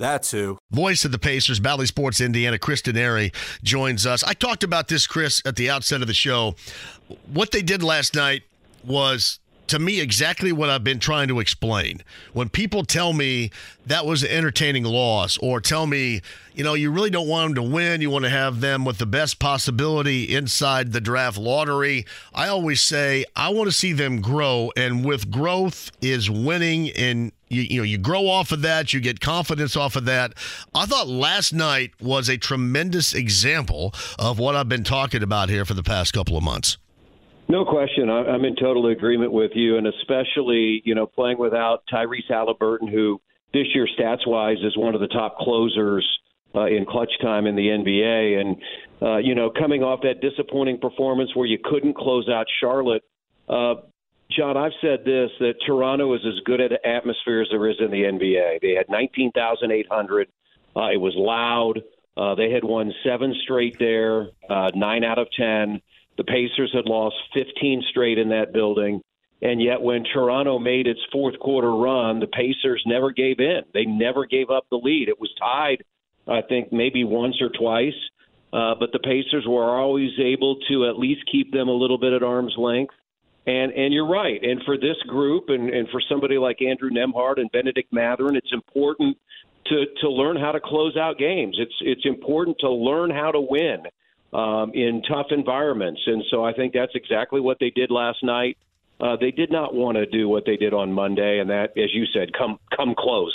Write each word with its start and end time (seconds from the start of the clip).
That's 0.00 0.30
who. 0.30 0.56
Voice 0.70 1.04
of 1.04 1.12
the 1.12 1.18
Pacers, 1.18 1.60
Bally 1.60 1.84
Sports 1.84 2.22
Indiana, 2.22 2.58
Chris 2.58 2.80
Denari 2.80 3.34
joins 3.62 4.06
us. 4.06 4.24
I 4.24 4.32
talked 4.32 4.64
about 4.64 4.88
this, 4.88 5.06
Chris, 5.06 5.42
at 5.44 5.56
the 5.56 5.68
outset 5.68 6.00
of 6.00 6.06
the 6.06 6.14
show. 6.14 6.54
What 7.30 7.50
they 7.50 7.60
did 7.60 7.82
last 7.82 8.14
night 8.14 8.42
was 8.82 9.40
to 9.70 9.78
me 9.78 10.00
exactly 10.00 10.52
what 10.52 10.68
I've 10.68 10.82
been 10.82 10.98
trying 10.98 11.28
to 11.28 11.38
explain. 11.38 12.02
When 12.32 12.48
people 12.48 12.84
tell 12.84 13.12
me 13.12 13.50
that 13.86 14.04
was 14.04 14.22
an 14.24 14.30
entertaining 14.30 14.82
loss, 14.84 15.38
or 15.38 15.60
tell 15.60 15.86
me, 15.86 16.22
you 16.54 16.64
know, 16.64 16.74
you 16.74 16.90
really 16.90 17.10
don't 17.10 17.28
want 17.28 17.54
them 17.54 17.64
to 17.64 17.70
win, 17.70 18.00
you 18.00 18.10
want 18.10 18.24
to 18.24 18.30
have 18.30 18.60
them 18.60 18.84
with 18.84 18.98
the 18.98 19.06
best 19.06 19.38
possibility 19.38 20.24
inside 20.34 20.92
the 20.92 21.00
draft 21.00 21.38
lottery, 21.38 22.04
I 22.34 22.48
always 22.48 22.80
say, 22.80 23.24
I 23.36 23.50
want 23.50 23.68
to 23.68 23.72
see 23.72 23.92
them 23.92 24.20
grow. 24.20 24.72
And 24.76 25.04
with 25.04 25.30
growth 25.30 25.92
is 26.02 26.28
winning 26.28 26.90
and 26.90 27.30
you, 27.48 27.62
you 27.62 27.76
know 27.78 27.84
you 27.84 27.98
grow 27.98 28.28
off 28.28 28.52
of 28.52 28.62
that 28.62 28.92
you 28.92 29.00
get 29.00 29.20
confidence 29.20 29.76
off 29.76 29.96
of 29.96 30.04
that 30.04 30.34
i 30.72 30.86
thought 30.86 31.08
last 31.08 31.52
night 31.52 31.90
was 32.00 32.28
a 32.28 32.38
tremendous 32.38 33.12
example 33.12 33.92
of 34.20 34.38
what 34.38 34.54
i've 34.54 34.68
been 34.68 34.84
talking 34.84 35.20
about 35.20 35.48
here 35.48 35.64
for 35.64 35.74
the 35.74 35.82
past 35.82 36.12
couple 36.12 36.36
of 36.36 36.44
months 36.44 36.78
no 37.50 37.64
question. 37.64 38.08
I'm 38.08 38.44
in 38.44 38.56
total 38.56 38.86
agreement 38.86 39.32
with 39.32 39.52
you, 39.54 39.76
and 39.76 39.86
especially, 39.86 40.82
you 40.84 40.94
know, 40.94 41.06
playing 41.06 41.38
without 41.38 41.82
Tyrese 41.92 42.28
Halliburton, 42.28 42.88
who 42.88 43.20
this 43.52 43.66
year, 43.74 43.88
stats 43.98 44.26
wise, 44.26 44.58
is 44.62 44.76
one 44.76 44.94
of 44.94 45.00
the 45.00 45.08
top 45.08 45.38
closers 45.38 46.06
uh, 46.54 46.66
in 46.66 46.86
clutch 46.86 47.12
time 47.20 47.46
in 47.46 47.56
the 47.56 47.66
NBA. 47.66 48.40
And, 48.40 48.56
uh, 49.02 49.16
you 49.18 49.34
know, 49.34 49.50
coming 49.50 49.82
off 49.82 50.00
that 50.02 50.20
disappointing 50.20 50.78
performance 50.78 51.34
where 51.34 51.46
you 51.46 51.58
couldn't 51.62 51.96
close 51.96 52.28
out 52.28 52.46
Charlotte, 52.60 53.02
uh, 53.48 53.74
John, 54.30 54.56
I've 54.56 54.72
said 54.80 55.00
this 55.04 55.30
that 55.40 55.54
Toronto 55.66 56.14
is 56.14 56.20
as 56.24 56.40
good 56.44 56.60
at 56.60 56.72
atmosphere 56.84 57.42
as 57.42 57.48
there 57.50 57.68
is 57.68 57.76
in 57.80 57.90
the 57.90 58.02
NBA. 58.02 58.60
They 58.62 58.74
had 58.74 58.86
19,800. 58.88 60.28
Uh, 60.76 60.80
it 60.92 61.00
was 61.00 61.14
loud. 61.16 61.82
Uh, 62.16 62.34
they 62.36 62.50
had 62.50 62.62
won 62.62 62.92
seven 63.04 63.34
straight 63.42 63.76
there, 63.80 64.28
uh, 64.48 64.70
nine 64.74 65.02
out 65.02 65.18
of 65.18 65.26
10. 65.36 65.80
The 66.20 66.24
Pacers 66.24 66.70
had 66.74 66.84
lost 66.84 67.16
15 67.32 67.82
straight 67.88 68.18
in 68.18 68.28
that 68.28 68.52
building. 68.52 69.00
And 69.40 69.62
yet, 69.62 69.80
when 69.80 70.04
Toronto 70.04 70.58
made 70.58 70.86
its 70.86 71.00
fourth 71.10 71.38
quarter 71.38 71.74
run, 71.74 72.20
the 72.20 72.26
Pacers 72.26 72.82
never 72.84 73.10
gave 73.10 73.40
in. 73.40 73.62
They 73.72 73.86
never 73.86 74.26
gave 74.26 74.50
up 74.50 74.66
the 74.70 74.76
lead. 74.76 75.08
It 75.08 75.18
was 75.18 75.30
tied, 75.40 75.82
I 76.28 76.42
think, 76.42 76.74
maybe 76.74 77.04
once 77.04 77.40
or 77.40 77.48
twice. 77.48 77.96
Uh, 78.52 78.74
but 78.78 78.92
the 78.92 78.98
Pacers 78.98 79.46
were 79.48 79.74
always 79.74 80.10
able 80.22 80.56
to 80.68 80.90
at 80.90 80.98
least 80.98 81.22
keep 81.32 81.52
them 81.52 81.68
a 81.68 81.72
little 81.72 81.96
bit 81.96 82.12
at 82.12 82.22
arm's 82.22 82.54
length. 82.58 82.92
And 83.46 83.72
and 83.72 83.94
you're 83.94 84.06
right. 84.06 84.44
And 84.44 84.60
for 84.66 84.76
this 84.76 85.00
group, 85.08 85.44
and, 85.48 85.70
and 85.70 85.88
for 85.88 86.02
somebody 86.06 86.36
like 86.36 86.60
Andrew 86.60 86.90
Nembhard 86.90 87.38
and 87.38 87.50
Bennedict 87.50 87.90
Mathurin, 87.94 88.36
it's 88.36 88.52
important 88.52 89.16
to 89.68 89.86
to 90.02 90.10
learn 90.10 90.36
how 90.36 90.52
to 90.52 90.60
close 90.60 90.98
out 90.98 91.16
games. 91.16 91.56
It's 91.58 91.76
it's 91.80 92.04
important 92.04 92.58
to 92.60 92.70
learn 92.70 93.08
how 93.08 93.30
to 93.30 93.40
win 93.40 93.84
um, 94.32 94.72
in 94.74 95.02
tough 95.02 95.26
environments. 95.30 96.00
And 96.06 96.24
so 96.30 96.44
I 96.44 96.52
think 96.52 96.72
that's 96.72 96.94
exactly 96.94 97.40
what 97.40 97.58
they 97.58 97.70
did 97.70 97.90
last 97.90 98.22
night. 98.22 98.56
Uh, 99.00 99.16
they 99.16 99.30
did 99.30 99.50
not 99.50 99.74
want 99.74 99.96
to 99.96 100.06
do 100.06 100.28
what 100.28 100.44
they 100.44 100.56
did 100.56 100.74
on 100.74 100.92
Monday, 100.92 101.38
and 101.38 101.48
that, 101.50 101.76
as 101.78 101.92
you 101.94 102.04
said, 102.12 102.32
come 102.36 102.58
come 102.76 102.94
close. 102.96 103.34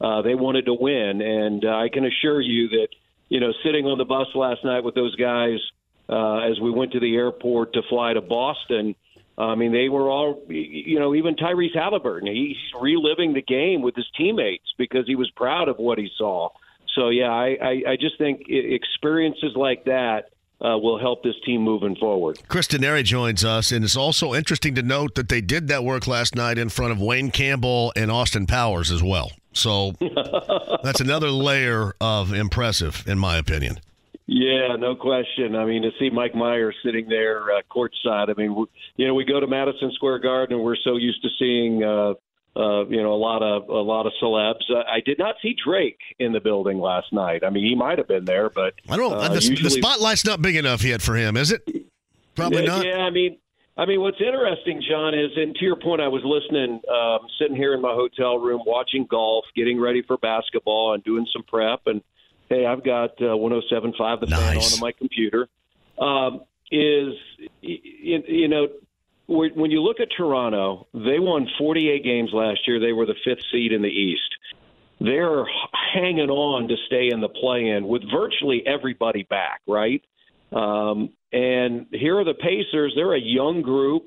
Uh, 0.00 0.22
they 0.22 0.34
wanted 0.34 0.66
to 0.66 0.74
win, 0.74 1.22
and 1.22 1.64
uh, 1.64 1.68
I 1.68 1.88
can 1.88 2.04
assure 2.04 2.40
you 2.40 2.68
that 2.70 2.88
you 3.28 3.38
know 3.38 3.52
sitting 3.64 3.86
on 3.86 3.96
the 3.96 4.04
bus 4.04 4.26
last 4.34 4.64
night 4.64 4.82
with 4.82 4.96
those 4.96 5.14
guys 5.14 5.60
uh, 6.08 6.38
as 6.38 6.58
we 6.60 6.70
went 6.70 6.92
to 6.92 7.00
the 7.00 7.14
airport 7.14 7.74
to 7.74 7.82
fly 7.88 8.12
to 8.12 8.20
Boston. 8.20 8.96
I 9.36 9.56
mean, 9.56 9.72
they 9.72 9.88
were 9.88 10.08
all, 10.08 10.42
you 10.48 11.00
know, 11.00 11.12
even 11.14 11.34
Tyrese 11.34 11.74
Halliburton. 11.74 12.28
He's 12.28 12.56
reliving 12.80 13.34
the 13.34 13.42
game 13.42 13.82
with 13.82 13.96
his 13.96 14.06
teammates 14.16 14.72
because 14.78 15.06
he 15.08 15.16
was 15.16 15.28
proud 15.30 15.68
of 15.68 15.76
what 15.78 15.98
he 15.98 16.08
saw. 16.16 16.50
So 16.94 17.08
yeah, 17.08 17.30
I, 17.30 17.58
I, 17.60 17.82
I 17.88 17.96
just 17.96 18.16
think 18.16 18.42
experiences 18.48 19.56
like 19.56 19.86
that 19.86 20.30
uh, 20.60 20.78
will 20.78 20.98
help 20.98 21.22
this 21.22 21.34
team 21.44 21.60
moving 21.62 21.96
forward. 21.96 22.38
Chris 22.48 22.66
Denari 22.68 23.04
joins 23.04 23.44
us, 23.44 23.72
and 23.72 23.84
it's 23.84 23.96
also 23.96 24.34
interesting 24.34 24.74
to 24.74 24.82
note 24.82 25.14
that 25.14 25.28
they 25.28 25.40
did 25.40 25.68
that 25.68 25.84
work 25.84 26.06
last 26.06 26.34
night 26.34 26.58
in 26.58 26.68
front 26.68 26.92
of 26.92 27.00
Wayne 27.00 27.30
Campbell 27.30 27.92
and 27.96 28.10
Austin 28.10 28.46
Powers 28.46 28.90
as 28.90 29.02
well. 29.02 29.32
So 29.52 29.92
that's 30.82 31.00
another 31.00 31.30
layer 31.30 31.94
of 32.00 32.32
impressive, 32.32 33.04
in 33.06 33.18
my 33.18 33.36
opinion. 33.36 33.78
Yeah, 34.26 34.76
no 34.78 34.94
question. 34.94 35.54
I 35.54 35.66
mean, 35.66 35.82
to 35.82 35.90
see 35.98 36.08
Mike 36.08 36.34
Myers 36.34 36.74
sitting 36.82 37.08
there 37.08 37.42
uh, 37.52 37.60
courtside, 37.70 38.30
I 38.30 38.34
mean, 38.36 38.66
you 38.96 39.06
know, 39.06 39.14
we 39.14 39.24
go 39.24 39.38
to 39.38 39.46
Madison 39.46 39.92
Square 39.92 40.20
Garden 40.20 40.56
and 40.56 40.64
we're 40.64 40.76
so 40.82 40.96
used 40.96 41.22
to 41.22 41.28
seeing 41.38 41.84
uh, 41.84 42.14
uh, 42.56 42.86
you 42.86 43.02
know, 43.02 43.12
a 43.12 43.16
lot 43.16 43.42
of 43.42 43.68
a 43.68 43.72
lot 43.72 44.06
of 44.06 44.12
celebs. 44.22 44.70
Uh, 44.70 44.82
I 44.88 45.00
did 45.04 45.18
not 45.18 45.36
see 45.42 45.56
Drake 45.64 45.98
in 46.18 46.32
the 46.32 46.40
building 46.40 46.78
last 46.78 47.12
night. 47.12 47.42
I 47.44 47.50
mean, 47.50 47.64
he 47.64 47.74
might 47.74 47.98
have 47.98 48.08
been 48.08 48.24
there, 48.24 48.48
but 48.48 48.74
I 48.88 48.96
don't. 48.96 49.12
Uh, 49.12 49.28
the, 49.28 49.34
usually, 49.34 49.62
the 49.62 49.70
spotlight's 49.70 50.24
not 50.24 50.40
big 50.40 50.56
enough 50.56 50.84
yet 50.84 51.02
for 51.02 51.16
him, 51.16 51.36
is 51.36 51.50
it? 51.50 51.68
Probably 52.34 52.62
yeah, 52.64 52.68
not. 52.68 52.86
Yeah, 52.86 52.98
I 52.98 53.10
mean, 53.10 53.38
I 53.76 53.86
mean, 53.86 54.00
what's 54.00 54.20
interesting, 54.20 54.82
John, 54.88 55.14
is, 55.14 55.30
and 55.36 55.54
to 55.56 55.64
your 55.64 55.76
point, 55.76 56.00
I 56.00 56.08
was 56.08 56.22
listening, 56.24 56.80
um, 56.88 57.26
sitting 57.40 57.56
here 57.56 57.74
in 57.74 57.80
my 57.80 57.92
hotel 57.92 58.38
room 58.38 58.62
watching 58.64 59.06
golf, 59.08 59.44
getting 59.56 59.80
ready 59.80 60.02
for 60.02 60.16
basketball, 60.16 60.94
and 60.94 61.02
doing 61.02 61.26
some 61.32 61.42
prep. 61.42 61.80
And 61.86 62.02
hey, 62.48 62.66
I've 62.66 62.84
got 62.84 63.10
uh, 63.20 63.34
107.5 63.34 64.20
the 64.20 64.26
nice. 64.26 64.70
fan 64.70 64.78
on 64.78 64.80
my 64.80 64.92
computer. 64.92 65.48
Um, 65.98 66.42
is 66.70 67.14
you 67.60 68.48
know 68.48 68.68
when 69.26 69.70
you 69.70 69.82
look 69.82 70.00
at 70.00 70.08
Toronto, 70.16 70.86
they 70.92 71.18
won 71.18 71.48
48 71.58 72.04
games 72.04 72.30
last 72.32 72.60
year. 72.66 72.78
They 72.78 72.92
were 72.92 73.06
the 73.06 73.14
fifth 73.24 73.44
seed 73.50 73.72
in 73.72 73.82
the 73.82 73.88
East. 73.88 74.20
They're 75.00 75.44
hanging 75.94 76.30
on 76.30 76.68
to 76.68 76.76
stay 76.86 77.08
in 77.10 77.20
the 77.20 77.28
play-in 77.28 77.86
with 77.86 78.02
virtually 78.10 78.62
everybody 78.66 79.24
back, 79.24 79.60
right? 79.66 80.02
Um, 80.52 81.10
and 81.32 81.86
here 81.90 82.18
are 82.18 82.24
the 82.24 82.34
Pacers. 82.34 82.92
They're 82.94 83.14
a 83.14 83.20
young 83.20 83.62
group 83.62 84.04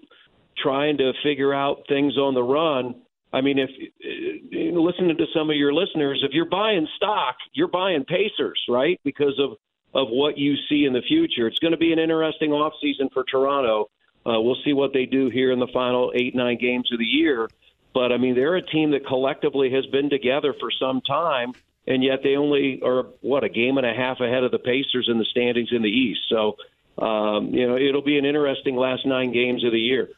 trying 0.57 0.97
to 0.97 1.13
figure 1.23 1.53
out 1.53 1.83
things 1.89 2.17
on 2.17 2.33
the 2.33 2.43
run. 2.43 2.95
I 3.33 3.41
mean, 3.41 3.59
if 3.59 3.69
uh, 3.69 4.79
listening 4.79 5.17
to 5.17 5.25
some 5.35 5.49
of 5.49 5.55
your 5.55 5.73
listeners, 5.73 6.23
if 6.23 6.31
you're 6.31 6.45
buying 6.45 6.87
stock, 6.95 7.35
you're 7.53 7.67
buying 7.67 8.05
Pacers, 8.05 8.59
right? 8.69 8.99
Because 9.03 9.37
of 9.39 9.57
of 9.93 10.09
what 10.09 10.37
you 10.37 10.55
see 10.69 10.85
in 10.85 10.93
the 10.93 11.01
future. 11.01 11.47
It's 11.47 11.59
going 11.59 11.71
to 11.71 11.77
be 11.77 11.91
an 11.91 11.99
interesting 11.99 12.51
offseason 12.51 13.11
for 13.13 13.23
Toronto 13.23 13.89
uh, 14.27 14.39
we'll 14.41 14.57
see 14.65 14.73
what 14.73 14.93
they 14.93 15.05
do 15.05 15.29
here 15.29 15.51
in 15.51 15.59
the 15.59 15.67
final 15.67 16.11
eight, 16.13 16.35
nine 16.35 16.57
games 16.57 16.91
of 16.91 16.99
the 16.99 17.05
year. 17.05 17.49
But 17.93 18.11
I 18.11 18.17
mean, 18.17 18.35
they're 18.35 18.55
a 18.55 18.61
team 18.61 18.91
that 18.91 19.07
collectively 19.07 19.71
has 19.71 19.85
been 19.87 20.09
together 20.09 20.53
for 20.59 20.69
some 20.69 21.01
time, 21.01 21.53
and 21.87 22.03
yet 22.03 22.19
they 22.23 22.35
only 22.35 22.81
are 22.83 23.03
what 23.21 23.43
a 23.43 23.49
game 23.49 23.77
and 23.77 23.87
a 23.87 23.93
half 23.93 24.19
ahead 24.19 24.43
of 24.43 24.51
the 24.51 24.59
Pacers 24.59 25.07
in 25.09 25.17
the 25.17 25.25
standings 25.25 25.69
in 25.71 25.81
the 25.81 25.89
East. 25.89 26.21
So, 26.29 26.57
um, 27.03 27.53
you 27.53 27.67
know, 27.67 27.77
it'll 27.77 28.01
be 28.01 28.17
an 28.17 28.25
interesting 28.25 28.75
last 28.75 29.05
nine 29.05 29.31
games 29.31 29.63
of 29.63 29.71
the 29.71 29.79
year. 29.79 30.09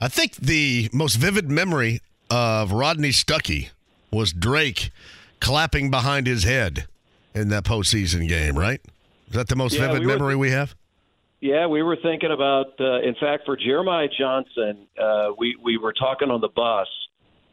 I 0.00 0.08
think 0.08 0.36
the 0.36 0.88
most 0.92 1.16
vivid 1.16 1.50
memory 1.50 2.00
of 2.30 2.72
Rodney 2.72 3.10
Stuckey 3.10 3.70
was 4.10 4.32
Drake 4.32 4.90
clapping 5.40 5.90
behind 5.90 6.26
his 6.26 6.44
head 6.44 6.86
in 7.34 7.48
that 7.50 7.64
postseason 7.64 8.26
game. 8.28 8.58
Right? 8.58 8.80
Is 9.28 9.34
that 9.34 9.48
the 9.48 9.56
most 9.56 9.74
yeah, 9.74 9.88
vivid 9.88 10.00
we 10.00 10.06
memory 10.06 10.36
we 10.36 10.50
have? 10.50 10.74
Yeah, 11.40 11.66
we 11.66 11.82
were 11.82 11.96
thinking 12.02 12.32
about. 12.32 12.80
Uh, 12.80 13.00
in 13.00 13.14
fact, 13.20 13.44
for 13.46 13.56
Jeremiah 13.56 14.08
Johnson, 14.18 14.88
uh, 15.00 15.28
we 15.38 15.56
we 15.62 15.76
were 15.78 15.92
talking 15.92 16.30
on 16.30 16.40
the 16.40 16.48
bus. 16.48 16.88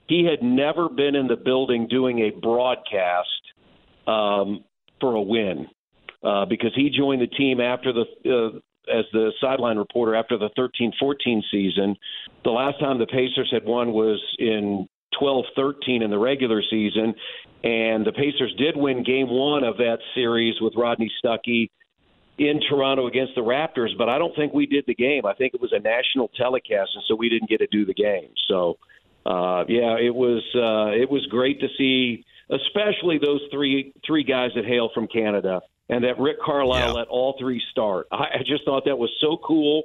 He 0.07 0.25
had 0.25 0.43
never 0.43 0.89
been 0.89 1.15
in 1.15 1.27
the 1.27 1.35
building 1.35 1.87
doing 1.87 2.19
a 2.19 2.31
broadcast 2.31 3.27
um, 4.07 4.63
for 4.99 5.15
a 5.15 5.21
win 5.21 5.67
uh, 6.23 6.45
because 6.45 6.71
he 6.75 6.89
joined 6.89 7.21
the 7.21 7.27
team 7.27 7.59
after 7.59 7.93
the 7.93 8.05
uh, 8.25 8.57
as 8.91 9.05
the 9.13 9.31
sideline 9.41 9.77
reporter 9.77 10.15
after 10.15 10.37
the 10.37 10.49
13-14 10.57 11.41
season. 11.51 11.95
The 12.43 12.51
last 12.51 12.79
time 12.79 12.99
the 12.99 13.07
Pacers 13.07 13.49
had 13.51 13.65
won 13.65 13.93
was 13.93 14.21
in 14.37 14.87
12-13 15.19 16.03
in 16.03 16.11
the 16.11 16.19
regular 16.19 16.61
season, 16.69 17.15
and 17.63 18.05
the 18.05 18.11
Pacers 18.11 18.53
did 18.59 18.77
win 18.77 19.03
Game 19.03 19.29
One 19.29 19.63
of 19.63 19.77
that 19.77 19.97
series 20.13 20.55
with 20.61 20.73
Rodney 20.75 21.11
Stuckey 21.23 21.69
in 22.37 22.59
Toronto 22.69 23.07
against 23.07 23.35
the 23.35 23.41
Raptors. 23.41 23.97
But 23.97 24.09
I 24.09 24.17
don't 24.17 24.35
think 24.35 24.53
we 24.53 24.65
did 24.65 24.85
the 24.87 24.95
game. 24.95 25.25
I 25.25 25.33
think 25.33 25.53
it 25.53 25.61
was 25.61 25.73
a 25.73 25.79
national 25.79 26.29
telecast, 26.29 26.91
and 26.95 27.03
so 27.07 27.15
we 27.15 27.29
didn't 27.29 27.49
get 27.49 27.59
to 27.59 27.67
do 27.67 27.85
the 27.85 27.93
game. 27.93 28.29
So, 28.47 28.77
uh, 29.25 29.63
yeah, 29.67 29.97
it 29.97 30.13
was 30.13 30.43
uh, 30.55 30.91
it 30.99 31.09
was 31.09 31.25
great 31.27 31.59
to 31.61 31.67
see, 31.77 32.25
especially 32.49 33.17
those 33.17 33.41
three 33.51 33.93
three 34.05 34.23
guys 34.23 34.51
that 34.55 34.65
hail 34.65 34.89
from 34.93 35.07
Canada 35.07 35.61
and 35.89 36.03
that 36.03 36.19
Rick 36.19 36.37
Carlisle 36.43 36.87
yeah. 36.87 36.91
let 36.91 37.07
all 37.07 37.35
three 37.39 37.61
start. 37.71 38.07
I, 38.11 38.15
I 38.15 38.43
just 38.45 38.65
thought 38.65 38.85
that 38.85 38.97
was 38.97 39.11
so 39.21 39.37
cool. 39.37 39.83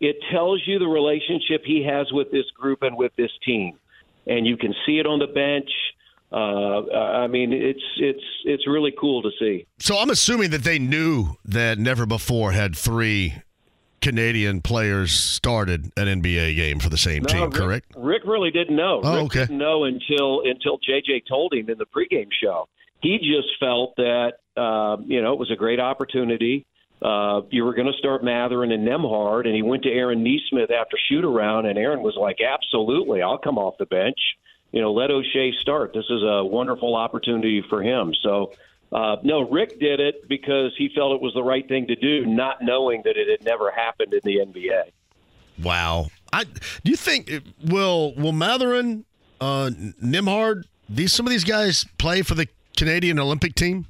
It 0.00 0.16
tells 0.32 0.62
you 0.66 0.78
the 0.78 0.88
relationship 0.88 1.62
he 1.64 1.84
has 1.84 2.10
with 2.10 2.30
this 2.30 2.46
group 2.58 2.82
and 2.82 2.96
with 2.96 3.12
this 3.16 3.30
team, 3.44 3.78
and 4.26 4.46
you 4.46 4.56
can 4.56 4.74
see 4.86 4.98
it 4.98 5.06
on 5.06 5.18
the 5.18 5.26
bench. 5.26 5.70
Uh, 6.32 6.90
I 6.94 7.26
mean, 7.26 7.52
it's 7.52 7.82
it's 7.98 8.24
it's 8.44 8.66
really 8.66 8.92
cool 8.98 9.22
to 9.22 9.30
see. 9.38 9.66
So 9.78 9.98
I'm 9.98 10.08
assuming 10.08 10.50
that 10.50 10.64
they 10.64 10.78
knew 10.78 11.36
that 11.44 11.78
never 11.78 12.06
before 12.06 12.52
had 12.52 12.74
three 12.74 13.34
Canadian 14.00 14.62
players 14.62 15.12
started 15.12 15.92
an 15.96 16.22
NBA 16.22 16.56
game 16.56 16.80
for 16.80 16.88
the 16.88 16.96
same 16.96 17.22
no, 17.22 17.28
team, 17.28 17.42
Rick, 17.42 17.52
correct? 17.52 17.92
Rick 17.96 18.22
really 18.24 18.50
didn't 18.50 18.76
know. 18.76 19.00
Oh, 19.02 19.14
Rick 19.14 19.24
okay. 19.24 19.40
Didn't 19.40 19.58
know 19.58 19.84
until 19.84 20.42
until 20.44 20.78
JJ 20.78 21.26
told 21.28 21.52
him 21.52 21.68
in 21.68 21.78
the 21.78 21.86
pregame 21.86 22.28
show. 22.42 22.68
He 23.00 23.18
just 23.18 23.48
felt 23.60 23.96
that 23.96 24.32
uh, 24.56 24.96
you 25.04 25.22
know, 25.22 25.32
it 25.32 25.38
was 25.38 25.50
a 25.50 25.56
great 25.56 25.80
opportunity. 25.80 26.66
Uh, 27.00 27.42
you 27.50 27.64
were 27.64 27.74
going 27.74 27.90
to 27.90 27.98
start 27.98 28.22
Mathurin 28.22 28.70
and 28.70 28.86
Nembhard, 28.86 29.46
and 29.46 29.54
he 29.54 29.62
went 29.62 29.82
to 29.82 29.90
Aaron 29.90 30.22
Nesmith 30.22 30.70
after 30.70 30.96
shoot 31.08 31.24
around, 31.24 31.66
and 31.66 31.76
Aaron 31.78 32.00
was 32.00 32.16
like, 32.16 32.38
"Absolutely, 32.40 33.22
I'll 33.22 33.38
come 33.38 33.58
off 33.58 33.74
the 33.78 33.86
bench. 33.86 34.18
You 34.72 34.80
know, 34.80 34.92
let 34.92 35.10
Oshae 35.10 35.54
start. 35.60 35.92
This 35.94 36.06
is 36.08 36.22
a 36.22 36.44
wonderful 36.44 36.96
opportunity 36.96 37.62
for 37.68 37.82
him." 37.82 38.14
So, 38.22 38.52
uh, 38.92 39.16
no, 39.22 39.48
Rick 39.48 39.78
did 39.78 40.00
it 40.00 40.28
because 40.28 40.72
he 40.76 40.90
felt 40.94 41.14
it 41.14 41.20
was 41.20 41.34
the 41.34 41.42
right 41.42 41.66
thing 41.66 41.86
to 41.86 41.94
do, 41.94 42.26
not 42.26 42.62
knowing 42.62 43.02
that 43.04 43.16
it 43.16 43.28
had 43.28 43.44
never 43.44 43.70
happened 43.70 44.12
in 44.12 44.20
the 44.24 44.38
NBA. 44.38 44.92
Wow. 45.62 46.08
I 46.32 46.44
do 46.44 46.90
you 46.90 46.96
think 46.96 47.30
will 47.64 48.14
will 48.14 48.32
Mathurin, 48.32 49.04
uh, 49.40 49.70
Nembhard, 50.02 50.64
these 50.88 51.12
some 51.12 51.26
of 51.26 51.30
these 51.30 51.44
guys 51.44 51.84
play 51.98 52.22
for 52.22 52.34
the 52.34 52.48
Canadian 52.76 53.18
Olympic 53.18 53.54
team? 53.54 53.86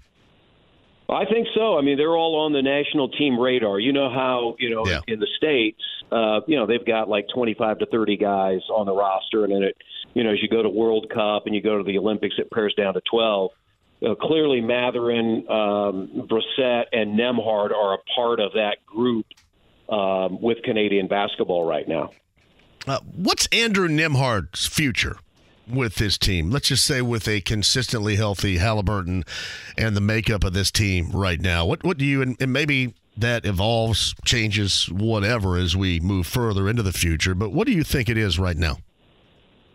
I 1.08 1.24
think 1.26 1.48
so. 1.54 1.76
I 1.76 1.82
mean, 1.82 1.98
they're 1.98 2.16
all 2.16 2.40
on 2.40 2.52
the 2.52 2.62
national 2.62 3.08
team 3.10 3.38
radar. 3.38 3.78
You 3.78 3.92
know 3.92 4.08
how 4.08 4.56
you 4.58 4.70
know 4.70 4.86
yeah. 4.86 5.00
in 5.06 5.20
the 5.20 5.28
states, 5.36 5.82
uh, 6.10 6.40
you 6.46 6.56
know 6.56 6.66
they've 6.66 6.84
got 6.84 7.08
like 7.08 7.26
25 7.34 7.78
to 7.78 7.86
30 7.86 8.16
guys 8.16 8.60
on 8.70 8.86
the 8.86 8.94
roster, 8.94 9.44
and 9.44 9.52
then 9.52 9.62
it, 9.62 9.76
you 10.14 10.24
know, 10.24 10.32
as 10.32 10.42
you 10.42 10.48
go 10.48 10.62
to 10.62 10.68
World 10.68 11.10
Cup 11.12 11.46
and 11.46 11.54
you 11.54 11.62
go 11.62 11.78
to 11.78 11.84
the 11.84 11.98
Olympics, 11.98 12.34
it 12.38 12.50
pares 12.50 12.74
down 12.74 12.94
to 12.94 13.00
12. 13.10 13.50
Uh, 14.04 14.14
clearly, 14.16 14.60
Mathurin, 14.60 15.46
um, 15.48 16.28
Brissett, 16.28 16.84
and 16.92 17.18
Nembhard 17.18 17.72
are 17.72 17.94
a 17.94 17.98
part 18.16 18.40
of 18.40 18.52
that 18.54 18.84
group 18.84 19.26
um, 19.88 20.40
with 20.40 20.62
Canadian 20.64 21.06
basketball 21.06 21.64
right 21.64 21.86
now. 21.86 22.10
Uh, 22.86 22.98
what's 23.14 23.46
Andrew 23.52 23.88
Nembhard's 23.88 24.66
future? 24.66 25.16
with 25.72 25.94
this 25.94 26.18
team? 26.18 26.50
Let's 26.50 26.68
just 26.68 26.84
say 26.84 27.02
with 27.02 27.28
a 27.28 27.40
consistently 27.40 28.16
healthy 28.16 28.56
Halliburton 28.56 29.24
and 29.78 29.96
the 29.96 30.00
makeup 30.00 30.42
of 30.42 30.54
this 30.54 30.72
team 30.72 31.12
right 31.12 31.40
now. 31.40 31.64
What 31.64 31.84
what 31.84 31.98
do 31.98 32.04
you 32.04 32.20
and, 32.20 32.36
and 32.40 32.52
maybe 32.52 32.94
that 33.16 33.44
evolves, 33.44 34.14
changes, 34.24 34.88
whatever 34.90 35.56
as 35.56 35.76
we 35.76 36.00
move 36.00 36.26
further 36.26 36.68
into 36.68 36.82
the 36.82 36.92
future. 36.92 37.34
But 37.34 37.52
what 37.52 37.66
do 37.66 37.72
you 37.72 37.84
think 37.84 38.08
it 38.08 38.16
is 38.16 38.38
right 38.38 38.56
now? 38.56 38.78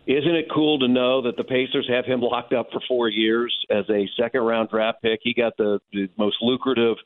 Isn't 0.08 0.36
it 0.36 0.46
cool 0.50 0.78
to 0.78 0.88
know 0.88 1.20
that 1.20 1.36
the 1.36 1.44
Pacers 1.44 1.86
have 1.90 2.06
him 2.06 2.22
locked 2.22 2.54
up 2.54 2.68
for 2.72 2.80
four 2.88 3.10
years 3.10 3.54
as 3.68 3.84
a 3.90 4.08
second 4.18 4.40
round 4.40 4.70
draft 4.70 5.02
pick? 5.02 5.20
He 5.22 5.34
got 5.34 5.54
the, 5.58 5.80
the 5.92 6.08
most 6.16 6.38
lucrative 6.40 6.96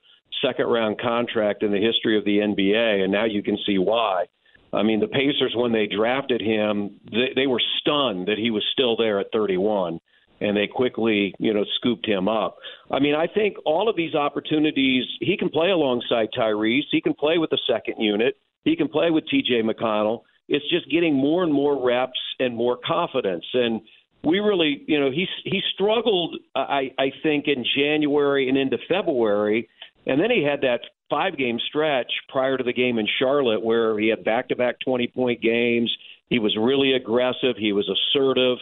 second 0.41 0.67
round 0.67 1.01
contract 1.01 1.65
in 1.65 1.73
the 1.73 1.81
history 1.81 2.17
of 2.17 2.25
the 2.25 2.39
NBA, 2.39 3.03
and 3.03 3.11
now 3.11 3.25
you 3.25 3.43
can 3.43 3.59
see 3.67 3.77
why. 3.77 4.27
I 4.73 4.85
mean, 4.85 5.01
the 5.01 5.09
Pacers, 5.09 5.53
when 5.57 5.73
they 5.73 5.89
drafted 5.89 6.41
him, 6.41 7.01
they, 7.11 7.33
they 7.35 7.47
were 7.49 7.61
stunned 7.81 8.29
that 8.29 8.39
he 8.39 8.53
was 8.53 8.63
still 8.73 8.97
there 8.97 9.19
at 9.19 9.33
31, 9.33 9.99
and 10.41 10.57
they 10.57 10.69
quickly, 10.69 11.35
you 11.41 11.53
know, 11.53 11.65
scooped 11.81 12.07
him 12.07 12.29
up. 12.29 12.57
I 12.89 13.01
mean, 13.01 13.17
I 13.17 13.27
think 13.27 13.57
all 13.67 13.89
of 13.89 13.97
these 13.97 14.15
opportunities, 14.15 15.05
he 15.21 15.37
can 15.37 15.49
play 15.49 15.71
alongside 15.71 16.29
Tyrese. 16.39 16.87
He 16.93 17.01
can 17.01 17.15
play 17.15 17.39
with 17.39 17.51
the 17.51 17.59
second 17.69 18.01
unit. 18.01 18.37
He 18.63 18.77
can 18.77 18.87
play 18.87 19.11
with 19.11 19.27
T.J. 19.27 19.63
McConnell. 19.63 20.21
It's 20.53 20.69
just 20.69 20.89
getting 20.91 21.15
more 21.15 21.43
and 21.43 21.53
more 21.53 21.83
reps 21.83 22.21
and 22.39 22.55
more 22.55 22.77
confidence. 22.77 23.45
And 23.55 23.81
we 24.23 24.39
really, 24.39 24.85
you 24.87 25.01
know, 25.01 25.11
he 25.11 25.27
he 25.45 25.63
struggled, 25.75 26.37
I, 26.55 26.93
I 26.99 27.11
think, 27.23 27.47
in 27.49 27.65
January 27.75 28.51
and 28.51 28.59
into 28.59 28.77
February, 28.87 29.69
and 30.07 30.21
then 30.21 30.31
he 30.31 30.45
had 30.45 30.61
that 30.61 30.81
five 31.09 31.39
game 31.39 31.59
stretch 31.69 32.13
prior 32.29 32.59
to 32.59 32.65
the 32.65 32.73
game 32.73 32.99
in 32.99 33.09
Charlotte 33.19 33.63
where 33.63 33.99
he 33.99 34.09
had 34.09 34.25
back 34.25 34.49
to 34.49 34.57
back 34.57 34.77
20 34.85 35.09
point 35.09 35.41
games. 35.41 35.91
He 36.29 36.39
was 36.39 36.55
really 36.59 36.93
aggressive, 36.93 37.57
he 37.59 37.73
was 37.73 37.89
assertive. 37.89 38.59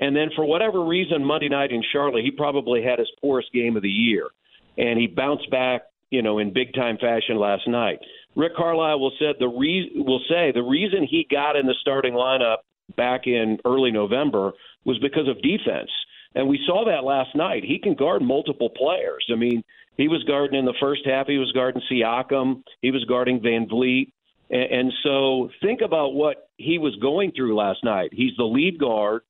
And 0.00 0.14
then 0.14 0.30
for 0.34 0.44
whatever 0.44 0.84
reason, 0.84 1.24
Monday 1.24 1.48
night 1.48 1.72
in 1.72 1.82
Charlotte, 1.92 2.24
he 2.24 2.30
probably 2.32 2.82
had 2.82 2.98
his 2.98 3.10
poorest 3.20 3.52
game 3.52 3.76
of 3.76 3.82
the 3.82 3.88
year. 3.88 4.28
And 4.76 4.98
he 4.98 5.08
bounced 5.08 5.50
back, 5.50 5.82
you 6.10 6.22
know, 6.22 6.38
in 6.38 6.52
big 6.52 6.72
time 6.74 6.98
fashion 6.98 7.36
last 7.36 7.66
night. 7.66 7.98
Rick 8.38 8.54
Carlisle 8.54 9.00
will 9.00 9.12
said 9.18 9.34
the 9.40 9.48
re- 9.48 9.90
will 9.96 10.22
say 10.28 10.52
the 10.52 10.62
reason 10.62 11.02
he 11.02 11.26
got 11.28 11.56
in 11.56 11.66
the 11.66 11.74
starting 11.80 12.14
lineup 12.14 12.58
back 12.96 13.26
in 13.26 13.58
early 13.64 13.90
November 13.90 14.52
was 14.84 14.96
because 15.00 15.26
of 15.28 15.42
defense. 15.42 15.90
And 16.36 16.48
we 16.48 16.60
saw 16.64 16.84
that 16.86 17.02
last 17.02 17.34
night. 17.34 17.64
He 17.64 17.80
can 17.80 17.94
guard 17.94 18.22
multiple 18.22 18.70
players. 18.70 19.26
I 19.32 19.34
mean, 19.34 19.64
he 19.96 20.06
was 20.06 20.22
guarding 20.22 20.56
in 20.56 20.66
the 20.66 20.74
first 20.78 21.00
half. 21.04 21.26
He 21.26 21.36
was 21.36 21.50
guarding 21.50 21.82
Siakam. 21.90 22.62
He 22.80 22.92
was 22.92 23.04
guarding 23.06 23.40
VanVleet. 23.40 24.12
And, 24.50 24.70
and 24.70 24.92
so 25.02 25.50
think 25.60 25.80
about 25.80 26.14
what 26.14 26.48
he 26.58 26.78
was 26.78 26.94
going 27.02 27.32
through 27.32 27.56
last 27.56 27.82
night. 27.82 28.10
He's 28.12 28.36
the 28.36 28.44
lead 28.44 28.78
guard, 28.78 29.22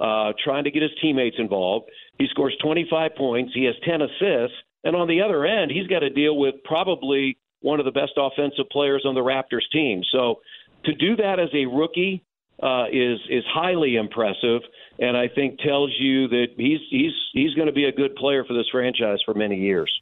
uh, 0.00 0.32
trying 0.42 0.64
to 0.64 0.70
get 0.70 0.82
his 0.82 0.92
teammates 1.02 1.36
involved. 1.38 1.90
He 2.18 2.26
scores 2.30 2.56
25 2.62 3.14
points. 3.14 3.52
He 3.54 3.64
has 3.64 3.74
10 3.84 4.00
assists. 4.00 4.56
And 4.84 4.96
on 4.96 5.06
the 5.06 5.20
other 5.20 5.44
end, 5.44 5.70
he's 5.70 5.86
got 5.86 5.98
to 5.98 6.08
deal 6.08 6.38
with 6.38 6.54
probably 6.64 7.36
one 7.60 7.80
of 7.80 7.84
the 7.84 7.92
best 7.92 8.12
offensive 8.16 8.68
players 8.70 9.04
on 9.04 9.14
the 9.14 9.20
Raptors 9.20 9.68
team. 9.72 10.02
So 10.12 10.40
to 10.84 10.94
do 10.94 11.16
that 11.16 11.40
as 11.40 11.48
a 11.54 11.66
rookie 11.66 12.24
uh, 12.62 12.86
is 12.90 13.20
is 13.30 13.44
highly 13.52 13.96
impressive 13.96 14.62
and 14.98 15.16
I 15.16 15.28
think 15.28 15.60
tells 15.60 15.94
you 15.98 16.28
that 16.28 16.48
he's 16.56 16.80
he's 16.90 17.12
he's 17.32 17.54
going 17.54 17.66
to 17.68 17.72
be 17.72 17.84
a 17.84 17.92
good 17.92 18.16
player 18.16 18.44
for 18.44 18.54
this 18.54 18.66
franchise 18.70 19.18
for 19.24 19.34
many 19.34 19.56
years. 19.56 19.92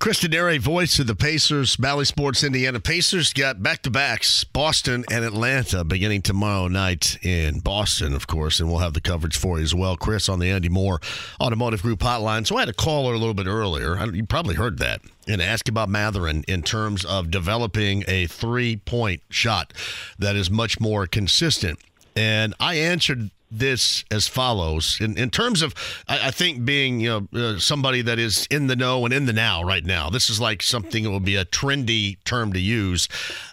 Chris 0.00 0.20
Denari, 0.20 0.58
voice 0.58 0.98
of 0.98 1.06
the 1.06 1.14
Pacers, 1.14 1.76
Bally 1.76 2.04
Sports 2.04 2.42
Indiana. 2.42 2.80
Pacers 2.80 3.32
got 3.32 3.62
back 3.62 3.82
to 3.82 3.90
backs, 3.90 4.42
Boston 4.42 5.04
and 5.08 5.24
Atlanta, 5.24 5.84
beginning 5.84 6.22
tomorrow 6.22 6.66
night 6.66 7.16
in 7.22 7.60
Boston, 7.60 8.12
of 8.12 8.26
course, 8.26 8.58
and 8.58 8.68
we'll 8.68 8.80
have 8.80 8.94
the 8.94 9.00
coverage 9.00 9.36
for 9.36 9.58
you 9.58 9.64
as 9.64 9.76
well. 9.76 9.96
Chris 9.96 10.28
on 10.28 10.40
the 10.40 10.50
Andy 10.50 10.68
Moore 10.68 11.00
Automotive 11.40 11.82
Group 11.82 12.00
hotline. 12.00 12.44
So 12.44 12.56
I 12.56 12.60
had 12.60 12.68
a 12.68 12.72
caller 12.72 13.14
a 13.14 13.18
little 13.18 13.34
bit 13.34 13.46
earlier. 13.46 14.04
You 14.12 14.26
probably 14.26 14.56
heard 14.56 14.78
that 14.78 15.00
and 15.28 15.40
ask 15.40 15.68
about 15.68 15.88
Mathurin 15.88 16.44
in 16.48 16.62
terms 16.62 17.04
of 17.04 17.30
developing 17.30 18.02
a 18.08 18.26
three 18.26 18.78
point 18.78 19.22
shot 19.30 19.72
that 20.18 20.34
is 20.34 20.50
much 20.50 20.80
more 20.80 21.06
consistent. 21.06 21.78
And 22.16 22.52
I 22.58 22.74
answered 22.74 23.30
this 23.50 24.04
as 24.10 24.28
follows 24.28 24.98
in, 25.00 25.16
in 25.16 25.30
terms 25.30 25.62
of 25.62 25.74
I, 26.06 26.28
I 26.28 26.30
think 26.30 26.64
being 26.64 27.00
you 27.00 27.28
know 27.32 27.54
uh, 27.54 27.58
somebody 27.58 28.02
that 28.02 28.18
is 28.18 28.46
in 28.50 28.66
the 28.66 28.76
know 28.76 29.04
and 29.04 29.14
in 29.14 29.26
the 29.26 29.32
now 29.32 29.62
right 29.62 29.84
now 29.84 30.10
this 30.10 30.28
is 30.28 30.40
like 30.40 30.62
something 30.62 31.04
that 31.04 31.10
will 31.10 31.20
be 31.20 31.36
a 31.36 31.44
trendy 31.44 32.18
term 32.24 32.52
to 32.52 32.60
use 32.60 33.08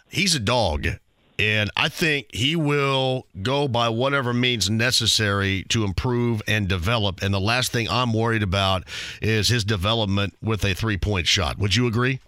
he's 0.10 0.36
a 0.36 0.40
dog 0.40 0.88
and 1.38 1.70
I 1.75 1.90
think 1.90 2.28
he 2.34 2.56
will 2.56 3.28
go 3.42 3.68
by 3.68 3.90
whatever 3.90 4.34
means 4.34 4.70
necessary 4.70 5.66
to 5.70 5.84
improve 5.84 6.42
and 6.48 6.68
develop. 6.68 7.22
And 7.22 7.34
the 7.34 7.42
last 7.42 7.72
thing 7.74 7.90
I'm 7.90 8.14
worried 8.14 8.44
about 8.44 8.84
is 9.22 9.50
his 9.50 9.66
development 9.66 10.34
with 10.42 10.64
a 10.64 10.74
three 10.74 10.98
point 10.98 11.28
shot. 11.28 11.58
Would 11.58 11.75
you 11.75 11.88
agree? 11.88 12.22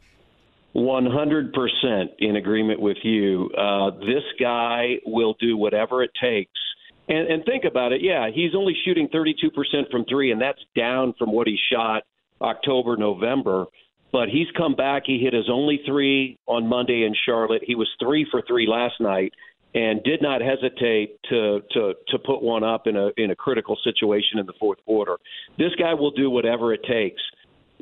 100% 0.76 2.10
in 2.20 2.36
agreement 2.36 2.80
with 2.80 2.98
you. 3.04 3.50
Uh, 3.58 3.92
this 3.92 4.24
guy 4.40 5.00
will 5.06 5.36
do 5.40 5.58
whatever 5.58 6.04
it 6.04 6.12
takes 6.22 6.60
and, 7.08 7.28
and 7.28 7.46
think 7.46 7.64
about 7.64 7.92
it. 7.94 8.02
Yeah, 8.02 8.30
he's 8.34 8.54
only 8.56 8.76
shooting 8.86 9.08
32% 9.10 9.92
from 9.92 10.06
three, 10.06 10.32
and 10.32 10.42
that's 10.42 10.60
down 10.76 11.14
from 11.18 11.32
what 11.32 11.48
he 11.48 11.58
shot 11.72 12.04
October, 12.42 12.98
November. 12.98 13.66
But 14.12 14.30
he's 14.30 14.48
come 14.56 14.76
back. 14.76 15.04
He 15.06 15.20
hit 15.20 15.34
his 15.34 15.50
only 15.50 15.82
three 15.86 16.40
on 16.48 16.68
Monday 16.68 17.04
in 17.04 17.14
Charlotte. 17.26 17.62
He 17.66 17.76
was 17.76 17.90
three 18.00 18.26
for 18.30 18.42
three 18.48 18.68
last 18.68 19.00
night. 19.00 19.34
and 19.74 20.02
did 20.04 20.22
not 20.22 20.42
hesitate 20.42 21.20
to 21.30 21.62
to 21.72 21.94
to 22.08 22.20
put 22.20 22.42
one 22.42 22.64
up 22.64 22.88
in 22.88 22.96
a 22.96 23.10
in 23.18 23.32
a 23.32 23.36
critical 23.36 23.78
situation 23.84 24.40
in 24.40 24.46
the 24.46 24.54
fourth 24.60 24.80
quarter. 24.86 25.18
This 25.58 25.74
guy 25.78 25.94
will 25.94 26.12
do 26.12 26.30
whatever 26.30 26.74
it 26.74 26.84
takes. 26.84 27.22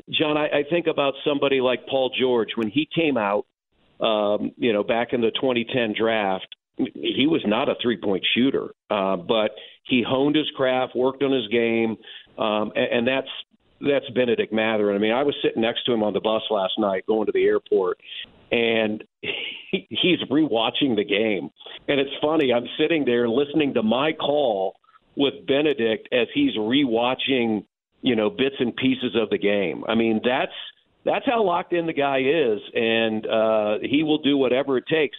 John, 0.10 0.38
I, 0.38 0.48
I 0.48 0.64
think 0.70 0.88
about 0.88 1.14
somebody 1.26 1.62
like 1.62 1.88
Paul 1.88 2.12
George 2.20 2.50
when 2.56 2.70
he 2.70 2.88
came 2.94 3.18
out, 3.18 3.46
um, 4.02 4.52
you 4.58 4.74
know, 4.74 4.84
back 4.84 5.14
in 5.14 5.22
the 5.22 5.32
2010 5.32 5.94
draft. 5.98 6.55
He 6.78 7.28
was 7.28 7.42
not 7.46 7.70
a 7.70 7.76
three 7.82 7.98
point 7.98 8.26
shooter, 8.36 8.70
uh, 8.90 9.16
but 9.16 9.52
he 9.84 10.04
honed 10.08 10.36
his 10.36 10.50
craft, 10.56 10.96
worked 10.96 11.24
on 11.24 11.32
his 11.32 11.48
game, 11.48 11.98
um, 12.38 12.72
and, 12.76 12.92
and 12.92 13.08
that's 13.08 13.30
that's 13.82 14.10
Bennedict 14.14 14.54
Mathurin. 14.54 14.96
I 14.96 15.00
mean, 15.00 15.14
I 15.14 15.24
was 15.24 15.36
sitting 15.44 15.62
next 15.62 15.86
to 15.86 15.94
him 15.94 16.04
on 16.04 16.14
the 16.14 16.20
bus 16.20 16.42
last 16.50 16.74
night 16.78 17.06
going 17.08 17.26
to 17.28 17.32
the 17.32 17.46
airport, 17.46 18.00
and 18.52 19.04
he, 19.22 19.88
he's 19.90 20.20
rewatching 20.30 20.96
the 20.96 21.06
game. 21.06 21.50
And 21.88 22.00
it's 22.00 22.12
funny, 22.22 22.52
I'm 22.54 22.68
sitting 22.80 23.06
there 23.06 23.28
listening 23.30 23.74
to 23.76 23.84
my 23.84 24.14
call 24.14 24.76
with 25.16 25.34
Bennedict 25.48 26.10
as 26.12 26.28
he's 26.34 26.56
rewatching, 26.58 27.66
you 28.02 28.16
know, 28.16 28.30
bits 28.30 28.56
and 28.60 28.76
pieces 28.76 29.16
of 29.16 29.30
the 29.30 29.38
game. 29.38 29.84
I 29.88 29.96
mean, 29.96 30.22
that's 30.24 30.52
that's 31.06 31.26
how 31.26 31.44
locked 31.44 31.72
in 31.72 31.86
the 31.86 31.94
guy 31.94 32.20
is, 32.20 32.60
and 32.74 33.28
uh, 33.28 33.78
he 33.82 34.04
will 34.04 34.18
do 34.18 34.38
whatever 34.38 34.78
it 34.78 34.86
takes. 34.88 35.16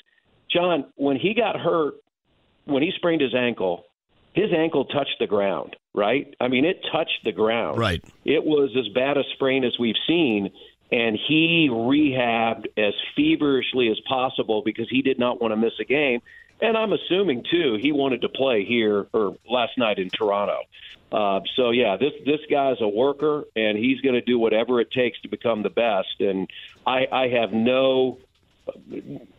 John, 0.51 0.87
when 0.97 1.17
he 1.17 1.35
got 1.35 1.57
hurt, 1.57 1.95
when 2.65 2.83
he 2.83 2.93
sprained 2.97 3.21
his 3.21 3.35
ankle, 3.35 3.85
his 4.33 4.53
ankle 4.53 4.85
touched 4.85 5.17
the 5.19 5.27
ground, 5.27 5.77
right? 5.95 6.35
I 6.41 6.49
mean, 6.49 6.65
it 6.65 6.85
touched 6.93 7.25
the 7.25 7.33
ground. 7.33 7.79
Right. 7.79 8.05
It 8.25 8.45
was 8.45 8.71
as 8.79 8.89
bad 8.93 9.17
a 9.17 9.23
sprain 9.35 9.65
as 9.65 9.73
we've 9.79 9.97
seen 10.07 10.51
and 10.93 11.19
he 11.29 11.69
rehabbed 11.71 12.67
as 12.77 12.95
feverishly 13.15 13.91
as 13.91 13.99
possible 14.09 14.63
because 14.65 14.87
he 14.89 15.03
did 15.03 15.19
not 15.19 15.41
want 15.41 15.53
to 15.53 15.57
miss 15.57 15.73
a 15.81 15.85
game. 15.85 16.21
And 16.61 16.77
I'm 16.77 16.93
assuming 16.93 17.45
too 17.51 17.79
he 17.81 17.93
wanted 17.93 18.23
to 18.23 18.29
play 18.29 18.65
here 18.65 19.07
or 19.13 19.37
last 19.49 19.73
night 19.77 19.99
in 19.99 20.09
Toronto. 20.11 20.59
Uh, 21.13 21.41
so 21.55 21.71
yeah, 21.71 21.97
this 21.97 22.13
this 22.25 22.41
guy's 22.51 22.81
a 22.81 22.89
worker, 22.89 23.45
and 23.55 23.79
he's 23.79 24.01
going 24.01 24.15
to 24.15 24.21
do 24.21 24.39
whatever 24.39 24.81
it 24.81 24.91
takes 24.91 25.21
to 25.21 25.29
become 25.29 25.63
the 25.63 25.71
best. 25.71 26.21
And 26.21 26.49
I, 26.87 27.07
I 27.13 27.29
have 27.29 27.53
no 27.53 28.19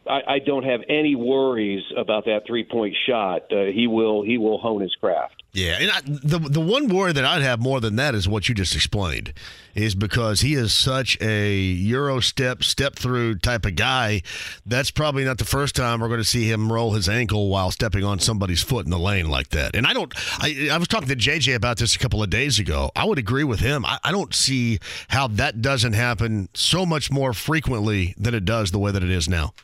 I, 0.10 0.22
I 0.28 0.40
don't 0.40 0.64
have 0.64 0.82
any 0.90 1.16
worries 1.16 1.84
about 1.96 2.26
that 2.26 2.42
three 2.48 2.64
point 2.64 2.96
shot. 3.08 3.52
Uh, 3.52 3.66
he 3.66 3.88
will 3.88 4.24
he 4.24 4.38
will 4.38 4.58
hone 4.58 4.82
his 4.82 4.96
craft. 4.96 5.44
Yeah, 5.58 5.78
and 5.80 5.90
I, 5.90 6.02
the 6.06 6.38
the 6.38 6.62
one 6.62 6.88
worry 6.88 7.14
that 7.14 7.26
I'd 7.26 7.42
have 7.42 7.60
more 7.60 7.82
than 7.82 7.96
that 7.96 8.14
is 8.14 8.28
what 8.28 8.48
you 8.48 8.54
just 8.54 8.76
explained, 8.76 9.34
is 9.74 9.96
because 9.96 10.42
he 10.42 10.54
is 10.54 10.72
such 10.72 11.20
a 11.20 11.52
euro 11.52 12.20
step 12.20 12.64
step 12.64 12.94
through 12.94 13.40
type 13.40 13.66
of 13.66 13.76
guy. 13.76 14.22
That's 14.68 14.92
probably 14.92 15.26
not 15.26 15.40
the 15.40 15.46
first 15.46 15.76
time 15.76 16.00
we're 16.00 16.10
going 16.10 16.20
to 16.20 16.24
see 16.24 16.48
him 16.48 16.72
roll 16.72 16.92
his 16.92 17.10
ankle 17.10 17.50
while 17.50 17.72
stepping 17.72 18.04
on 18.04 18.20
somebody's 18.20 18.62
foot 18.62 18.86
in 18.86 18.92
the 18.92 19.00
lane 19.00 19.32
like 19.32 19.50
that. 19.50 19.76
And 19.76 19.88
I 19.88 19.94
don't. 19.94 20.14
I, 20.38 20.70
I 20.72 20.78
was 20.78 20.88
talking 20.88 21.08
to 21.08 21.16
JJ 21.16 21.56
about 21.56 21.80
this 21.80 21.96
a 21.96 22.00
couple 22.00 22.22
of 22.22 22.30
days 22.30 22.60
ago. 22.60 22.92
I 22.96 23.06
would 23.06 23.18
agree 23.18 23.44
with 23.44 23.60
him. 23.60 23.84
I, 23.84 23.98
I 24.04 24.12
don't 24.12 24.36
see 24.36 24.78
how 25.08 25.28
that 25.28 25.64
doesn't 25.64 25.94
happen 25.94 26.50
so 26.54 26.86
much 26.86 27.10
more 27.10 27.34
frequently 27.34 28.14
than 28.16 28.36
it 28.36 28.46
does 28.46 28.70
the 28.70 28.78
way 28.78 28.92
that 28.92 29.02
it 29.02 29.10
is 29.10 29.28
now. 29.28 29.56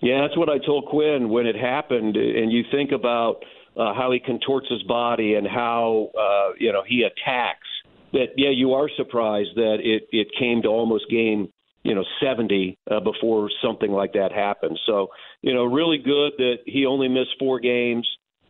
Yeah, 0.00 0.20
that's 0.22 0.36
what 0.36 0.48
I 0.48 0.58
told 0.58 0.86
Quinn 0.86 1.28
when 1.28 1.46
it 1.46 1.54
happened. 1.54 2.16
And 2.16 2.50
you 2.50 2.64
think 2.72 2.90
about 2.90 3.44
uh, 3.78 3.94
how 3.94 4.10
he 4.10 4.18
contorts 4.18 4.68
his 4.68 4.82
body 4.82 5.34
and 5.34 5.46
how 5.46 6.10
uh, 6.18 6.54
you 6.58 6.72
know 6.72 6.82
he 6.86 7.02
attacks. 7.02 7.66
That 8.12 8.28
yeah, 8.36 8.50
you 8.50 8.74
are 8.74 8.88
surprised 8.96 9.50
that 9.56 9.76
it 9.80 10.08
it 10.10 10.28
came 10.38 10.62
to 10.62 10.68
almost 10.68 11.04
game 11.10 11.52
you 11.84 11.94
know 11.94 12.04
70 12.20 12.76
uh, 12.90 13.00
before 13.00 13.50
something 13.62 13.90
like 13.90 14.14
that 14.14 14.32
happened. 14.32 14.78
So 14.86 15.08
you 15.42 15.54
know, 15.54 15.64
really 15.64 15.98
good 15.98 16.32
that 16.38 16.56
he 16.66 16.86
only 16.86 17.08
missed 17.08 17.36
four 17.38 17.60
games. 17.60 18.06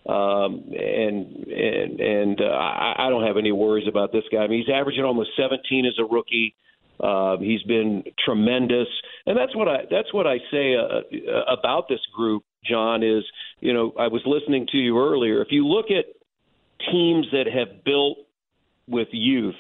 Um, 0.08 0.72
and 0.72 1.44
and 1.48 2.00
and 2.00 2.40
uh, 2.40 2.44
I, 2.44 2.94
I 3.06 3.10
don't 3.10 3.26
have 3.26 3.36
any 3.36 3.52
worries 3.52 3.86
about 3.86 4.10
this 4.10 4.24
guy. 4.32 4.38
I 4.38 4.48
mean, 4.48 4.64
he's 4.64 4.74
averaging 4.74 5.04
almost 5.04 5.30
17 5.36 5.84
as 5.84 5.92
a 5.98 6.04
rookie. 6.04 6.54
Uh, 6.98 7.36
he's 7.38 7.62
been 7.64 8.04
tremendous, 8.24 8.88
and 9.26 9.36
that's 9.36 9.54
what 9.54 9.68
I 9.68 9.82
that's 9.90 10.12
what 10.14 10.26
I 10.26 10.38
say 10.50 10.76
uh, 10.76 11.42
about 11.52 11.88
this 11.90 12.00
group. 12.16 12.42
John 12.64 13.02
is, 13.02 13.24
you 13.60 13.72
know, 13.72 13.92
I 13.98 14.08
was 14.08 14.22
listening 14.26 14.66
to 14.72 14.78
you 14.78 14.98
earlier. 14.98 15.42
If 15.42 15.48
you 15.50 15.66
look 15.66 15.86
at 15.90 16.06
teams 16.90 17.26
that 17.32 17.46
have 17.46 17.84
built 17.84 18.18
with 18.86 19.08
youth 19.12 19.54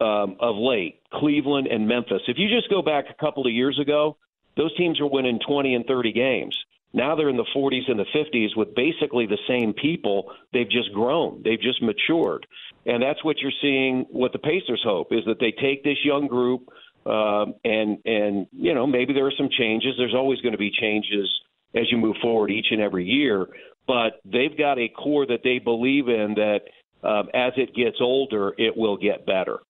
um, 0.00 0.36
of 0.40 0.56
late, 0.56 1.00
Cleveland 1.12 1.66
and 1.66 1.86
Memphis. 1.86 2.22
If 2.28 2.38
you 2.38 2.48
just 2.48 2.70
go 2.70 2.82
back 2.82 3.06
a 3.10 3.14
couple 3.20 3.46
of 3.46 3.52
years 3.52 3.78
ago, 3.78 4.16
those 4.56 4.74
teams 4.76 5.00
were 5.00 5.08
winning 5.08 5.38
20 5.46 5.74
and 5.74 5.84
30 5.86 6.12
games. 6.12 6.56
Now 6.92 7.14
they're 7.14 7.28
in 7.28 7.36
the 7.36 7.46
40s 7.54 7.88
and 7.88 7.98
the 8.00 8.06
50s 8.14 8.56
with 8.56 8.74
basically 8.74 9.26
the 9.26 9.38
same 9.46 9.72
people. 9.72 10.32
They've 10.52 10.68
just 10.68 10.92
grown. 10.92 11.42
They've 11.44 11.60
just 11.60 11.80
matured, 11.82 12.46
and 12.84 13.00
that's 13.00 13.22
what 13.22 13.38
you're 13.38 13.52
seeing. 13.62 14.06
What 14.10 14.32
the 14.32 14.40
Pacers 14.40 14.82
hope 14.84 15.12
is 15.12 15.20
that 15.26 15.38
they 15.38 15.52
take 15.52 15.84
this 15.84 15.98
young 16.02 16.26
group, 16.26 16.68
um, 17.06 17.54
and 17.64 17.98
and 18.04 18.48
you 18.50 18.74
know 18.74 18.88
maybe 18.88 19.12
there 19.12 19.26
are 19.26 19.32
some 19.38 19.50
changes. 19.56 19.94
There's 19.98 20.16
always 20.16 20.40
going 20.40 20.50
to 20.52 20.58
be 20.58 20.72
changes 20.72 21.30
as 21.74 21.90
you 21.90 21.98
move 21.98 22.16
forward 22.20 22.50
each 22.50 22.66
and 22.70 22.80
every 22.80 23.04
year. 23.04 23.46
But 23.86 24.20
they've 24.24 24.56
got 24.56 24.78
a 24.78 24.88
core 24.88 25.26
that 25.26 25.40
they 25.42 25.58
believe 25.58 26.08
in 26.08 26.34
that 26.34 26.60
um, 27.02 27.28
as 27.34 27.52
it 27.56 27.74
gets 27.74 27.96
older, 28.00 28.54
it 28.58 28.76
will 28.76 28.96
get 28.96 29.26
better. 29.26 29.60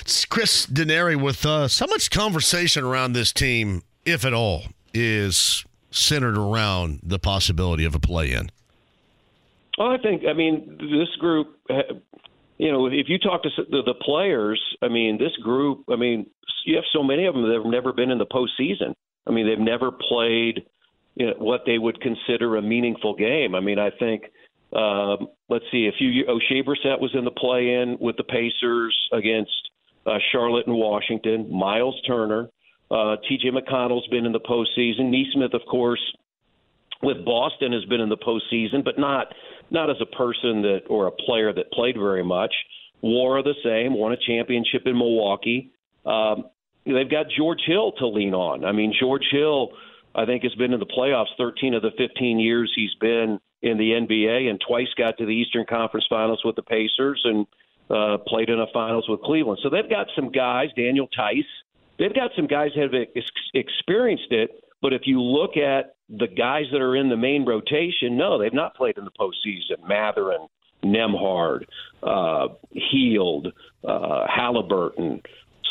It's 0.00 0.24
Chris 0.24 0.66
Denari 0.66 1.20
with 1.20 1.46
us. 1.46 1.78
How 1.78 1.86
much 1.86 2.10
conversation 2.10 2.84
around 2.84 3.12
this 3.12 3.32
team, 3.32 3.82
if 4.04 4.24
at 4.24 4.34
all, 4.34 4.64
is 4.92 5.64
centered 5.90 6.36
around 6.36 7.00
the 7.02 7.18
possibility 7.18 7.84
of 7.84 7.94
a 7.94 8.00
play 8.00 8.32
in? 8.32 8.50
Well, 9.78 9.88
I 9.88 9.98
think, 9.98 10.22
I 10.28 10.32
mean, 10.32 10.76
this 10.78 11.14
group, 11.18 11.58
you 12.58 12.70
know, 12.70 12.86
if 12.86 13.08
you 13.08 13.18
talk 13.18 13.42
to 13.44 13.50
the 13.70 13.94
players, 14.02 14.60
I 14.82 14.88
mean, 14.88 15.18
this 15.18 15.36
group, 15.42 15.84
I 15.88 15.96
mean, 15.96 16.26
you 16.66 16.76
have 16.76 16.84
so 16.92 17.02
many 17.02 17.26
of 17.26 17.34
them 17.34 17.48
that 17.48 17.54
have 17.54 17.64
never 17.64 17.92
been 17.92 18.10
in 18.10 18.18
the 18.18 18.26
postseason. 18.26 18.94
I 19.26 19.30
mean, 19.30 19.46
they've 19.46 19.58
never 19.58 19.90
played 19.90 20.66
you 21.20 21.26
know, 21.26 21.34
what 21.36 21.64
they 21.66 21.76
would 21.76 22.00
consider 22.00 22.56
a 22.56 22.62
meaningful 22.62 23.14
game. 23.14 23.54
I 23.54 23.60
mean, 23.60 23.78
I 23.78 23.90
think 23.90 24.22
um, 24.72 25.28
let's 25.50 25.66
see, 25.70 25.86
a 25.86 25.96
few 25.98 26.24
Oshae 26.24 26.64
Brissett 26.64 26.98
was 26.98 27.10
in 27.12 27.24
the 27.24 27.30
play-in 27.30 27.98
with 28.00 28.16
the 28.16 28.24
Pacers 28.24 28.96
against 29.12 29.50
uh, 30.06 30.16
Charlotte 30.32 30.66
and 30.66 30.76
Washington. 30.76 31.52
Miles 31.52 32.00
Turner, 32.06 32.48
uh, 32.90 33.16
T.J. 33.28 33.50
McConnell's 33.50 34.06
been 34.08 34.24
in 34.24 34.32
the 34.32 34.40
postseason. 34.40 35.10
Nesmith, 35.10 35.52
of 35.52 35.60
course, 35.68 36.00
with 37.02 37.22
Boston 37.22 37.72
has 37.72 37.84
been 37.84 38.00
in 38.00 38.08
the 38.08 38.16
postseason, 38.16 38.82
but 38.82 38.98
not 38.98 39.26
not 39.70 39.90
as 39.90 39.96
a 40.00 40.16
person 40.16 40.62
that 40.62 40.80
or 40.88 41.06
a 41.06 41.12
player 41.12 41.52
that 41.52 41.70
played 41.72 41.96
very 41.96 42.24
much. 42.24 42.54
Nwora 43.04 43.44
the 43.44 43.54
same, 43.62 43.94
won 43.94 44.12
a 44.12 44.16
championship 44.16 44.82
in 44.86 44.96
Milwaukee. 44.96 45.70
Um, 46.06 46.44
they've 46.86 47.10
got 47.10 47.26
George 47.36 47.60
Hill 47.66 47.92
to 47.98 48.06
lean 48.06 48.34
on. 48.34 48.64
I 48.64 48.72
mean, 48.72 48.94
George 48.98 49.26
Hill 49.30 49.70
I 50.14 50.26
think 50.26 50.42
has 50.42 50.54
been 50.54 50.72
in 50.72 50.80
the 50.80 50.86
playoffs 50.86 51.36
13 51.36 51.74
of 51.74 51.82
the 51.82 51.92
15 51.96 52.38
years 52.38 52.72
he's 52.74 52.94
been 53.00 53.40
in 53.62 53.78
the 53.78 53.92
NBA, 53.92 54.48
and 54.48 54.60
twice 54.66 54.88
got 54.96 55.18
to 55.18 55.26
the 55.26 55.32
Eastern 55.32 55.66
Conference 55.66 56.06
Finals 56.08 56.42
with 56.44 56.56
the 56.56 56.62
Pacers 56.62 57.20
and 57.24 57.46
uh, 57.90 58.18
played 58.26 58.48
in 58.48 58.58
a 58.58 58.66
finals 58.72 59.08
with 59.08 59.20
Cleveland. 59.20 59.60
So 59.62 59.68
they've 59.68 59.88
got 59.88 60.06
some 60.14 60.30
guys, 60.30 60.68
Daniel 60.76 61.08
Theis. 61.16 61.44
They've 61.98 62.14
got 62.14 62.30
some 62.34 62.46
guys 62.46 62.70
that 62.74 62.82
have 62.82 62.94
ex- 62.94 63.26
experienced 63.52 64.30
it. 64.30 64.64
But 64.82 64.94
if 64.94 65.02
you 65.04 65.20
look 65.20 65.56
at 65.56 65.96
the 66.08 66.26
guys 66.26 66.64
that 66.72 66.80
are 66.80 66.96
in 66.96 67.10
the 67.10 67.16
main 67.16 67.44
rotation, 67.44 68.16
no, 68.16 68.38
they've 68.38 68.54
not 68.54 68.74
played 68.74 68.96
in 68.96 69.04
the 69.04 69.10
postseason. 69.10 69.86
Mathurin, 69.86 70.46
Nembhard, 70.82 71.64
uh, 72.02 72.48
Hield, 72.72 73.52
uh, 73.84 74.26
Halliburton. 74.26 75.22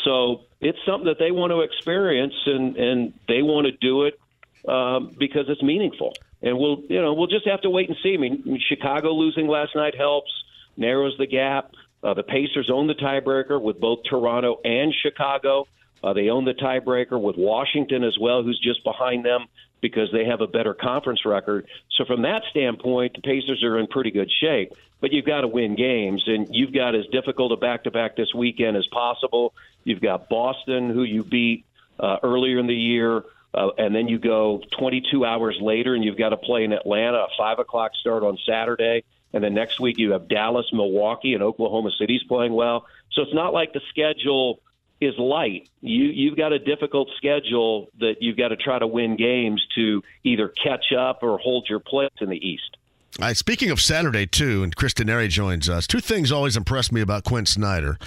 So 0.04 0.42
it's 0.60 0.78
something 0.86 1.06
that 1.06 1.18
they 1.18 1.32
want 1.32 1.50
to 1.50 1.60
experience, 1.60 2.34
and 2.46 2.76
and 2.76 3.12
they 3.26 3.42
want 3.42 3.66
to 3.66 3.72
do 3.72 4.04
it 4.04 4.18
um, 4.66 5.14
because 5.18 5.46
it's 5.48 5.62
meaningful. 5.62 6.12
And 6.42 6.58
we'll, 6.58 6.82
you 6.88 7.00
know, 7.00 7.14
we'll 7.14 7.26
just 7.26 7.46
have 7.46 7.60
to 7.62 7.70
wait 7.70 7.88
and 7.88 7.98
see. 8.02 8.14
I 8.14 8.16
mean, 8.16 8.60
Chicago 8.68 9.12
losing 9.12 9.46
last 9.46 9.74
night 9.74 9.94
helps, 9.94 10.30
narrows 10.76 11.16
the 11.18 11.26
gap. 11.26 11.72
Uh, 12.02 12.14
the 12.14 12.22
Pacers 12.22 12.70
own 12.72 12.86
the 12.86 12.94
tiebreaker 12.94 13.60
with 13.60 13.78
both 13.78 14.00
Toronto 14.08 14.58
and 14.64 14.94
Chicago. 15.02 15.66
Uh, 16.02 16.14
they 16.14 16.30
own 16.30 16.46
the 16.46 16.54
tiebreaker 16.54 17.20
with 17.20 17.36
Washington 17.36 18.04
as 18.04 18.16
well, 18.18 18.42
who's 18.42 18.58
just 18.58 18.82
behind 18.84 19.24
them 19.24 19.46
because 19.82 20.10
they 20.12 20.24
have 20.24 20.40
a 20.40 20.46
better 20.46 20.72
conference 20.74 21.26
record. 21.26 21.66
So 21.96 22.04
from 22.06 22.22
that 22.22 22.42
standpoint, 22.50 23.14
the 23.14 23.22
Pacers 23.22 23.62
are 23.62 23.78
in 23.78 23.86
pretty 23.86 24.10
good 24.10 24.30
shape. 24.40 24.72
But 25.00 25.12
you've 25.12 25.24
got 25.24 25.40
to 25.40 25.48
win 25.48 25.76
games, 25.76 26.24
and 26.26 26.48
you've 26.50 26.74
got 26.74 26.94
as 26.94 27.06
difficult 27.06 27.52
a 27.52 27.56
back-to-back 27.56 28.16
this 28.16 28.34
weekend 28.34 28.76
as 28.76 28.86
possible. 28.88 29.54
You've 29.82 30.02
got 30.02 30.28
Boston, 30.28 30.90
who 30.90 31.04
you 31.04 31.24
beat 31.24 31.64
uh, 31.98 32.18
earlier 32.22 32.58
in 32.58 32.66
the 32.66 32.74
year. 32.74 33.22
Uh, 33.52 33.70
and 33.78 33.94
then 33.94 34.08
you 34.08 34.18
go 34.18 34.62
22 34.78 35.24
hours 35.24 35.58
later 35.60 35.94
and 35.94 36.04
you've 36.04 36.18
got 36.18 36.30
to 36.30 36.36
play 36.36 36.64
in 36.64 36.72
Atlanta, 36.72 37.18
a 37.18 37.28
5 37.36 37.58
o'clock 37.58 37.92
start 38.00 38.22
on 38.22 38.38
Saturday. 38.46 39.04
And 39.32 39.42
then 39.42 39.54
next 39.54 39.80
week 39.80 39.98
you 39.98 40.12
have 40.12 40.28
Dallas, 40.28 40.66
Milwaukee, 40.72 41.34
and 41.34 41.42
Oklahoma 41.42 41.90
City's 41.98 42.22
playing 42.24 42.52
well. 42.52 42.86
So 43.12 43.22
it's 43.22 43.34
not 43.34 43.52
like 43.52 43.72
the 43.72 43.80
schedule 43.88 44.60
is 45.00 45.14
light. 45.18 45.68
You 45.80 46.04
you've 46.04 46.36
got 46.36 46.52
a 46.52 46.58
difficult 46.58 47.08
schedule 47.16 47.88
that 48.00 48.16
you've 48.20 48.36
got 48.36 48.48
to 48.48 48.56
try 48.56 48.78
to 48.78 48.86
win 48.86 49.16
games 49.16 49.66
to 49.74 50.02
either 50.24 50.48
catch 50.48 50.92
up 50.92 51.22
or 51.22 51.38
hold 51.38 51.66
your 51.68 51.80
place 51.80 52.10
in 52.20 52.28
the 52.28 52.36
East. 52.36 52.76
All 53.18 53.26
right, 53.26 53.36
speaking 53.36 53.70
of 53.70 53.80
Saturday 53.80 54.24
too, 54.24 54.62
and 54.62 54.74
Chris 54.74 54.94
Denari 54.94 55.28
joins 55.28 55.68
us. 55.68 55.88
Two 55.88 55.98
things 55.98 56.30
always 56.30 56.56
impress 56.56 56.92
me 56.92 57.00
about 57.00 57.24
Quin 57.24 57.44
Snyder: 57.44 57.98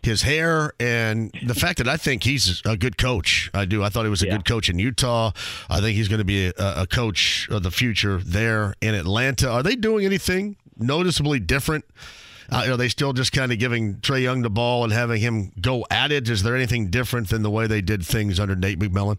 his 0.00 0.22
hair 0.22 0.72
and 0.80 1.30
the 1.44 1.54
fact 1.54 1.76
that 1.76 1.86
I 1.86 1.98
think 1.98 2.24
he's 2.24 2.62
a 2.64 2.74
good 2.74 2.96
coach. 2.96 3.50
I 3.52 3.66
do. 3.66 3.84
I 3.84 3.90
thought 3.90 4.04
he 4.04 4.10
was 4.10 4.22
a 4.22 4.26
yeah. 4.26 4.36
good 4.38 4.46
coach 4.46 4.70
in 4.70 4.78
Utah. 4.78 5.32
I 5.68 5.80
think 5.80 5.94
he's 5.96 6.08
going 6.08 6.20
to 6.20 6.24
be 6.24 6.46
a, 6.46 6.52
a 6.56 6.86
coach 6.86 7.48
of 7.50 7.64
the 7.64 7.70
future 7.70 8.18
there 8.18 8.74
in 8.80 8.94
Atlanta. 8.94 9.50
Are 9.50 9.62
they 9.62 9.76
doing 9.76 10.06
anything 10.06 10.56
noticeably 10.78 11.38
different? 11.38 11.84
Uh, 12.50 12.68
are 12.70 12.76
they 12.78 12.88
still 12.88 13.12
just 13.12 13.32
kind 13.32 13.52
of 13.52 13.58
giving 13.58 13.96
Trae 13.96 14.22
Young 14.22 14.40
the 14.40 14.50
ball 14.50 14.84
and 14.84 14.92
having 14.92 15.20
him 15.20 15.52
go 15.60 15.84
at 15.90 16.10
it? 16.12 16.30
Is 16.30 16.42
there 16.42 16.56
anything 16.56 16.88
different 16.88 17.28
than 17.28 17.42
the 17.42 17.50
way 17.50 17.66
they 17.66 17.82
did 17.82 18.06
things 18.06 18.40
under 18.40 18.56
Nate 18.56 18.78
McMillan? 18.78 19.18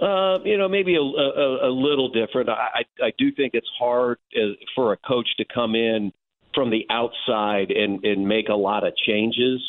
Uh, 0.00 0.38
you 0.44 0.56
know, 0.56 0.68
maybe 0.68 0.96
a, 0.96 1.00
a, 1.00 1.68
a 1.68 1.72
little 1.72 2.08
different. 2.10 2.48
I, 2.48 2.84
I 3.02 3.12
do 3.18 3.32
think 3.32 3.54
it's 3.54 3.68
hard 3.78 4.18
uh, 4.36 4.54
for 4.74 4.92
a 4.92 4.96
coach 4.96 5.28
to 5.38 5.44
come 5.44 5.74
in 5.74 6.12
from 6.54 6.70
the 6.70 6.86
outside 6.90 7.70
and, 7.70 8.04
and 8.04 8.26
make 8.26 8.48
a 8.48 8.54
lot 8.54 8.86
of 8.86 8.94
changes. 8.96 9.60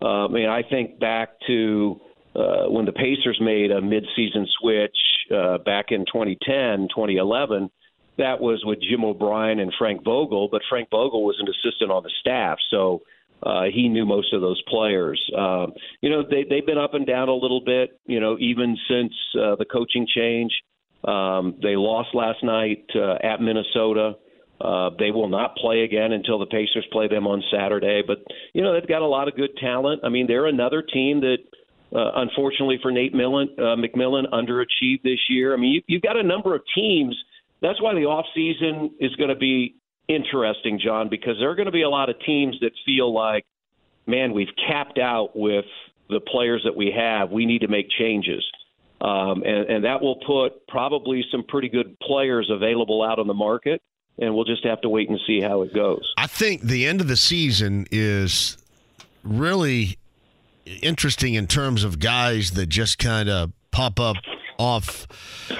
Uh, 0.00 0.26
I 0.26 0.28
mean, 0.28 0.48
I 0.48 0.62
think 0.62 0.98
back 0.98 1.30
to 1.46 2.00
uh, 2.34 2.64
when 2.68 2.84
the 2.84 2.92
Pacers 2.92 3.38
made 3.40 3.70
a 3.70 3.80
midseason 3.80 4.46
switch 4.60 4.96
uh, 5.34 5.58
back 5.58 5.86
in 5.90 6.00
2010, 6.06 6.88
2011 6.88 7.70
that 8.18 8.40
was 8.40 8.62
with 8.64 8.78
Jim 8.82 9.04
O'Brien 9.04 9.58
and 9.58 9.72
Frank 9.78 10.04
Vogel, 10.04 10.48
but 10.50 10.62
Frank 10.68 10.88
Vogel 10.90 11.24
was 11.24 11.36
an 11.40 11.48
assistant 11.48 11.90
on 11.90 12.02
the 12.02 12.10
staff, 12.20 12.58
so 12.70 13.02
uh, 13.42 13.64
he 13.72 13.88
knew 13.88 14.06
most 14.06 14.32
of 14.32 14.40
those 14.40 14.60
players. 14.68 15.20
Um, 15.36 15.72
you 16.00 16.10
know, 16.10 16.22
they 16.28 16.44
they've 16.48 16.66
been 16.66 16.78
up 16.78 16.94
and 16.94 17.06
down 17.06 17.28
a 17.28 17.34
little 17.34 17.60
bit. 17.64 17.98
You 18.06 18.20
know, 18.20 18.36
even 18.38 18.76
since 18.88 19.12
uh, 19.34 19.56
the 19.56 19.64
coaching 19.64 20.06
change, 20.14 20.52
um, 21.04 21.58
they 21.62 21.76
lost 21.76 22.10
last 22.14 22.42
night 22.42 22.84
uh, 22.94 23.16
at 23.22 23.40
Minnesota. 23.40 24.14
Uh, 24.60 24.90
they 24.96 25.10
will 25.10 25.28
not 25.28 25.56
play 25.56 25.80
again 25.80 26.12
until 26.12 26.38
the 26.38 26.46
Pacers 26.46 26.86
play 26.92 27.08
them 27.08 27.26
on 27.26 27.42
Saturday. 27.52 28.02
But 28.06 28.18
you 28.54 28.62
know, 28.62 28.72
they've 28.72 28.88
got 28.88 29.02
a 29.02 29.06
lot 29.06 29.26
of 29.26 29.34
good 29.34 29.56
talent. 29.60 30.02
I 30.04 30.08
mean, 30.08 30.26
they're 30.26 30.46
another 30.46 30.82
team 30.82 31.20
that. 31.20 31.38
Uh, 31.94 32.10
unfortunately 32.22 32.78
for 32.80 32.90
Nate 32.90 33.12
Millen, 33.12 33.50
uh, 33.58 33.76
McMillan, 33.76 34.24
underachieved 34.32 35.02
this 35.04 35.18
year. 35.28 35.52
I 35.52 35.58
mean, 35.58 35.72
you, 35.72 35.82
you've 35.86 36.00
got 36.00 36.16
a 36.16 36.22
number 36.22 36.54
of 36.54 36.62
teams 36.74 37.14
that's 37.62 37.80
why 37.80 37.94
the 37.94 38.04
off 38.04 38.26
season 38.34 38.90
is 38.98 39.14
going 39.14 39.30
to 39.30 39.36
be 39.36 39.76
interesting, 40.08 40.80
John, 40.82 41.08
because 41.08 41.36
there 41.38 41.50
are 41.50 41.54
going 41.54 41.66
to 41.66 41.72
be 41.72 41.82
a 41.82 41.88
lot 41.88 42.08
of 42.08 42.16
teams 42.20 42.56
that 42.60 42.72
feel 42.84 43.12
like, 43.12 43.44
man, 44.06 44.32
we've 44.32 44.54
capped 44.68 44.98
out 44.98 45.36
with 45.36 45.64
the 46.08 46.20
players 46.20 46.62
that 46.64 46.76
we 46.76 46.92
have. 46.96 47.30
We 47.30 47.46
need 47.46 47.60
to 47.60 47.68
make 47.68 47.88
changes. 47.90 48.44
Um, 49.00 49.42
and, 49.42 49.68
and 49.68 49.84
that 49.84 50.00
will 50.00 50.16
put 50.16 50.66
probably 50.68 51.24
some 51.30 51.44
pretty 51.44 51.68
good 51.68 51.98
players 52.00 52.48
available 52.50 53.02
out 53.02 53.18
on 53.18 53.26
the 53.26 53.34
market. 53.34 53.82
And 54.18 54.34
we'll 54.34 54.44
just 54.44 54.64
have 54.64 54.80
to 54.82 54.88
wait 54.88 55.08
and 55.08 55.18
see 55.26 55.40
how 55.40 55.62
it 55.62 55.74
goes. 55.74 56.12
I 56.18 56.26
think 56.26 56.62
the 56.62 56.86
end 56.86 57.00
of 57.00 57.08
the 57.08 57.16
season 57.16 57.86
is 57.90 58.58
really 59.24 59.96
interesting 60.82 61.34
in 61.34 61.46
terms 61.46 61.82
of 61.82 61.98
guys 61.98 62.52
that 62.52 62.66
just 62.66 62.98
kind 62.98 63.28
of 63.28 63.52
pop 63.70 63.98
up 63.98 64.16
off 64.58 65.06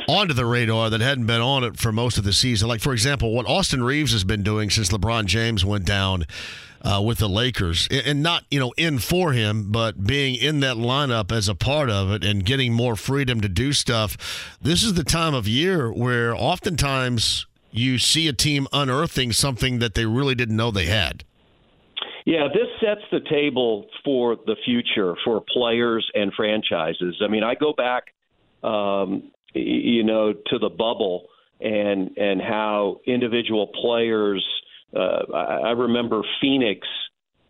onto 0.08 0.34
the 0.34 0.46
radar 0.46 0.90
that 0.90 1.00
hadn't 1.00 1.26
been 1.26 1.40
on 1.40 1.64
it 1.64 1.76
for 1.76 1.92
most 1.92 2.18
of 2.18 2.24
the 2.24 2.32
season. 2.32 2.68
Like, 2.68 2.80
for 2.80 2.92
example, 2.92 3.32
what 3.32 3.46
Austin 3.46 3.82
Reaves 3.82 4.12
has 4.12 4.24
been 4.24 4.42
doing 4.42 4.70
since 4.70 4.90
LeBron 4.90 5.26
James 5.26 5.64
went 5.64 5.84
down 5.84 6.24
uh, 6.82 7.00
with 7.04 7.18
the 7.18 7.28
Lakers, 7.28 7.88
and 7.90 8.22
not 8.22 8.44
you 8.50 8.58
know 8.58 8.72
in 8.76 8.98
for 8.98 9.32
him, 9.32 9.70
but 9.70 10.04
being 10.04 10.34
in 10.34 10.60
that 10.60 10.76
lineup 10.76 11.30
as 11.30 11.48
a 11.48 11.54
part 11.54 11.88
of 11.88 12.10
it 12.10 12.24
and 12.24 12.44
getting 12.44 12.72
more 12.72 12.96
freedom 12.96 13.40
to 13.40 13.48
do 13.48 13.72
stuff. 13.72 14.56
This 14.60 14.82
is 14.82 14.94
the 14.94 15.04
time 15.04 15.34
of 15.34 15.46
year 15.46 15.92
where 15.92 16.34
oftentimes 16.34 17.46
you 17.70 17.98
see 17.98 18.28
a 18.28 18.32
team 18.32 18.66
unearthing 18.72 19.32
something 19.32 19.78
that 19.78 19.94
they 19.94 20.04
really 20.06 20.34
didn't 20.34 20.56
know 20.56 20.70
they 20.70 20.86
had. 20.86 21.24
Yeah, 22.24 22.48
this 22.52 22.68
sets 22.80 23.00
the 23.10 23.20
table 23.28 23.86
for 24.04 24.36
the 24.46 24.56
future 24.64 25.14
for 25.24 25.42
players 25.52 26.08
and 26.14 26.32
franchises. 26.34 27.20
I 27.24 27.28
mean, 27.28 27.42
I 27.42 27.54
go 27.54 27.72
back 27.72 28.04
um, 28.62 29.30
you 29.54 30.04
know, 30.04 30.32
to 30.32 30.58
the 30.58 30.68
bubble 30.68 31.28
and 31.60 32.16
and 32.16 32.40
how 32.40 33.00
individual 33.06 33.68
players. 33.80 34.44
Uh, 34.94 35.32
I, 35.34 35.70
remember 35.70 36.22
Phoenix. 36.40 36.86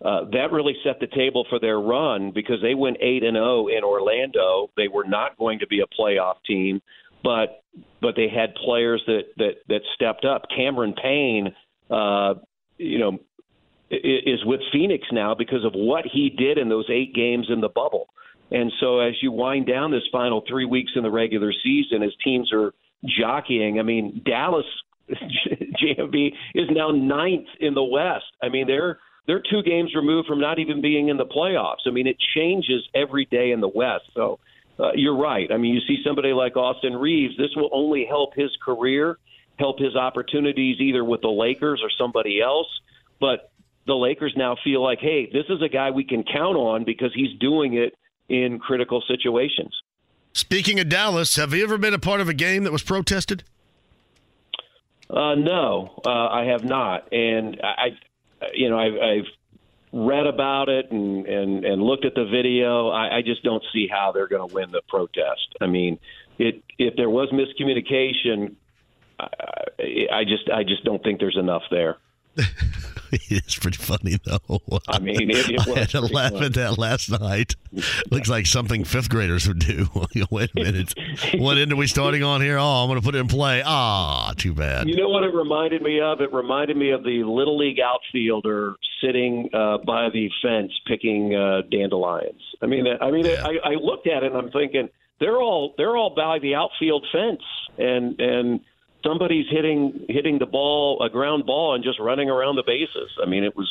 Uh, 0.05 0.25
that 0.33 0.51
really 0.51 0.75
set 0.85 0.99
the 1.01 1.07
table 1.07 1.47
for 1.49 1.61
their 1.61 1.79
run 1.79 2.33
because 2.33 2.57
they 2.61 2.75
went 2.75 2.97
eight 3.01 3.23
and 3.23 3.37
zero 3.37 3.65
oh 3.65 3.69
in 3.69 3.85
Orlando. 3.85 4.71
They 4.77 4.89
were 4.89 5.05
not 5.05 5.39
going 5.39 5.61
to 5.61 5.67
be 5.67 5.81
a 5.81 5.87
playoff 6.01 6.37
team, 6.47 6.83
but 7.23 7.63
but 8.01 8.17
they 8.17 8.29
had 8.29 8.55
players 8.55 9.03
that 9.07 9.23
that 9.37 9.53
that 9.69 9.81
stepped 9.95 10.25
up. 10.25 10.43
Cameron 10.55 10.95
Payne, 11.01 11.55
uh, 11.91 12.35
you 12.79 12.99
know, 12.99 13.19
is 13.91 14.45
with 14.45 14.61
Phoenix 14.73 15.07
now 15.13 15.35
because 15.35 15.65
of 15.65 15.73
what 15.75 16.05
he 16.11 16.31
did 16.31 16.59
in 16.59 16.69
those 16.69 16.89
eight 16.91 17.15
games 17.15 17.47
in 17.49 17.61
the 17.61 17.69
bubble. 17.69 18.07
And 18.53 18.71
so 18.81 19.01
as 19.01 19.15
you 19.23 19.33
wind 19.33 19.67
down 19.67 19.91
this 19.91 20.03
final 20.13 20.45
three 20.49 20.67
weeks 20.67 20.93
in 20.95 21.03
the 21.03 21.11
regular 21.11 21.53
season, 21.65 22.03
as 22.03 22.13
teams 22.23 22.53
are 22.53 22.73
jockeying, 23.05 23.79
I 23.79 23.83
mean, 23.83 24.23
Dallas 24.25 24.67
JMV 25.11 26.29
is 26.55 26.69
now 26.71 26.91
ninth 26.91 27.49
in 27.61 27.75
the 27.75 27.83
West. 27.83 28.27
I 28.43 28.49
mean, 28.49 28.67
they're 28.67 28.99
they're 29.27 29.43
two 29.51 29.63
games 29.63 29.95
removed 29.95 30.27
from 30.27 30.41
not 30.41 30.59
even 30.59 30.83
being 30.83 31.09
in 31.09 31.17
the 31.17 31.25
playoffs. 31.25 31.87
I 31.87 31.91
mean, 31.91 32.07
it 32.07 32.17
changes 32.35 32.83
every 32.95 33.25
day 33.27 33.53
in 33.53 33.61
the 33.61 33.69
West. 33.69 34.05
So 34.15 34.41
uh, 34.81 34.93
you're 34.95 35.17
right. 35.17 35.51
I 35.53 35.59
mean, 35.59 35.75
you 35.75 35.81
see 35.87 36.03
somebody 36.05 36.33
like 36.33 36.57
Austin 36.57 36.95
Reaves. 36.95 37.37
This 37.37 37.51
will 37.55 37.71
only 37.73 38.05
help 38.09 38.35
his 38.35 38.51
career, 38.65 39.19
help 39.59 39.79
his 39.79 39.95
opportunities 39.95 40.81
either 40.81 41.05
with 41.05 41.21
the 41.21 41.29
Lakers 41.29 41.81
or 41.85 41.91
somebody 41.97 42.41
else. 42.41 42.67
But 43.21 43.53
the 43.87 43.95
Lakers 43.95 44.35
now 44.37 44.57
feel 44.65 44.83
like, 44.83 44.99
hey, 45.01 45.31
this 45.33 45.45
is 45.49 45.63
a 45.63 45.69
guy 45.69 45.91
we 45.91 46.05
can 46.05 46.25
count 46.25 46.57
on 46.57 46.85
because 46.85 47.13
he's 47.15 47.39
doing 47.39 47.75
it 47.75 47.95
in 48.33 48.59
critical 48.59 49.03
situations. 49.07 49.83
Speaking 50.33 50.81
of 50.81 50.89
Dallas, 50.89 51.37
have 51.37 51.53
you 51.53 51.63
ever 51.63 51.77
been 51.77 51.93
a 51.93 51.99
part 51.99 52.23
of 52.23 52.29
a 52.29 52.35
game 52.35 52.65
that 52.65 52.73
was 52.73 52.83
protested? 52.83 53.45
Uh, 55.11 55.35
no, 55.35 56.01
uh, 56.07 56.29
I 56.29 56.45
have 56.45 56.65
not, 56.65 57.13
and 57.13 57.61
I, 57.63 57.89
you 58.55 58.71
know, 58.71 58.79
I've, 58.79 58.95
I've 58.95 59.27
read 59.93 60.27
about 60.27 60.71
it 60.71 60.91
and, 60.91 61.27
and, 61.27 61.67
and 61.67 61.83
looked 61.83 62.07
at 62.07 62.15
the 62.15 62.25
video. 62.25 62.89
I, 62.89 63.19
I 63.19 63.23
just 63.23 63.43
don't 63.43 63.63
see 63.75 63.87
how 63.87 64.13
they're 64.13 64.27
going 64.27 64.49
to 64.49 64.55
win 64.55 64.71
the 64.71 64.81
protest. 64.89 65.55
I 65.61 65.67
mean, 65.67 65.99
it 66.39 66.63
if 66.79 66.97
there 66.97 67.11
was 67.11 67.29
miscommunication, 67.29 68.55
I, 69.21 70.07
I 70.11 70.25
just 70.25 70.49
I 70.49 70.63
just 70.63 70.83
don't 70.85 71.03
think 71.03 71.21
there's 71.21 71.37
enough 71.37 71.65
there. 71.71 71.99
it's 73.29 73.57
pretty 73.57 73.77
funny 73.77 74.19
though. 74.25 74.61
I 74.89 74.99
mean, 74.99 75.31
it, 75.31 75.51
it 75.51 75.69
I 75.77 75.81
had 75.81 75.91
to 75.91 76.01
laugh 76.01 76.33
at 76.33 76.55
that 76.55 76.79
last 76.79 77.11
night. 77.11 77.57
Looks 78.11 78.31
like 78.31 78.47
something 78.47 78.85
fifth 78.85 79.11
graders 79.11 79.47
would 79.47 79.59
do. 79.59 79.87
Wait 80.31 80.51
a 80.57 80.61
minute, 80.61 80.95
what 81.35 81.59
end 81.59 81.73
are 81.73 81.77
we 81.77 81.87
starting 81.87 82.23
on 82.23 82.41
here? 82.41 82.57
Oh, 82.59 82.65
I'm 82.65 82.89
going 82.89 82.99
to 82.99 83.05
put 83.05 83.15
it 83.15 83.19
in 83.19 83.29
play. 83.29 83.63
Ah, 83.65 84.33
too 84.37 84.55
bad. 84.55 84.89
You 84.89 84.97
know 84.97 85.11
what 85.11 85.25
it 85.25 85.35
reminded 85.35 85.83
me 85.83 86.01
of? 86.01 86.23
It 86.23 86.33
reminded 86.33 86.77
me 86.79 86.91
of 86.91 87.05
the 87.05 87.23
little 87.25 87.59
league 87.59 87.81
outfielder 87.81 88.77
sitting 89.03 89.51
uh, 89.53 89.79
by 89.87 90.09
the 90.11 90.31
fence 90.43 90.73
picking 90.87 91.35
uh, 91.35 91.63
dandelions. 91.71 92.41
I 92.63 92.67
mean, 92.67 92.87
I 93.01 93.11
mean, 93.11 93.27
yeah. 93.27 93.45
I, 93.45 93.73
I 93.73 93.75
looked 93.75 94.07
at 94.07 94.23
it 94.23 94.33
and 94.33 94.37
I'm 94.37 94.51
thinking 94.51 94.89
they're 95.21 95.41
all 95.41 95.75
they're 95.77 95.97
all 95.97 96.15
by 96.15 96.39
the 96.39 96.55
outfield 96.55 97.07
fence 97.13 97.43
and 97.77 98.19
and 98.21 98.61
somebody's 99.05 99.47
hitting 99.51 100.07
hitting 100.09 100.39
the 100.39 100.47
ball 100.47 101.03
a 101.03 101.11
ground 101.11 101.47
ball 101.47 101.75
and 101.75 101.85
just 101.85 101.99
running 101.99 102.31
around 102.31 102.57
the 102.57 102.65
bases. 102.67 103.11
I 103.23 103.27
mean, 103.29 103.45
it 103.45 103.57
was 103.57 103.69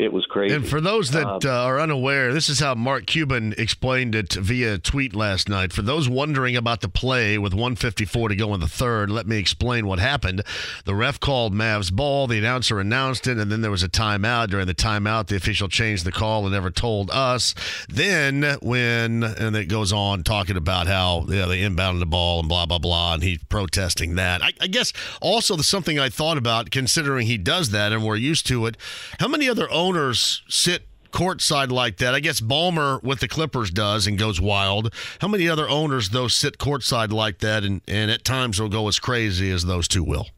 it 0.00 0.12
was 0.12 0.24
crazy. 0.26 0.54
And 0.54 0.66
for 0.66 0.80
those 0.80 1.10
that 1.10 1.26
um, 1.26 1.40
uh, 1.44 1.48
are 1.48 1.78
unaware, 1.78 2.32
this 2.32 2.48
is 2.48 2.60
how 2.60 2.74
Mark 2.74 3.06
Cuban 3.06 3.54
explained 3.58 4.14
it 4.14 4.32
via 4.32 4.78
tweet 4.78 5.14
last 5.14 5.48
night. 5.48 5.72
For 5.72 5.82
those 5.82 6.08
wondering 6.08 6.56
about 6.56 6.80
the 6.80 6.88
play 6.88 7.36
with 7.38 7.52
154 7.52 8.30
to 8.30 8.36
go 8.36 8.54
in 8.54 8.60
the 8.60 8.68
third, 8.68 9.10
let 9.10 9.26
me 9.26 9.36
explain 9.36 9.86
what 9.86 9.98
happened. 9.98 10.42
The 10.84 10.94
ref 10.94 11.20
called 11.20 11.54
Mavs 11.54 11.92
ball, 11.92 12.26
the 12.26 12.38
announcer 12.38 12.80
announced 12.80 13.26
it, 13.26 13.38
and 13.38 13.52
then 13.52 13.60
there 13.60 13.70
was 13.70 13.82
a 13.82 13.88
timeout. 13.88 14.50
During 14.50 14.66
the 14.66 14.74
timeout, 14.74 15.26
the 15.26 15.36
official 15.36 15.68
changed 15.68 16.04
the 16.04 16.12
call 16.12 16.44
and 16.44 16.52
never 16.52 16.70
told 16.70 17.10
us. 17.10 17.54
Then, 17.88 18.56
when, 18.62 19.22
and 19.22 19.54
it 19.54 19.66
goes 19.66 19.92
on 19.92 20.22
talking 20.22 20.56
about 20.56 20.86
how 20.86 21.26
yeah, 21.28 21.46
they 21.46 21.60
inbounded 21.60 22.00
the 22.00 22.06
ball 22.06 22.40
and 22.40 22.48
blah, 22.48 22.66
blah, 22.66 22.78
blah, 22.78 23.14
and 23.14 23.22
he's 23.22 23.42
protesting 23.44 24.14
that. 24.14 24.42
I, 24.42 24.52
I 24.60 24.66
guess 24.66 24.92
also 25.20 25.56
the 25.56 25.62
something 25.62 25.98
I 25.98 26.08
thought 26.08 26.38
about, 26.38 26.70
considering 26.70 27.26
he 27.26 27.36
does 27.36 27.70
that 27.70 27.92
and 27.92 28.04
we're 28.04 28.16
used 28.16 28.46
to 28.48 28.66
it, 28.66 28.76
how 29.18 29.28
many 29.28 29.48
other 29.48 29.70
owners 29.70 29.89
owners 29.90 30.42
sit 30.48 30.84
courtside 31.10 31.72
like 31.72 31.96
that. 31.96 32.14
I 32.14 32.20
guess 32.20 32.40
Ballmer 32.40 33.02
with 33.02 33.18
the 33.18 33.26
Clippers 33.26 33.72
does 33.72 34.06
and 34.06 34.16
goes 34.16 34.40
wild. 34.40 34.94
How 35.20 35.26
many 35.26 35.48
other 35.48 35.68
owners 35.68 36.10
though 36.10 36.28
sit 36.28 36.58
courtside 36.58 37.10
like 37.10 37.38
that 37.38 37.64
and, 37.64 37.80
and 37.88 38.08
at 38.08 38.24
times 38.24 38.60
will 38.60 38.68
go 38.68 38.86
as 38.86 39.00
crazy 39.00 39.50
as 39.50 39.66
those 39.66 39.88
two 39.88 40.04
will? 40.04 40.28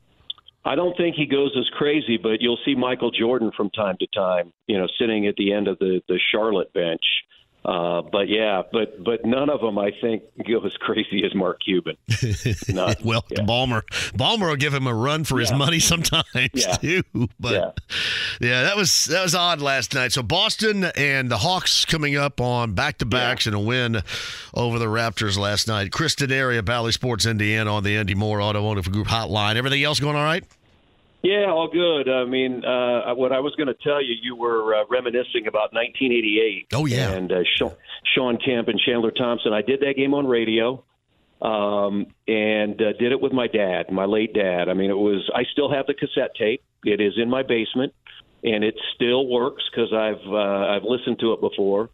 I 0.64 0.74
don't 0.74 0.96
think 0.96 1.16
he 1.16 1.26
goes 1.26 1.54
as 1.58 1.68
crazy, 1.76 2.16
but 2.16 2.40
you'll 2.40 2.58
see 2.64 2.74
Michael 2.74 3.10
Jordan 3.10 3.50
from 3.54 3.68
time 3.70 3.96
to 3.98 4.06
time, 4.14 4.54
you 4.66 4.78
know, 4.78 4.86
sitting 4.98 5.26
at 5.26 5.36
the 5.36 5.52
end 5.52 5.68
of 5.68 5.78
the 5.78 6.00
the 6.08 6.18
Charlotte 6.30 6.72
bench. 6.72 7.04
Uh, 7.64 8.02
but 8.02 8.28
yeah, 8.28 8.62
but 8.72 9.02
but 9.02 9.24
none 9.24 9.48
of 9.48 9.60
them 9.60 9.78
I 9.78 9.92
think 10.00 10.24
go 10.46 10.60
as 10.60 10.76
crazy 10.76 11.24
as 11.24 11.34
Mark 11.34 11.60
Cuban. 11.64 11.96
Well, 13.04 13.24
yeah. 13.30 13.42
Balmer, 13.42 13.82
Ballmer 14.14 14.50
will 14.50 14.56
give 14.56 14.74
him 14.74 14.86
a 14.86 14.94
run 14.94 15.24
for 15.24 15.38
yeah. 15.38 15.46
his 15.46 15.52
money 15.52 15.78
sometimes 15.80 16.26
yeah. 16.52 16.76
too. 16.76 17.02
But 17.38 17.52
yeah. 17.52 17.70
yeah. 18.40 18.62
that 18.62 18.76
was 18.76 19.06
that 19.06 19.22
was 19.22 19.34
odd 19.34 19.60
last 19.60 19.94
night. 19.94 20.12
So 20.12 20.22
Boston 20.22 20.84
and 20.96 21.30
the 21.30 21.38
Hawks 21.38 21.84
coming 21.84 22.16
up 22.16 22.40
on 22.40 22.74
back 22.74 22.98
to 22.98 23.06
backs 23.06 23.46
and 23.46 23.54
a 23.54 23.60
win 23.60 24.02
over 24.54 24.78
the 24.78 24.86
Raptors 24.86 25.38
last 25.38 25.68
night. 25.68 25.92
Chris 25.92 26.14
Denari 26.14 26.58
of 26.58 26.64
Bally 26.64 26.92
Sports 26.92 27.26
Indiana 27.26 27.72
on 27.74 27.84
the 27.84 27.96
Andy 27.96 28.14
Moore 28.14 28.42
Automotive 28.42 28.90
Group 28.90 29.08
hotline. 29.08 29.56
Everything 29.56 29.82
else 29.82 30.00
going 30.00 30.16
all 30.16 30.24
right? 30.24 30.44
Yeah, 31.22 31.50
all 31.50 31.68
good. 31.68 32.08
I 32.08 32.24
mean, 32.24 32.64
uh, 32.64 33.14
what 33.14 33.32
I 33.32 33.38
was 33.38 33.54
going 33.54 33.68
to 33.68 33.74
tell 33.74 34.02
you, 34.02 34.14
you 34.20 34.34
were 34.34 34.74
uh, 34.74 34.84
reminiscing 34.90 35.46
about 35.46 35.72
1988. 35.72 36.66
Oh 36.74 36.86
yeah, 36.86 37.12
and 37.12 37.30
uh, 37.30 37.44
Shawn 38.14 38.38
Kemp 38.44 38.66
and 38.66 38.80
Chandler 38.80 39.12
Thompson. 39.12 39.52
I 39.52 39.62
did 39.62 39.80
that 39.80 39.94
game 39.96 40.14
on 40.14 40.26
radio, 40.26 40.82
um, 41.40 42.06
and 42.26 42.80
uh, 42.82 42.92
did 42.98 43.12
it 43.12 43.20
with 43.20 43.32
my 43.32 43.46
dad, 43.46 43.92
my 43.92 44.04
late 44.04 44.34
dad. 44.34 44.68
I 44.68 44.74
mean, 44.74 44.90
it 44.90 44.98
was. 44.98 45.30
I 45.32 45.44
still 45.52 45.72
have 45.72 45.86
the 45.86 45.94
cassette 45.94 46.34
tape. 46.36 46.64
It 46.84 47.00
is 47.00 47.14
in 47.16 47.30
my 47.30 47.44
basement, 47.44 47.94
and 48.42 48.64
it 48.64 48.74
still 48.96 49.26
works 49.28 49.62
because 49.70 49.92
I've 49.92 50.26
uh, 50.26 50.74
I've 50.74 50.84
listened 50.84 51.20
to 51.20 51.34
it 51.34 51.40
before. 51.40 51.90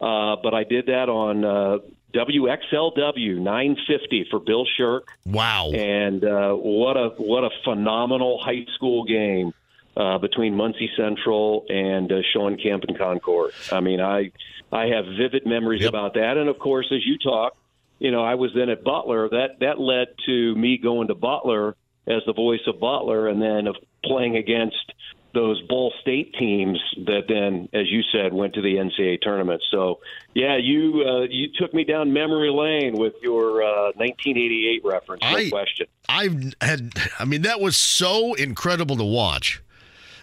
Uh, 0.00 0.36
but 0.42 0.54
I 0.54 0.64
did 0.64 0.86
that 0.86 1.10
on 1.10 1.44
uh, 1.44 1.78
WXLW 2.12 3.38
950 3.38 4.26
for 4.30 4.40
Bill 4.40 4.66
Shirk. 4.76 5.08
Wow! 5.24 5.70
And 5.72 6.24
uh, 6.24 6.52
what 6.54 6.96
a 6.96 7.10
what 7.18 7.44
a 7.44 7.50
phenomenal 7.64 8.40
high 8.42 8.66
school 8.74 9.04
game 9.04 9.52
uh, 9.96 10.18
between 10.18 10.54
Muncie 10.54 10.90
Central 10.96 11.66
and 11.68 12.10
uh, 12.10 12.16
Shawn 12.32 12.56
Kemp 12.56 12.84
and 12.84 12.98
Concord. 12.98 13.52
I 13.70 13.80
mean, 13.80 14.00
I 14.00 14.32
I 14.72 14.86
have 14.86 15.04
vivid 15.06 15.46
memories 15.46 15.82
yep. 15.82 15.90
about 15.90 16.14
that. 16.14 16.36
And 16.36 16.48
of 16.48 16.58
course, 16.58 16.86
as 16.92 17.04
you 17.04 17.18
talk, 17.18 17.56
you 17.98 18.10
know, 18.10 18.22
I 18.22 18.34
was 18.34 18.50
then 18.54 18.70
at 18.70 18.82
Butler. 18.82 19.28
That 19.28 19.60
that 19.60 19.80
led 19.80 20.08
to 20.26 20.54
me 20.54 20.78
going 20.78 21.08
to 21.08 21.14
Butler 21.14 21.76
as 22.06 22.22
the 22.26 22.32
voice 22.32 22.66
of 22.66 22.80
Butler, 22.80 23.28
and 23.28 23.40
then 23.40 23.66
of 23.66 23.76
playing 24.04 24.36
against 24.36 24.92
those 25.32 25.60
Ball 25.62 25.92
State 26.00 26.34
teams 26.38 26.78
that 27.06 27.22
then, 27.28 27.68
as 27.72 27.90
you 27.90 28.02
said, 28.12 28.32
went 28.32 28.54
to 28.54 28.62
the 28.62 28.76
NCAA 28.76 29.20
tournament. 29.20 29.62
So, 29.70 30.00
yeah, 30.34 30.56
you 30.56 31.04
uh, 31.06 31.22
you 31.30 31.48
took 31.58 31.72
me 31.72 31.84
down 31.84 32.12
memory 32.12 32.50
lane 32.50 32.98
with 32.98 33.14
your 33.22 33.62
uh, 33.62 33.92
1988 33.96 34.84
reference. 34.84 35.22
No 35.22 35.28
I, 35.28 35.50
question. 35.50 35.86
I've 36.08 36.54
had. 36.60 36.92
I 37.18 37.24
mean, 37.24 37.42
that 37.42 37.60
was 37.60 37.76
so 37.76 38.34
incredible 38.34 38.96
to 38.96 39.04
watch. 39.04 39.62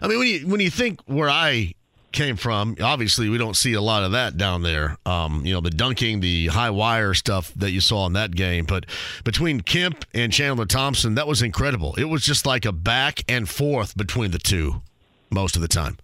I 0.01 0.07
mean, 0.07 0.19
when 0.19 0.27
you 0.27 0.47
when 0.47 0.59
you 0.59 0.69
think 0.69 1.01
where 1.05 1.29
I 1.29 1.73
came 2.11 2.35
from, 2.35 2.75
obviously 2.81 3.29
we 3.29 3.37
don't 3.37 3.55
see 3.55 3.73
a 3.73 3.81
lot 3.81 4.03
of 4.03 4.13
that 4.13 4.37
down 4.37 4.63
there. 4.63 4.97
Um, 5.05 5.45
you 5.45 5.53
know, 5.53 5.61
the 5.61 5.69
dunking, 5.69 6.19
the 6.19 6.47
high 6.47 6.69
wire 6.69 7.13
stuff 7.13 7.53
that 7.55 7.71
you 7.71 7.81
saw 7.81 8.05
in 8.07 8.13
that 8.13 8.35
game. 8.35 8.65
But 8.65 8.85
between 9.23 9.61
Kemp 9.61 10.05
and 10.13 10.31
Chandler 10.31 10.65
Thompson, 10.65 11.15
that 11.15 11.27
was 11.27 11.41
incredible. 11.41 11.95
It 11.95 12.05
was 12.05 12.23
just 12.23 12.45
like 12.45 12.65
a 12.65 12.71
back 12.71 13.23
and 13.29 13.47
forth 13.47 13.95
between 13.95 14.31
the 14.31 14.39
two 14.39 14.81
most 15.29 15.55
of 15.55 15.61
the 15.61 15.67
time. 15.67 15.97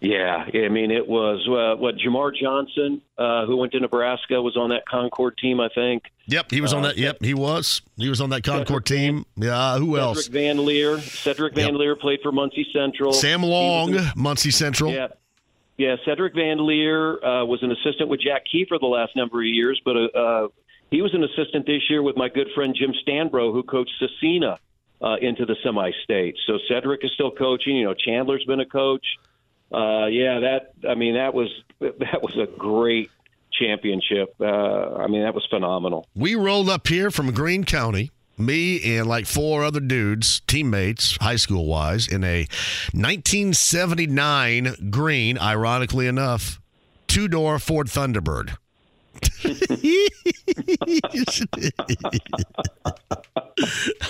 Yeah, 0.00 0.46
I 0.54 0.68
mean 0.68 0.90
it 0.90 1.06
was 1.06 1.46
uh, 1.46 1.78
what 1.78 1.96
Jamar 1.96 2.34
Johnson, 2.34 3.02
uh, 3.18 3.44
who 3.44 3.58
went 3.58 3.72
to 3.72 3.80
Nebraska, 3.80 4.40
was 4.40 4.56
on 4.56 4.70
that 4.70 4.86
Concord 4.88 5.36
team, 5.36 5.60
I 5.60 5.68
think. 5.74 6.04
Yep, 6.26 6.50
he 6.50 6.62
was 6.62 6.72
on 6.72 6.84
uh, 6.84 6.88
that. 6.88 6.98
Yep, 6.98 7.18
he 7.22 7.34
was. 7.34 7.82
He 7.98 8.08
was 8.08 8.22
on 8.22 8.30
that 8.30 8.42
Concord 8.42 8.88
Cedric 8.88 9.00
team. 9.02 9.26
Yeah, 9.36 9.76
who 9.76 9.88
Cedric 9.88 10.00
else? 10.00 10.24
Cedric 10.24 10.42
Van 10.42 10.64
Leer. 10.64 10.98
Cedric 11.00 11.54
Van 11.54 11.72
yep. 11.72 11.74
Leer 11.74 11.96
played 11.96 12.20
for 12.22 12.32
Muncie 12.32 12.66
Central. 12.72 13.12
Sam 13.12 13.42
Long, 13.42 13.94
in, 13.94 14.06
Muncie 14.16 14.50
Central. 14.50 14.90
Yeah, 14.90 15.08
yeah. 15.76 15.96
Cedric 16.06 16.34
Van 16.34 16.66
Leer 16.66 17.22
uh, 17.22 17.44
was 17.44 17.62
an 17.62 17.70
assistant 17.70 18.08
with 18.08 18.22
Jack 18.22 18.44
Keefer 18.50 18.78
the 18.80 18.86
last 18.86 19.14
number 19.16 19.40
of 19.40 19.46
years, 19.46 19.82
but 19.84 19.96
uh, 19.96 20.48
he 20.90 21.02
was 21.02 21.12
an 21.12 21.24
assistant 21.24 21.66
this 21.66 21.82
year 21.90 22.02
with 22.02 22.16
my 22.16 22.30
good 22.30 22.48
friend 22.54 22.74
Jim 22.74 22.94
Stanbro, 23.06 23.52
who 23.52 23.62
coached 23.62 23.92
Scecina 24.00 24.56
uh, 25.02 25.16
into 25.20 25.46
the 25.46 25.56
semi-state. 25.62 26.36
So 26.46 26.58
Cedric 26.68 27.04
is 27.04 27.12
still 27.14 27.30
coaching. 27.30 27.76
You 27.76 27.86
know, 27.86 27.94
Chandler's 27.94 28.44
been 28.44 28.60
a 28.60 28.66
coach. 28.66 29.06
Uh, 29.72 30.06
yeah, 30.06 30.40
that 30.40 30.72
I 30.88 30.94
mean 30.94 31.14
that 31.14 31.32
was 31.32 31.48
that 31.80 32.22
was 32.22 32.36
a 32.36 32.46
great 32.58 33.10
championship. 33.52 34.34
Uh, 34.40 34.96
I 34.96 35.06
mean 35.06 35.22
that 35.22 35.34
was 35.34 35.46
phenomenal. 35.48 36.06
We 36.14 36.34
rolled 36.34 36.68
up 36.68 36.86
here 36.88 37.10
from 37.10 37.32
Greene 37.32 37.64
County. 37.64 38.10
Me 38.36 38.96
and 38.96 39.06
like 39.06 39.26
four 39.26 39.62
other 39.62 39.80
dudes, 39.80 40.40
teammates, 40.46 41.18
high 41.20 41.36
school 41.36 41.66
wise, 41.66 42.08
in 42.08 42.24
a 42.24 42.46
1979 42.94 44.88
green, 44.90 45.36
ironically 45.38 46.06
enough, 46.06 46.58
two 47.06 47.28
door 47.28 47.58
Ford 47.58 47.88
Thunderbird. 47.88 48.56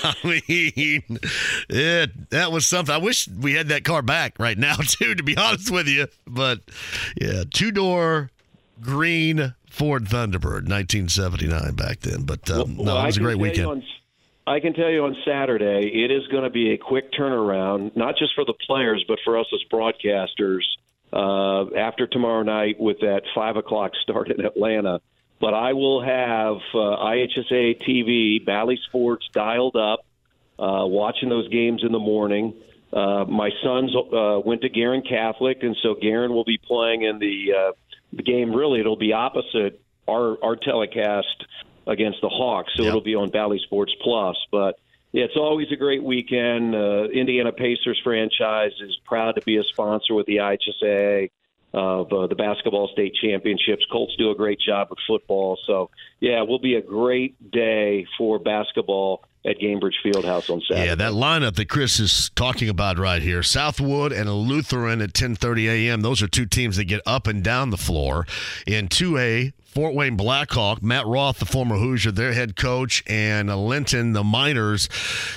I 0.03 0.15
mean, 0.25 1.19
yeah, 1.69 2.07
that 2.31 2.53
was 2.53 2.67
something. 2.67 2.95
I 2.95 2.99
wish 2.99 3.29
we 3.29 3.55
had 3.55 3.69
that 3.69 3.85
car 3.85 4.03
back 4.03 4.39
right 4.39 4.59
now, 4.59 4.77
too, 4.87 5.15
to 5.15 5.23
be 5.23 5.37
honest 5.37 5.71
with 5.71 5.89
you. 5.89 6.07
But 6.27 6.61
yeah, 7.21 7.45
two 7.53 7.71
door 7.71 8.31
green 8.81 9.55
Ford 9.69 10.05
Thunderbird, 10.05 10.69
1979 10.69 11.75
back 11.75 12.01
then. 12.01 12.23
But 12.23 12.51
um, 12.51 12.77
well, 12.77 12.87
no, 12.87 13.03
it 13.03 13.07
was 13.07 13.17
a 13.17 13.21
great 13.21 13.39
weekend. 13.39 13.67
On, 13.69 13.83
I 14.47 14.61
can 14.61 14.75
tell 14.75 14.91
you 14.91 15.05
on 15.05 15.17
Saturday, 15.25 15.91
it 16.05 16.11
is 16.11 16.27
going 16.29 16.45
to 16.45 16.51
be 16.51 16.73
a 16.73 16.79
quick 16.79 17.13
turnaround, 17.13 17.97
not 17.97 18.17
just 18.17 18.35
for 18.35 18.45
the 18.45 18.55
players, 18.67 19.05
but 19.07 19.19
for 19.25 19.39
us 19.39 19.47
as 19.55 19.61
broadcasters. 19.73 20.63
Uh, 21.13 21.75
after 21.75 22.07
tomorrow 22.07 22.43
night 22.43 22.79
with 22.79 23.01
that 23.01 23.23
five 23.35 23.57
o'clock 23.57 23.93
start 24.03 24.31
in 24.31 24.45
Atlanta, 24.45 25.01
but 25.41 25.55
I 25.55 25.73
will 25.73 26.03
have 26.03 26.57
uh, 26.75 26.79
IHSA 26.79 27.83
TV, 27.83 28.45
Bally 28.45 28.79
Sports 28.87 29.29
dialed 29.33 29.75
up, 29.75 30.05
uh, 30.59 30.87
watching 30.87 31.29
those 31.29 31.49
games 31.49 31.83
in 31.85 31.93
the 31.93 31.99
morning. 31.99 32.55
Uh, 32.93 33.25
my 33.25 33.51
sons 33.63 33.95
uh, 33.97 34.41
went 34.45 34.63
to 34.63 34.69
Guerin 34.69 35.03
Catholic, 35.03 35.63
and 35.63 35.77
so 35.83 35.95
Guerin 35.95 36.33
will 36.33 36.45
be 36.45 36.59
playing 36.59 37.03
in 37.03 37.19
the 37.19 37.55
uh, 37.57 37.73
the 38.13 38.23
game. 38.23 38.55
Really, 38.55 38.81
it'll 38.81 38.97
be 38.97 39.13
opposite 39.13 39.81
our 40.07 40.37
our 40.45 40.57
telecast 40.57 41.47
against 41.87 42.21
the 42.21 42.29
Hawks, 42.29 42.73
so 42.77 42.83
yep. 42.83 42.91
it'll 42.91 43.01
be 43.01 43.15
on 43.15 43.31
Bally 43.31 43.61
Sports 43.65 43.95
Plus. 44.03 44.37
But 44.51 44.79
yeah, 45.13 45.25
it's 45.25 45.37
always 45.37 45.69
a 45.73 45.77
great 45.77 46.03
weekend. 46.03 46.75
Uh, 46.75 47.05
Indiana 47.05 47.53
Pacers 47.53 48.01
franchise 48.03 48.73
is 48.81 48.97
proud 49.05 49.35
to 49.37 49.43
be 49.43 49.57
a 49.57 49.65
sponsor 49.65 50.15
with 50.15 50.27
the 50.27 50.37
IHSA 50.37 51.31
of 51.73 52.13
uh, 52.13 52.27
the 52.27 52.35
basketball 52.35 52.89
state 52.93 53.15
championships. 53.21 53.85
Colts 53.91 54.15
do 54.17 54.31
a 54.31 54.35
great 54.35 54.59
job 54.61 54.89
with 54.91 54.99
football. 55.07 55.59
So, 55.67 55.91
yeah, 56.21 56.43
it 56.43 56.49
will 56.49 56.59
be 56.59 56.75
a 56.75 56.83
great 56.83 57.51
day 57.51 58.07
for 58.19 58.39
basketball 58.39 59.25
at 59.45 59.59
Gainbridge 59.59 59.95
Fieldhouse 60.05 60.51
on 60.51 60.61
Saturday. 60.69 60.89
Yeah, 60.89 60.95
that 60.97 61.13
lineup 61.13 61.55
that 61.57 61.69
Chris 61.69 61.99
is 61.99 62.31
talking 62.35 62.69
about 62.69 62.99
right 62.99 63.23
here, 63.23 63.43
Southwood 63.43 64.13
and 64.13 64.31
Lutheran 64.31 65.01
at 65.01 65.13
10:30 65.13 65.67
a.m. 65.69 66.03
Those 66.03 66.23
are 66.23 66.29
two 66.29 66.47
teams 66.47 66.77
that 66.77 66.85
get 66.85 67.01
up 67.07 67.27
and 67.27 67.43
down 67.43 67.71
the 67.71 67.79
floor. 67.79 68.27
In 68.67 68.89
2A, 68.89 69.53
Fort 69.73 69.95
Wayne 69.95 70.17
Blackhawk, 70.17 70.83
Matt 70.83 71.07
Roth, 71.07 71.39
the 71.39 71.45
former 71.45 71.77
Hoosier, 71.77 72.11
their 72.11 72.33
head 72.33 72.57
coach, 72.57 73.05
and 73.07 73.49
Linton, 73.49 74.15
the 74.15 74.25
Miners. 74.25 74.89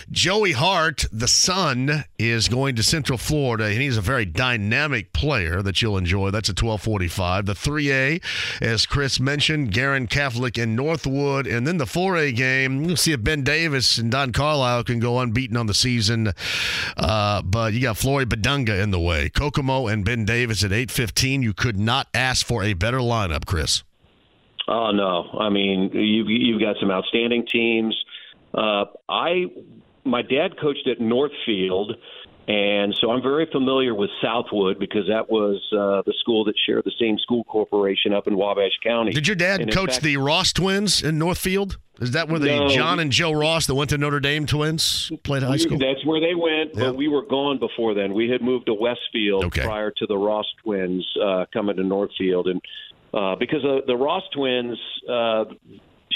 Joey 0.09 0.53
Hart, 0.53 1.05
the 1.11 1.27
son, 1.27 2.05
is 2.17 2.47
going 2.47 2.75
to 2.75 2.81
Central 2.81 3.19
Florida, 3.19 3.65
and 3.65 3.79
he's 3.79 3.95
a 3.95 4.01
very 4.01 4.25
dynamic 4.25 5.13
player 5.13 5.61
that 5.61 5.83
you'll 5.83 5.99
enjoy. 5.99 6.31
That's 6.31 6.49
a 6.49 6.53
1245. 6.53 7.45
The 7.45 7.53
3A, 7.53 8.23
as 8.59 8.87
Chris 8.87 9.19
mentioned, 9.19 9.71
Guerin 9.71 10.07
Catholic 10.07 10.57
and 10.57 10.75
Northwood. 10.75 11.45
And 11.45 11.67
then 11.67 11.77
the 11.77 11.85
4A 11.85 12.35
game, 12.35 12.85
you'll 12.85 12.97
see 12.97 13.11
if 13.11 13.23
Ben 13.23 13.43
Davis 13.43 13.99
and 13.99 14.09
Don 14.09 14.31
Carlisle 14.31 14.85
can 14.85 14.97
go 14.99 15.19
unbeaten 15.19 15.57
on 15.57 15.67
the 15.67 15.75
season. 15.75 16.33
Uh, 16.97 17.43
but 17.43 17.73
you 17.73 17.81
got 17.81 17.97
Flory 17.97 18.25
Bidunga 18.25 18.81
in 18.81 18.89
the 18.89 18.99
way. 18.99 19.29
Kokomo 19.29 19.85
and 19.85 20.03
Ben 20.03 20.25
Davis 20.25 20.63
at 20.63 20.71
815. 20.71 21.43
You 21.43 21.53
could 21.53 21.77
not 21.77 22.07
ask 22.15 22.43
for 22.43 22.63
a 22.63 22.73
better 22.73 22.97
lineup, 22.97 23.45
Chris. 23.45 23.83
Oh 24.67 24.91
no, 24.91 25.29
I 25.39 25.49
mean 25.49 25.91
you've 25.93 26.29
you've 26.29 26.61
got 26.61 26.75
some 26.79 26.91
outstanding 26.91 27.45
teams. 27.47 27.95
Uh, 28.53 28.85
I 29.09 29.45
my 30.05 30.21
dad 30.21 30.59
coached 30.59 30.87
at 30.87 30.99
Northfield, 30.99 31.95
and 32.47 32.95
so 32.99 33.11
I'm 33.11 33.21
very 33.21 33.47
familiar 33.51 33.95
with 33.95 34.09
Southwood 34.21 34.79
because 34.79 35.07
that 35.07 35.29
was 35.29 35.61
uh, 35.71 36.03
the 36.05 36.13
school 36.19 36.45
that 36.45 36.55
shared 36.65 36.83
the 36.85 36.91
same 36.99 37.17
school 37.19 37.43
corporation 37.45 38.13
up 38.13 38.27
in 38.27 38.35
Wabash 38.35 38.73
County. 38.83 39.11
Did 39.11 39.27
your 39.27 39.35
dad 39.35 39.71
coach 39.71 39.91
fact, 39.91 40.03
the 40.03 40.17
Ross 40.17 40.53
twins 40.53 41.03
in 41.03 41.17
Northfield? 41.17 41.77
Is 42.01 42.11
that 42.11 42.27
where 42.27 42.39
the 42.39 42.47
no, 42.47 42.69
John 42.69 42.99
and 42.99 43.11
Joe 43.11 43.31
Ross 43.31 43.67
that 43.67 43.75
went 43.75 43.91
to 43.91 43.97
Notre 43.97 44.19
Dame 44.19 44.45
twins 44.45 45.11
played 45.23 45.43
high 45.43 45.57
school? 45.57 45.77
That's 45.77 46.03
where 46.05 46.19
they 46.19 46.35
went, 46.35 46.73
but 46.73 46.95
we 46.95 47.07
were 47.07 47.25
gone 47.25 47.59
before 47.59 47.93
then. 47.93 48.13
We 48.13 48.29
had 48.29 48.41
moved 48.41 48.65
to 48.65 48.73
Westfield 48.73 49.45
okay. 49.45 49.63
prior 49.63 49.91
to 49.91 50.07
the 50.07 50.17
Ross 50.17 50.45
twins 50.63 51.07
uh, 51.23 51.45
coming 51.53 51.77
to 51.77 51.83
Northfield, 51.83 52.47
and 52.47 52.61
uh, 53.13 53.35
because 53.35 53.61
the, 53.61 53.81
the 53.85 53.95
Ross 53.95 54.23
twins, 54.33 54.77
uh, 55.09 55.45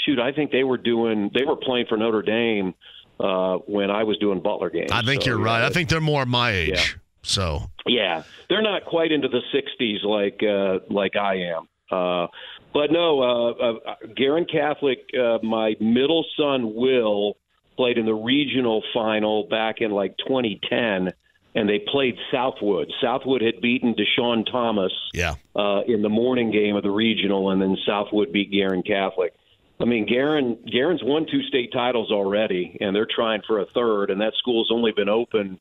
shoot, 0.04 0.18
I 0.18 0.32
think 0.32 0.50
they 0.50 0.64
were 0.64 0.78
doing 0.78 1.30
they 1.34 1.44
were 1.44 1.56
playing 1.56 1.86
for 1.88 1.96
Notre 1.96 2.22
Dame 2.22 2.74
uh, 3.20 3.56
when 3.66 3.90
I 3.90 4.04
was 4.04 4.18
doing 4.18 4.40
Butler 4.40 4.70
games. 4.70 4.90
I 4.90 5.02
think 5.02 5.22
so, 5.22 5.30
you're 5.30 5.38
right. 5.38 5.62
I 5.62 5.70
think 5.70 5.88
they're 5.88 6.00
more 6.00 6.26
my 6.26 6.50
age. 6.50 6.70
Yeah. 6.70 7.00
So 7.22 7.70
yeah, 7.86 8.22
they're 8.48 8.62
not 8.62 8.84
quite 8.84 9.12
into 9.12 9.28
the 9.28 9.42
'60s 9.54 10.04
like 10.04 10.42
uh, 10.42 10.84
like 10.92 11.16
I 11.16 11.52
am. 11.52 11.68
Uh, 11.90 12.26
but 12.72 12.92
no, 12.92 13.22
uh, 13.22 13.50
uh, 13.52 13.94
Guerin 14.16 14.44
Catholic, 14.44 14.98
uh, 15.18 15.38
my 15.42 15.74
middle 15.80 16.24
son 16.36 16.74
Will 16.74 17.36
played 17.76 17.96
in 17.96 18.06
the 18.06 18.14
regional 18.14 18.82
final 18.92 19.46
back 19.48 19.76
in 19.80 19.90
like 19.90 20.16
2010, 20.18 21.12
and 21.58 21.68
they 21.68 21.80
played 21.80 22.14
Southwood. 22.30 22.90
Southwood 23.00 23.42
had 23.42 23.60
beaten 23.60 23.94
Deshaun 23.94 24.44
Thomas 24.50 24.92
Yeah. 25.12 25.34
uh, 25.56 25.80
in 25.88 26.02
the 26.02 26.08
morning 26.08 26.50
game 26.52 26.76
of 26.76 26.82
the 26.82 26.90
regional, 26.90 27.50
and 27.50 27.60
then 27.60 27.76
Southwood 27.84 28.32
beat 28.32 28.50
Guerin 28.52 28.82
Catholic. 28.82 29.32
I 29.80 29.84
mean, 29.84 30.06
Guerin 30.06 30.58
Guerin's 30.70 31.02
won 31.04 31.26
two 31.30 31.42
state 31.44 31.72
titles 31.72 32.10
already, 32.10 32.76
and 32.80 32.94
they're 32.94 33.06
trying 33.12 33.42
for 33.46 33.60
a 33.60 33.66
third. 33.66 34.10
And 34.10 34.20
that 34.20 34.32
school's 34.38 34.70
only 34.72 34.92
been 34.92 35.08
open. 35.08 35.58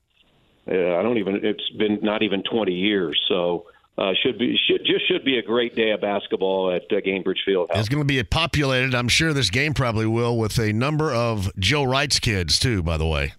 Uh, 0.69 0.73
I 0.97 1.01
don't 1.03 1.17
even. 1.17 1.39
It's 1.43 1.69
been 1.77 1.99
not 2.01 2.23
even 2.23 2.43
20 2.43 2.73
years. 2.73 3.19
So 3.27 3.65
uh, 3.97 4.13
should 4.23 4.37
be 4.39 4.57
should 4.67 4.85
just 4.85 5.07
should 5.07 5.23
be 5.23 5.37
a 5.37 5.41
great 5.43 5.75
day 5.75 5.91
of 5.91 6.01
basketball 6.01 6.71
at 6.71 6.83
uh, 6.91 6.99
Gainbridge 7.01 7.43
Field. 7.45 7.69
It's 7.75 7.89
going 7.89 8.01
to 8.01 8.05
be 8.05 8.21
populated. 8.23 8.93
I'm 8.95 9.07
sure 9.07 9.33
this 9.33 9.49
game 9.51 9.73
probably 9.73 10.07
will 10.07 10.37
with 10.37 10.57
a 10.59 10.73
number 10.73 11.11
of 11.13 11.49
Joe 11.57 11.83
Wright's 11.83 12.19
kids 12.19 12.59
too. 12.59 12.81
By 12.83 12.97
the 12.97 13.05
way. 13.07 13.33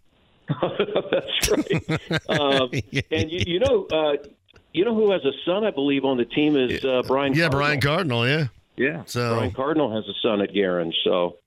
That's 1.11 1.51
right. 1.51 2.29
um, 2.41 2.71
and 3.11 3.31
you, 3.31 3.41
you 3.47 3.61
know, 3.61 3.87
uh, 3.93 4.17
you 4.73 4.85
know 4.85 4.95
who 4.95 5.11
has 5.13 5.25
a 5.25 5.33
son, 5.45 5.65
I 5.65 5.71
believe, 5.71 6.05
on 6.05 6.17
the 6.17 6.25
team 6.25 6.57
is 6.57 6.85
uh, 6.85 7.03
Brian. 7.07 7.33
Yeah, 7.33 7.49
Cardinal. 7.49 7.59
Brian 7.59 7.81
Cardinal. 7.81 8.29
Yeah. 8.29 8.47
Yeah. 8.77 9.03
So- 9.07 9.35
Brian 9.37 9.53
Cardinal 9.53 9.95
has 9.95 10.05
a 10.09 10.15
son 10.23 10.41
at 10.41 10.53
Guerin. 10.53 10.93
So, 11.05 11.39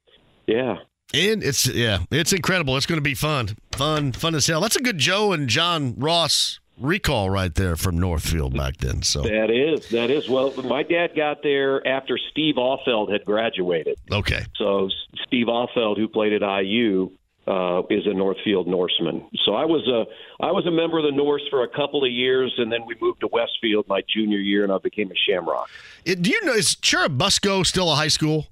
yeah. 0.48 0.78
And 1.14 1.44
it's 1.44 1.68
yeah, 1.68 2.00
it's 2.10 2.32
incredible. 2.32 2.78
It's 2.78 2.86
going 2.86 2.98
to 2.98 3.04
be 3.04 3.16
fun, 3.16 3.50
fun, 3.74 4.14
fun 4.14 4.34
as 4.34 4.48
hell. 4.48 4.62
That's 4.62 4.78
a 4.78 4.82
good 4.82 4.98
Joe 4.98 5.34
and 5.34 5.50
John 5.50 5.94
Ross 5.98 6.60
recall 6.80 7.30
right 7.30 7.54
there 7.54 7.76
from 7.76 8.00
Northfield 8.00 8.56
back 8.56 8.78
then. 8.78 9.02
So 9.04 9.22
That 9.22 9.50
is, 9.52 9.90
that 9.90 10.10
is. 10.10 10.30
Well, 10.30 10.54
my 10.64 10.84
dad 10.84 11.10
got 11.16 11.44
there 11.44 11.86
after 11.86 12.18
Steve 12.32 12.56
Ahlfeld 12.56 13.12
had 13.12 13.26
graduated. 13.26 13.98
okay, 14.12 14.46
So 14.56 14.90
Steve 15.28 15.48
Ahlfeld, 15.48 15.98
who 15.98 16.08
played 16.08 16.34
at 16.34 16.64
IU, 16.64 17.12
uh, 17.48 17.82
is 17.90 18.06
a 18.06 18.14
Northfield 18.14 18.68
Norseman. 18.68 19.26
So 19.46 19.56
I 19.56 19.66
was 19.66 19.88
a 19.88 20.06
I 20.44 20.52
was 20.52 20.66
a 20.68 20.72
member 20.72 21.00
of 21.00 21.06
the 21.06 21.12
Norse 21.12 21.42
for 21.50 21.64
a 21.64 21.68
couple 21.68 22.04
of 22.06 22.12
years, 22.12 22.54
and 22.58 22.72
then 22.72 22.86
we 22.86 22.96
moved 23.02 23.22
to 23.22 23.28
Westfield 23.32 23.88
my 23.88 24.02
junior 24.14 24.38
year, 24.38 24.64
and 24.64 24.72
I 24.72 24.78
became 24.78 25.10
a 25.12 25.16
Shamrock. 25.16 25.70
It- 26.06 26.22
do 26.22 26.30
you 26.30 26.44
know 26.46 26.54
is 26.54 26.76
Churubusco 26.76 27.66
still 27.66 27.92
a 27.92 27.96
high 27.96 28.08
school? 28.10 28.48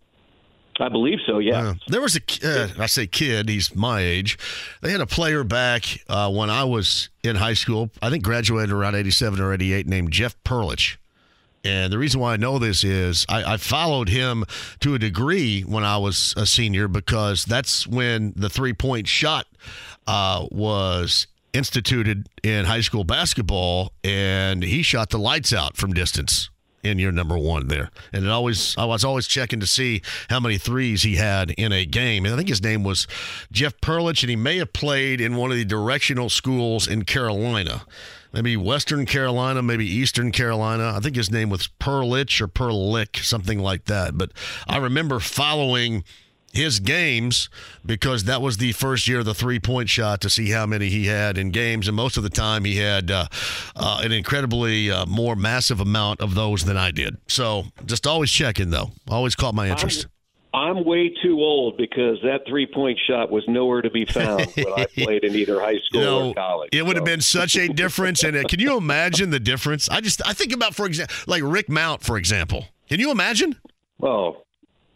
I 0.82 0.88
believe 0.88 1.20
so. 1.28 1.40
Yeah. 1.40 1.60
Uh, 1.60 1.74
there 1.88 2.00
was 2.02 2.16
a 2.16 2.22
uh, 2.44 2.70
I 2.80 2.86
say 2.86 3.06
kid, 3.06 3.50
he's 3.50 3.76
my 3.76 4.00
age. 4.00 4.38
They 4.82 4.92
had 4.92 5.02
a 5.02 5.06
player 5.06 5.44
back 5.44 5.84
uh, 6.08 6.32
when 6.32 6.50
I 6.50 6.64
was 6.64 7.10
in 7.22 7.36
high 7.36 7.54
school. 7.54 7.90
I 8.02 8.10
think 8.10 8.24
graduated 8.24 8.72
around 8.72 8.96
'87 8.96 9.42
or 9.42 9.54
'88, 9.54 9.88
named 9.88 10.12
Jeff 10.12 10.42
Perlich. 10.44 10.96
And 11.64 11.92
the 11.92 11.98
reason 11.98 12.20
why 12.22 12.34
I 12.34 12.38
know 12.38 12.58
this 12.58 12.84
is 12.84 13.26
I, 13.28 13.54
I 13.54 13.58
followed 13.58 14.10
him 14.10 14.46
to 14.80 14.94
a 14.94 15.00
degree 15.00 15.62
when 15.62 15.84
I 15.84 15.98
was 15.98 16.34
a 16.38 16.46
senior 16.46 16.88
because 16.88 17.44
that's 17.46 17.86
when 17.86 18.34
the 18.36 18.50
three 18.50 18.74
point 18.74 19.08
shot 19.08 19.46
uh, 20.08 20.48
was 20.52 21.28
instituted 21.54 22.28
in 22.44 22.66
high 22.66 22.82
school 22.82 23.04
basketball, 23.04 23.92
and 24.04 24.64
he 24.64 24.82
shot 24.82 25.10
the 25.10 25.20
lights 25.20 25.52
out 25.52 25.76
from 25.76 25.94
distance 25.94 26.50
in 26.84 26.98
year 26.98 27.12
number 27.12 27.38
one 27.38 27.68
there. 27.68 27.90
And 28.14 28.26
it 28.26 28.32
always 28.32 28.78
I 28.78 28.86
was 28.86 29.04
always 29.04 29.28
checking 29.28 29.60
to 29.60 29.68
see 29.68 30.02
how 30.30 30.40
many 30.40 30.58
threes 30.58 31.04
he 31.04 31.16
had 31.16 31.52
in 31.52 31.72
a 31.72 31.86
game. 31.86 32.26
And 32.26 32.34
I 32.34 32.38
think 32.38 32.50
his 32.50 32.64
name 32.64 32.84
was 32.84 33.08
Jeff 33.52 33.80
Perlich, 33.82 34.24
and 34.24 34.30
he 34.30 34.36
may 34.36 34.58
have 34.58 34.74
played 34.74 35.20
in 35.20 35.36
one 35.36 35.52
of 35.52 35.58
the 35.58 35.66
directional 35.66 36.30
schools 36.30 36.88
in 36.88 37.04
Carolina. 37.04 37.84
Maybe 38.32 38.56
Western 38.56 39.06
Carolina, 39.06 39.62
maybe 39.62 39.86
Eastern 39.88 40.32
Carolina. 40.32 40.94
I 40.96 41.00
think 41.00 41.16
his 41.16 41.32
name 41.32 41.50
was 41.50 41.70
Perlich 41.80 42.42
or 42.42 42.48
Perlick, 42.48 43.24
something 43.24 43.60
like 43.60 43.86
that. 43.86 44.18
But 44.18 44.32
I 44.68 44.78
remember 44.78 45.20
following 45.20 46.04
his 46.52 46.80
games 46.80 47.50
because 47.86 48.24
that 48.24 48.42
was 48.42 48.58
the 48.58 48.72
first 48.72 49.08
year 49.08 49.20
of 49.20 49.26
the 49.26 49.34
three 49.34 49.60
point 49.60 49.90
shot 49.90 50.22
to 50.22 50.30
see 50.30 50.50
how 50.50 50.66
many 50.66 50.90
he 50.90 51.06
had 51.06 51.38
in 51.38 51.52
games. 51.52 51.88
And 51.88 51.96
most 51.96 52.18
of 52.18 52.24
the 52.24 52.30
time, 52.30 52.66
he 52.66 52.78
had 52.78 53.12
uh, 53.12 53.28
uh, 53.76 54.02
an 54.04 54.12
incredibly 54.12 54.92
uh, 54.92 55.06
more 55.06 55.36
massive 55.36 55.80
amount 55.80 56.22
of 56.22 56.36
those 56.36 56.66
than 56.66 56.78
I 56.78 56.92
did. 56.92 57.18
So 57.28 57.66
just 57.86 58.08
always 58.08 58.32
checking, 58.32 58.70
though. 58.70 58.92
Always 59.08 59.36
caught 59.36 59.56
my 59.56 59.70
interest. 59.70 60.08
I'm 60.54 60.84
way 60.84 61.14
too 61.22 61.40
old 61.40 61.78
because 61.78 62.18
that 62.24 62.42
three 62.48 62.66
point 62.66 63.00
shot 63.08 63.32
was 63.32 63.44
nowhere 63.48 63.82
to 63.84 63.90
be 63.92 64.06
found 64.06 64.48
when 64.56 64.74
I 64.76 64.86
played 64.98 65.24
in 65.24 65.36
either 65.36 65.60
high 65.60 65.78
school 65.86 66.02
You 66.02 66.06
know, 66.06 66.30
or 66.30 66.34
college. 66.34 66.70
it 66.74 66.86
would 66.86 66.96
have 66.96 67.06
been 67.06 67.22
such 67.22 67.56
a 67.56 67.68
difference. 67.68 68.24
And 68.24 68.36
uh, 68.36 68.44
can 68.50 68.60
you 68.60 68.76
imagine 68.76 69.30
the 69.30 69.40
difference? 69.40 69.88
I 69.90 70.02
just 70.02 70.26
I 70.28 70.34
think 70.34 70.52
about, 70.52 70.74
for 70.74 70.86
example, 70.88 71.16
like 71.28 71.44
Rick 71.46 71.70
Mount, 71.70 72.02
for 72.04 72.18
example. 72.18 72.66
Can 72.90 73.00
you 73.00 73.12
imagine? 73.12 73.56
Oh, 74.02 74.38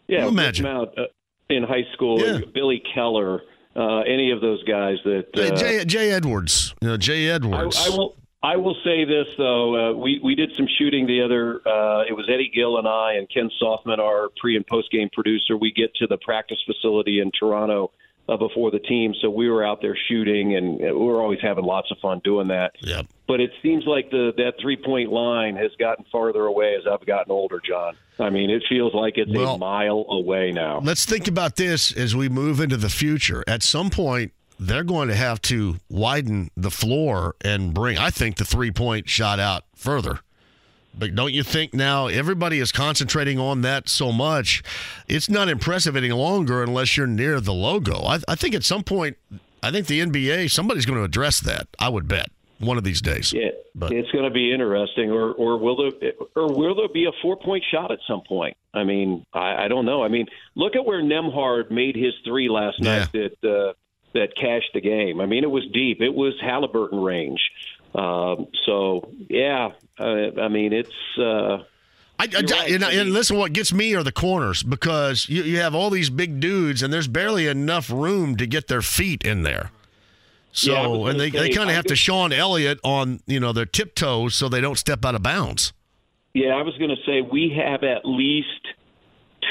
yeah. 0.08 0.22
you 0.22 0.28
imagine? 0.28 0.64
Rick 0.64 0.74
Mount, 0.74 0.98
uh, 0.98 1.02
in 1.48 1.62
high 1.62 1.84
school, 1.92 2.18
Yeah. 2.20 2.40
Billy 2.52 2.82
Keller, 2.94 3.42
uh, 3.76 3.98
any 4.00 4.32
of 4.32 4.40
those 4.40 4.62
guys 4.64 4.96
that. 5.04 5.26
Uh, 5.36 5.54
Jay, 5.54 5.84
Jay 5.84 6.10
Edwards. 6.10 6.74
You 6.80 6.88
know, 6.88 6.96
Jay 6.96 7.30
I, 7.30 7.34
Edwards. 7.34 7.76
I 7.86 7.90
will. 7.90 8.16
I 8.44 8.56
will 8.56 8.76
say 8.84 9.06
this 9.06 9.26
though, 9.38 9.74
uh, 9.74 9.92
we 9.94 10.20
we 10.22 10.34
did 10.34 10.54
some 10.54 10.68
shooting 10.78 11.06
the 11.06 11.22
other. 11.22 11.66
Uh, 11.66 12.02
it 12.06 12.12
was 12.12 12.28
Eddie 12.32 12.52
Gill 12.54 12.76
and 12.78 12.86
I 12.86 13.14
and 13.14 13.26
Ken 13.32 13.50
Softman, 13.60 13.98
our 13.98 14.28
pre 14.36 14.54
and 14.56 14.66
post 14.66 14.90
game 14.90 15.08
producer. 15.10 15.56
We 15.56 15.72
get 15.72 15.94
to 15.96 16.06
the 16.06 16.18
practice 16.18 16.58
facility 16.66 17.20
in 17.20 17.30
Toronto 17.38 17.90
uh, 18.28 18.36
before 18.36 18.70
the 18.70 18.80
team, 18.80 19.14
so 19.22 19.30
we 19.30 19.48
were 19.48 19.64
out 19.64 19.80
there 19.80 19.96
shooting, 20.08 20.56
and 20.56 20.74
uh, 20.78 20.84
we 20.94 21.06
were 21.06 21.22
always 21.22 21.40
having 21.40 21.64
lots 21.64 21.90
of 21.90 21.96
fun 22.02 22.20
doing 22.22 22.48
that. 22.48 22.72
Yep. 22.80 23.06
But 23.26 23.40
it 23.40 23.50
seems 23.62 23.86
like 23.86 24.10
the 24.10 24.32
that 24.36 24.54
three 24.60 24.76
point 24.76 25.10
line 25.10 25.56
has 25.56 25.70
gotten 25.78 26.04
farther 26.12 26.44
away 26.44 26.74
as 26.78 26.82
I've 26.86 27.06
gotten 27.06 27.32
older, 27.32 27.62
John. 27.66 27.96
I 28.18 28.28
mean, 28.28 28.50
it 28.50 28.62
feels 28.68 28.92
like 28.94 29.14
it's 29.16 29.32
Well- 29.32 29.54
a 29.54 29.58
mile 29.58 30.04
away 30.10 30.52
now. 30.52 30.80
Let's 30.84 31.06
think 31.06 31.28
about 31.28 31.56
this 31.56 31.90
as 31.96 32.14
we 32.14 32.28
move 32.28 32.60
into 32.60 32.76
the 32.76 32.90
future. 32.90 33.42
At 33.48 33.62
some 33.62 33.88
point, 33.88 34.32
they're 34.58 34.84
going 34.84 35.08
to 35.08 35.14
have 35.14 35.40
to 35.42 35.76
widen 35.88 36.50
the 36.56 36.70
floor 36.70 37.34
and 37.44 37.74
bring, 37.74 37.98
I 37.98 38.10
think, 38.10 38.36
the 38.36 38.44
three 38.44 38.70
point 38.70 39.08
shot 39.08 39.38
out 39.40 39.64
further. 39.74 40.20
But 40.96 41.14
don't 41.16 41.32
you 41.32 41.42
think 41.42 41.74
now 41.74 42.06
everybody 42.06 42.60
is 42.60 42.70
concentrating 42.70 43.38
on 43.38 43.62
that 43.62 43.88
so 43.88 44.12
much? 44.12 44.62
It's 45.08 45.28
not 45.28 45.48
impressive 45.48 45.96
any 45.96 46.12
longer 46.12 46.62
unless 46.62 46.96
you're 46.96 47.08
near 47.08 47.40
the 47.40 47.52
logo. 47.52 48.02
I, 48.04 48.20
I 48.28 48.36
think 48.36 48.54
at 48.54 48.62
some 48.62 48.84
point, 48.84 49.16
I 49.62 49.72
think 49.72 49.88
the 49.88 50.00
NBA, 50.00 50.50
somebody's 50.52 50.86
going 50.86 50.98
to 50.98 51.04
address 51.04 51.40
that, 51.40 51.66
I 51.80 51.88
would 51.88 52.06
bet, 52.06 52.28
one 52.60 52.78
of 52.78 52.84
these 52.84 53.02
days. 53.02 53.32
Yeah, 53.32 53.48
But- 53.74 53.92
it's 53.92 54.10
going 54.12 54.24
to 54.24 54.30
be 54.30 54.52
interesting. 54.52 55.10
Or, 55.10 55.32
or 55.32 55.56
will 55.58 55.76
there, 55.76 56.12
or 56.36 56.52
will 56.56 56.76
there 56.76 56.88
be 56.88 57.06
a 57.06 57.12
four-point 57.22 57.64
shot 57.72 57.90
at 57.90 57.98
some 58.06 58.20
point? 58.20 58.56
I 58.72 58.84
mean, 58.84 59.26
I, 59.32 59.64
I 59.64 59.68
don't 59.68 59.86
know. 59.86 60.04
I 60.04 60.08
mean, 60.08 60.26
look 60.54 60.76
at 60.76 60.84
where 60.86 61.02
Nembhard 61.02 61.72
made 61.72 61.96
his 61.96 62.12
three 62.24 62.48
last 62.48 62.80
night 62.80 63.08
that 63.12 63.36
uh, 63.42 63.72
that 64.14 64.34
cashed 64.36 64.70
the 64.74 64.80
game. 64.80 65.20
I 65.20 65.26
mean, 65.26 65.44
it 65.44 65.50
was 65.50 65.64
deep. 65.72 66.00
It 66.00 66.14
was 66.14 66.34
Halliburton 66.40 67.00
range. 67.00 67.40
Um, 67.94 68.48
so 68.64 69.10
yeah, 69.28 69.72
uh, 69.98 70.40
I 70.40 70.48
mean, 70.48 70.72
it's. 70.72 70.90
Uh, 71.18 71.58
I, 72.16 72.26
I, 72.26 72.40
right. 72.40 72.70
and, 72.70 72.84
I 72.84 72.92
and 72.92 73.12
listen, 73.12 73.36
what 73.36 73.52
gets 73.52 73.72
me 73.72 73.94
are 73.94 74.04
the 74.04 74.12
corners 74.12 74.62
because 74.62 75.28
you, 75.28 75.42
you 75.42 75.58
have 75.58 75.74
all 75.74 75.90
these 75.90 76.10
big 76.10 76.38
dudes 76.38 76.82
and 76.82 76.92
there's 76.92 77.08
barely 77.08 77.48
enough 77.48 77.90
room 77.90 78.36
to 78.36 78.46
get 78.46 78.68
their 78.68 78.82
feet 78.82 79.24
in 79.24 79.42
there. 79.42 79.72
Yeah, 80.52 80.74
So, 80.74 80.74
gonna 80.74 81.04
and 81.10 81.20
they, 81.20 81.30
they 81.30 81.48
kind 81.50 81.68
of 81.68 81.74
have 81.74 81.86
to 81.86 81.96
Sean 81.96 82.32
Elliott 82.32 82.78
on, 82.84 83.20
you 83.26 83.40
know, 83.40 83.52
their 83.52 83.66
tiptoes 83.66 84.36
so 84.36 84.48
they 84.48 84.60
don't 84.60 84.78
step 84.78 85.04
out 85.04 85.16
of 85.16 85.24
bounds. 85.24 85.72
Yeah, 86.34 86.54
I 86.54 86.62
was 86.62 86.76
going 86.78 86.90
to 86.90 87.02
say 87.04 87.20
we 87.20 87.52
have 87.56 87.82
at 87.82 88.04
least 88.04 88.48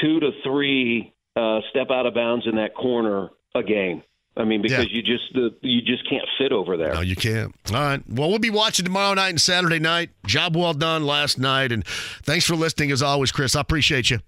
two 0.00 0.20
to 0.20 0.30
three 0.42 1.12
uh, 1.36 1.60
step 1.68 1.90
out 1.90 2.06
of 2.06 2.14
bounds 2.14 2.46
in 2.46 2.56
that 2.56 2.74
corner 2.74 3.28
a 3.54 3.62
game. 3.62 4.02
I 4.36 4.42
mean, 4.44 4.62
because 4.62 4.86
Yeah. 4.86 4.96
you 4.96 5.02
just 5.02 5.32
the, 5.32 5.54
you 5.62 5.80
just 5.80 6.08
can't 6.08 6.24
fit 6.38 6.50
over 6.50 6.76
there. 6.76 6.94
No, 6.94 7.00
you 7.00 7.14
can't. 7.14 7.54
All 7.68 7.74
right. 7.76 8.02
Well, 8.08 8.28
we'll 8.30 8.40
be 8.40 8.50
watching 8.50 8.84
tomorrow 8.84 9.14
night 9.14 9.28
and 9.30 9.40
Saturday 9.40 9.78
night. 9.78 10.10
Job 10.26 10.56
well 10.56 10.74
done 10.74 11.06
last 11.06 11.38
night. 11.38 11.70
And 11.70 11.86
thanks 11.86 12.44
for 12.44 12.56
listening 12.56 12.90
as 12.90 13.00
always, 13.02 13.30
Chris. 13.30 13.54
I 13.54 13.60
appreciate 13.60 14.10
you. 14.10 14.18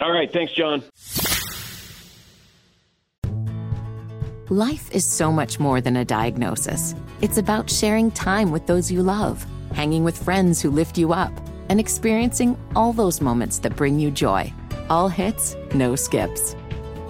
All 0.00 0.10
right, 0.10 0.32
thanks, 0.32 0.52
John. 0.52 0.82
Life 4.48 4.90
is 4.92 5.04
so 5.04 5.30
much 5.30 5.60
more 5.60 5.80
than 5.80 5.96
a 5.96 6.04
diagnosis. 6.04 6.94
It's 7.20 7.38
about 7.38 7.70
sharing 7.70 8.10
time 8.10 8.50
with 8.50 8.66
those 8.66 8.90
you 8.90 9.02
love, 9.02 9.46
hanging 9.74 10.02
with 10.02 10.20
friends 10.20 10.60
who 10.60 10.70
lift 10.70 10.98
you 10.98 11.12
up, 11.12 11.32
and 11.68 11.78
experiencing 11.78 12.58
all 12.74 12.92
those 12.92 13.20
moments 13.20 13.60
that 13.60 13.76
bring 13.76 14.00
you 14.00 14.10
joy. 14.10 14.52
All 14.88 15.08
hits, 15.08 15.54
no 15.72 15.94
skips. 15.94 16.56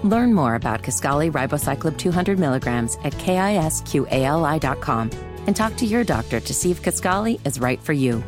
Learn 0.03 0.33
more 0.33 0.55
about 0.55 0.81
Kisqali 0.81 1.31
Ribociclib 1.31 1.97
200 1.97 2.39
milligrams 2.39 2.97
at 3.03 3.13
kisqali.com 3.13 5.09
and 5.47 5.55
talk 5.55 5.75
to 5.75 5.85
your 5.85 6.03
doctor 6.03 6.39
to 6.39 6.53
see 6.53 6.71
if 6.71 6.81
Kisqali 6.81 7.45
is 7.45 7.59
right 7.59 7.81
for 7.81 7.93
you. 7.93 8.23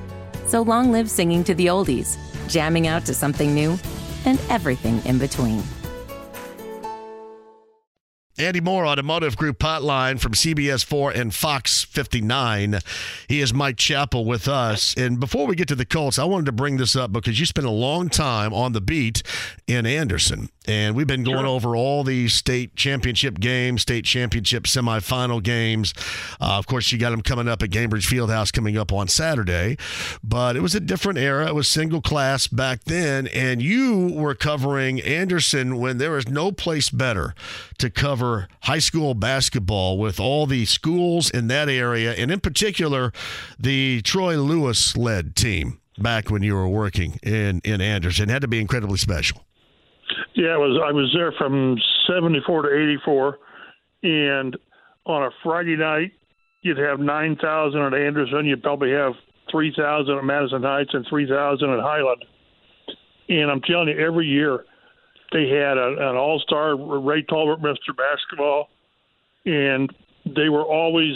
So 0.45 0.61
long 0.61 0.91
live 0.91 1.09
singing 1.09 1.43
to 1.45 1.55
the 1.55 1.67
oldies, 1.67 2.17
jamming 2.47 2.87
out 2.87 3.05
to 3.05 3.13
something 3.13 3.53
new, 3.53 3.77
and 4.25 4.39
everything 4.49 5.03
in 5.05 5.17
between. 5.17 5.63
Andy 8.35 8.61
Moore, 8.61 8.87
Automotive 8.87 9.37
Group 9.37 9.59
Hotline 9.59 10.19
from 10.19 10.33
CBS 10.33 10.83
4 10.83 11.11
and 11.11 11.33
Fox 11.35 11.83
59. 11.83 12.79
He 13.27 13.41
is 13.41 13.53
Mike 13.53 13.77
Chappell 13.77 14.25
with 14.25 14.47
us. 14.47 14.95
And 14.97 15.19
before 15.19 15.45
we 15.45 15.55
get 15.55 15.67
to 15.67 15.75
the 15.75 15.85
Colts, 15.85 16.17
I 16.17 16.23
wanted 16.23 16.47
to 16.47 16.51
bring 16.51 16.77
this 16.77 16.95
up 16.95 17.11
because 17.11 17.39
you 17.39 17.45
spent 17.45 17.67
a 17.67 17.71
long 17.71 18.09
time 18.09 18.51
on 18.51 18.73
the 18.73 18.81
beat 18.81 19.21
in 19.67 19.85
Anderson. 19.85 20.49
And 20.65 20.95
we've 20.95 21.07
been 21.07 21.23
going 21.23 21.39
sure. 21.39 21.47
over 21.47 21.75
all 21.75 22.03
these 22.03 22.33
state 22.33 22.75
championship 22.75 23.39
games, 23.39 23.81
state 23.81 24.05
championship 24.05 24.63
semifinal 24.63 25.41
games. 25.41 25.93
Uh, 26.39 26.57
of 26.57 26.67
course, 26.67 26.91
you 26.91 26.97
got 26.97 27.11
them 27.11 27.21
coming 27.21 27.47
up 27.47 27.61
at 27.63 27.69
Gainbridge 27.69 28.07
Fieldhouse 28.07 28.51
coming 28.51 28.77
up 28.77 28.91
on 28.93 29.07
Saturday. 29.07 29.77
But 30.23 30.55
it 30.55 30.61
was 30.61 30.75
a 30.75 30.79
different 30.79 31.19
era. 31.19 31.47
It 31.47 31.55
was 31.55 31.67
single 31.67 32.01
class 32.01 32.47
back 32.47 32.83
then. 32.85 33.27
And 33.27 33.61
you 33.61 34.13
were 34.13 34.35
covering 34.35 35.01
Anderson 35.01 35.77
when 35.77 35.97
there 35.97 36.11
was 36.11 36.27
no 36.27 36.51
place 36.51 36.89
better 36.89 37.33
to 37.77 37.89
cover 37.89 38.47
high 38.61 38.79
school 38.79 39.13
basketball 39.13 39.97
with 39.97 40.19
all 40.19 40.45
the 40.45 40.65
schools 40.65 41.29
in 41.29 41.47
that 41.47 41.69
area, 41.69 42.13
and 42.13 42.31
in 42.31 42.39
particular, 42.39 43.11
the 43.59 44.01
Troy 44.03 44.37
Lewis 44.37 44.95
led 44.95 45.35
team 45.35 45.79
back 45.97 46.29
when 46.29 46.43
you 46.43 46.55
were 46.55 46.67
working 46.67 47.19
in, 47.23 47.61
in 47.63 47.81
Anderson. 47.81 48.29
It 48.29 48.33
had 48.33 48.41
to 48.41 48.47
be 48.47 48.59
incredibly 48.59 48.97
special. 48.97 49.45
Yeah, 50.35 50.55
it 50.55 50.59
was. 50.59 50.81
I 50.83 50.91
was 50.91 51.11
there 51.15 51.31
from 51.37 51.77
'74 52.07 52.63
to 52.63 52.69
'84, 52.69 53.37
and 54.03 54.57
on 55.05 55.23
a 55.23 55.29
Friday 55.43 55.75
night, 55.75 56.11
you'd 56.61 56.77
have 56.77 56.99
nine 56.99 57.35
thousand 57.35 57.81
at 57.81 57.93
Anderson. 57.93 58.45
You'd 58.45 58.63
probably 58.63 58.91
have 58.91 59.13
three 59.51 59.73
thousand 59.77 60.17
at 60.17 60.23
Madison 60.23 60.63
Heights 60.63 60.91
and 60.93 61.05
three 61.09 61.27
thousand 61.27 61.69
at 61.69 61.79
Highland. 61.79 62.25
And 63.29 63.51
I'm 63.51 63.61
telling 63.61 63.89
you, 63.89 63.99
every 63.99 64.25
year 64.25 64.65
they 65.31 65.47
had 65.47 65.77
a, 65.77 66.09
an 66.09 66.15
all-star 66.15 66.75
Ray 66.75 67.23
Tolbert 67.23 67.61
Mr. 67.61 67.95
Basketball, 67.95 68.69
and 69.45 69.91
they 70.25 70.49
were 70.49 70.63
always, 70.63 71.15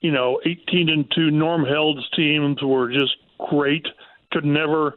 you 0.00 0.12
know, 0.12 0.40
18 0.44 0.88
and 0.88 1.10
two. 1.14 1.30
Norm 1.30 1.64
Held's 1.64 2.08
teams 2.10 2.62
were 2.62 2.92
just 2.92 3.16
great. 3.50 3.86
Could 4.32 4.44
never 4.44 4.94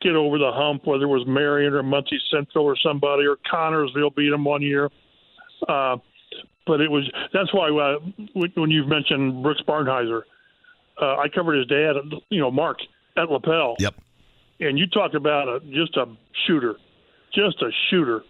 get 0.00 0.14
over 0.14 0.38
the 0.38 0.52
hump, 0.52 0.86
whether 0.86 1.04
it 1.04 1.08
was 1.08 1.26
Marion 1.26 1.74
or 1.74 1.82
Muncie 1.82 2.20
Central 2.30 2.64
or 2.64 2.76
somebody, 2.82 3.26
or 3.26 3.36
Connersville 3.50 4.14
beat 4.14 4.30
them 4.30 4.44
one 4.44 4.62
year. 4.62 4.90
Uh, 5.68 5.96
but 6.66 6.80
it 6.80 6.90
was 6.90 7.10
that's 7.32 7.52
why 7.52 7.68
uh, 7.68 7.98
when 8.54 8.70
you've 8.70 8.88
mentioned 8.88 9.42
Brooks 9.42 9.62
Barnhizer, 9.66 10.22
uh, 11.00 11.16
I 11.16 11.28
covered 11.28 11.56
his 11.56 11.66
dad, 11.66 11.96
you 12.28 12.40
know, 12.40 12.50
Mark 12.50 12.78
at 13.16 13.30
Lapel. 13.30 13.76
Yep. 13.78 13.94
And 14.60 14.78
you 14.78 14.86
talk 14.88 15.14
about 15.14 15.48
a, 15.48 15.60
just 15.60 15.96
a 15.96 16.06
shooter 16.46 16.76
just 17.34 17.60
a 17.62 17.70
shooter. 17.90 18.22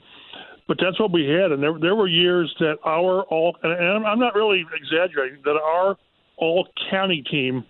But 0.67 0.79
that's 0.81 1.01
what 1.01 1.13
we 1.13 1.27
had, 1.27 1.51
and 1.51 1.63
there 1.63 1.79
there 1.81 1.95
were 1.95 2.09
years 2.09 2.55
that 2.61 2.77
our 2.85 3.23
all 3.23 3.57
and 3.63 4.07
I'm 4.07 4.19
not 4.19 4.35
really 4.35 4.67
exaggerating 4.77 5.41
that 5.45 5.57
our 5.57 5.97
all 6.37 6.69
county 6.91 7.23
team 7.23 7.65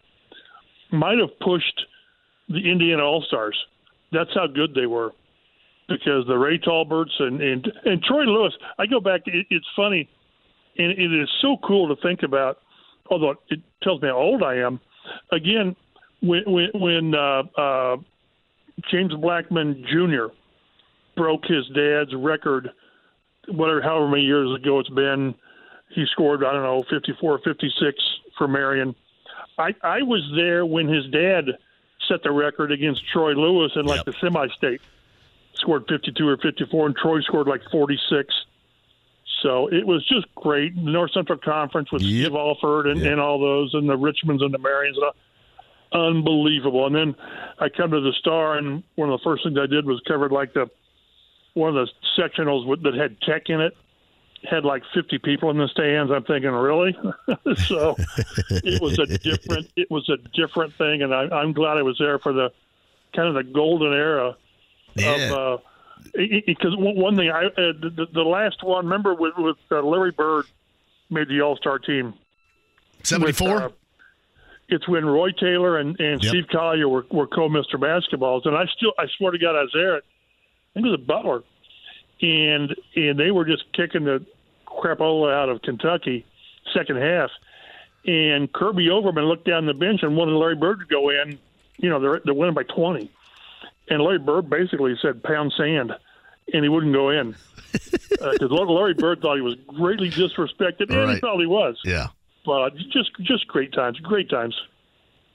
might 0.90 1.18
have 1.18 1.38
pushed 1.38 1.80
the 2.48 2.58
Indiana 2.58 3.04
All 3.04 3.22
Stars. 3.22 3.56
That's 4.12 4.30
how 4.34 4.46
good 4.46 4.74
they 4.74 4.86
were, 4.86 5.12
because 5.88 6.26
the 6.26 6.36
Ray 6.36 6.58
Tolberts 6.58 7.12
and 7.18 7.40
and 7.40 7.72
and 7.84 8.02
Troy 8.02 8.22
Lewis. 8.22 8.52
I 8.78 8.86
go 8.86 9.00
back. 9.00 9.22
It, 9.26 9.46
it's 9.50 9.66
funny, 9.76 10.08
and 10.76 10.92
it 10.92 11.12
is 11.12 11.28
so 11.42 11.56
cool 11.66 11.94
to 11.94 12.00
think 12.02 12.22
about. 12.22 12.58
Although 13.10 13.34
it 13.48 13.60
tells 13.82 14.02
me 14.02 14.08
how 14.08 14.16
old 14.16 14.42
I 14.42 14.56
am. 14.56 14.80
Again, 15.32 15.76
when 16.20 16.42
when, 16.46 16.68
when 16.74 17.14
uh, 17.14 17.42
uh, 17.60 17.96
James 18.90 19.14
Blackman 19.14 19.84
Jr 19.90 20.32
broke 21.18 21.44
his 21.44 21.66
dad's 21.74 22.14
record, 22.14 22.70
whatever, 23.48 23.82
however 23.82 24.08
many 24.08 24.22
years 24.22 24.48
ago 24.58 24.78
it's 24.78 24.88
been. 24.88 25.34
He 25.94 26.06
scored, 26.12 26.44
I 26.44 26.52
don't 26.52 26.62
know, 26.62 26.84
54, 26.88 27.40
56 27.44 27.96
for 28.38 28.46
Marion. 28.48 28.94
I, 29.58 29.74
I 29.82 30.02
was 30.02 30.22
there 30.36 30.64
when 30.64 30.86
his 30.86 31.04
dad 31.10 31.44
set 32.08 32.22
the 32.22 32.32
record 32.32 32.72
against 32.72 33.02
Troy 33.12 33.32
Lewis 33.32 33.72
in 33.76 33.86
like 33.86 33.98
yep. 33.98 34.06
the 34.06 34.14
semi-state. 34.20 34.80
Scored 35.54 35.84
52 35.88 36.28
or 36.28 36.36
54, 36.36 36.86
and 36.86 36.96
Troy 36.96 37.20
scored 37.20 37.48
like 37.48 37.62
46. 37.70 38.34
So 39.42 39.68
it 39.68 39.86
was 39.86 40.06
just 40.06 40.26
great. 40.34 40.74
The 40.74 40.90
North 40.90 41.12
Central 41.12 41.38
Conference 41.38 41.90
with 41.92 42.02
yep. 42.02 42.26
Steve 42.26 42.34
Alford 42.34 42.86
and, 42.86 43.00
yep. 43.00 43.12
and 43.12 43.20
all 43.20 43.40
those, 43.40 43.74
and 43.74 43.88
the 43.88 43.96
Richmonds 43.96 44.42
and 44.42 44.52
the 44.52 44.58
Marions. 44.58 44.96
And, 44.96 45.12
unbelievable. 45.92 46.86
And 46.86 46.94
then 46.94 47.14
I 47.58 47.68
come 47.68 47.90
to 47.90 48.00
the 48.00 48.12
Star, 48.18 48.56
and 48.56 48.82
one 48.96 49.10
of 49.10 49.18
the 49.18 49.24
first 49.24 49.44
things 49.44 49.58
I 49.58 49.66
did 49.66 49.86
was 49.86 50.00
covered 50.06 50.32
like 50.32 50.54
the 50.54 50.70
one 51.54 51.76
of 51.76 51.88
the 51.88 52.20
sectionals 52.20 52.82
that 52.82 52.94
had 52.94 53.20
tech 53.22 53.48
in 53.48 53.60
it 53.60 53.76
had 54.44 54.64
like 54.64 54.82
50 54.94 55.18
people 55.18 55.50
in 55.50 55.58
the 55.58 55.68
stands. 55.68 56.12
I'm 56.12 56.24
thinking, 56.24 56.50
really? 56.50 56.96
so 57.66 57.96
it 58.50 58.80
was 58.80 58.98
a 58.98 59.06
different 59.06 59.70
it 59.76 59.90
was 59.90 60.08
a 60.08 60.16
different 60.36 60.74
thing, 60.74 61.02
and 61.02 61.14
I, 61.14 61.28
I'm 61.28 61.52
glad 61.52 61.78
I 61.78 61.82
was 61.82 61.96
there 61.98 62.18
for 62.18 62.32
the 62.32 62.50
kind 63.14 63.28
of 63.28 63.34
the 63.34 63.52
golden 63.52 63.92
era 63.92 64.36
yeah. 64.94 65.14
of. 65.14 65.32
Uh, 65.32 65.62
because 66.14 66.74
one 66.76 67.16
thing, 67.16 67.28
I 67.28 67.46
uh, 67.46 67.50
the, 67.56 68.06
the 68.12 68.22
last 68.22 68.62
one, 68.62 68.84
remember 68.84 69.14
with, 69.14 69.34
with 69.36 69.56
uh, 69.70 69.82
Larry 69.82 70.12
Bird 70.12 70.44
made 71.10 71.28
the 71.28 71.40
All 71.40 71.56
Star 71.56 71.78
team. 71.78 72.14
Seventy 73.02 73.32
four. 73.32 73.62
Uh, 73.62 73.68
it's 74.68 74.86
when 74.86 75.04
Roy 75.06 75.30
Taylor 75.32 75.78
and, 75.78 75.98
and 75.98 76.22
yep. 76.22 76.30
Steve 76.30 76.44
Collier 76.52 76.88
were, 76.88 77.06
were 77.10 77.26
co 77.26 77.48
Mr. 77.48 77.74
Basketballs, 77.74 78.46
and 78.46 78.56
I 78.56 78.66
still 78.76 78.92
I 78.98 79.06
swear 79.16 79.32
to 79.32 79.38
God 79.38 79.56
I 79.56 79.62
was 79.62 79.70
there 79.72 79.96
I 79.96 80.00
think 80.74 80.86
it 80.86 80.90
was 80.90 81.00
a 81.00 81.04
Butler, 81.04 81.42
and 82.20 82.74
and 82.96 83.18
they 83.18 83.30
were 83.30 83.44
just 83.44 83.64
kicking 83.72 84.04
the 84.04 84.24
crapola 84.66 85.32
out 85.32 85.48
of 85.48 85.62
Kentucky 85.62 86.24
second 86.74 86.96
half. 86.96 87.30
And 88.06 88.52
Kirby 88.52 88.90
Overman 88.90 89.24
looked 89.24 89.46
down 89.46 89.66
the 89.66 89.74
bench 89.74 90.02
and 90.02 90.16
wanted 90.16 90.32
Larry 90.32 90.54
Bird 90.54 90.80
to 90.80 90.86
go 90.86 91.10
in. 91.10 91.38
You 91.76 91.90
know, 91.90 92.00
they're 92.00 92.20
they're 92.24 92.34
winning 92.34 92.54
by 92.54 92.62
twenty, 92.64 93.10
and 93.88 94.02
Larry 94.02 94.18
Bird 94.18 94.48
basically 94.48 94.96
said 95.00 95.22
pound 95.22 95.52
sand, 95.56 95.92
and 96.52 96.62
he 96.62 96.68
wouldn't 96.68 96.92
go 96.92 97.10
in 97.10 97.36
because 97.72 98.38
uh, 98.50 98.64
Larry 98.64 98.94
Bird 98.94 99.20
thought 99.20 99.36
he 99.36 99.42
was 99.42 99.56
greatly 99.66 100.10
disrespected, 100.10 100.90
and 100.90 100.96
right. 100.96 101.14
he 101.14 101.20
probably 101.20 101.46
was. 101.46 101.78
Yeah, 101.84 102.08
but 102.44 102.76
just 102.76 103.10
just 103.20 103.46
great 103.46 103.72
times, 103.72 103.98
great 104.00 104.30
times. 104.30 104.60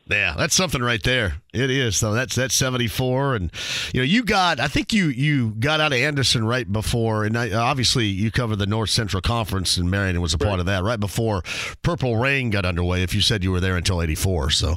Yeah, 0.06 0.36
that's 0.38 0.54
something 0.54 0.82
right 0.82 1.02
there. 1.02 1.36
It 1.54 1.70
is. 1.70 1.96
So 1.96 2.14
that's 2.14 2.36
that's 2.36 2.56
74 2.56 3.36
and 3.36 3.52
you 3.94 4.02
know, 4.02 4.06
you 4.06 4.24
got 4.24 4.60
I 4.60 4.68
think 4.68 4.92
you 4.92 5.08
you 5.08 5.52
got 5.52 5.80
out 5.80 5.94
of 5.94 6.00
Anderson 6.00 6.46
right 6.46 6.70
before 6.70 7.24
and 7.24 7.38
I, 7.38 7.52
obviously 7.54 8.08
you 8.08 8.30
covered 8.30 8.58
the 8.58 8.66
North 8.66 8.90
Central 8.90 9.22
Conference 9.22 9.78
and 9.78 9.90
Marion 9.90 10.20
was 10.20 10.34
a 10.34 10.38
part 10.38 10.52
right. 10.52 10.60
of 10.60 10.66
that 10.66 10.84
right 10.84 11.00
before 11.00 11.42
Purple 11.84 12.18
Rain 12.18 12.50
got 12.50 12.66
underway 12.66 13.02
if 13.02 13.16
you 13.16 13.22
said 13.22 13.44
you 13.44 13.52
were 13.52 13.62
there 13.62 13.78
until 13.78 14.02
84, 14.02 14.50
so 14.50 14.76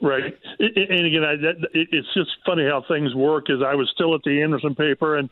Right. 0.00 0.36
And 0.58 1.06
again, 1.06 1.24
I, 1.24 1.36
that, 1.36 1.68
it's 1.72 2.12
just 2.14 2.30
funny 2.44 2.64
how 2.64 2.84
things 2.86 3.14
work. 3.14 3.48
Is 3.48 3.60
I 3.66 3.74
was 3.74 3.90
still 3.94 4.14
at 4.14 4.20
the 4.24 4.42
Anderson 4.42 4.74
paper, 4.74 5.16
and 5.16 5.30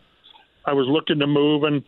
I 0.64 0.72
was 0.72 0.86
looking 0.88 1.18
to 1.18 1.26
move, 1.26 1.64
and 1.64 1.82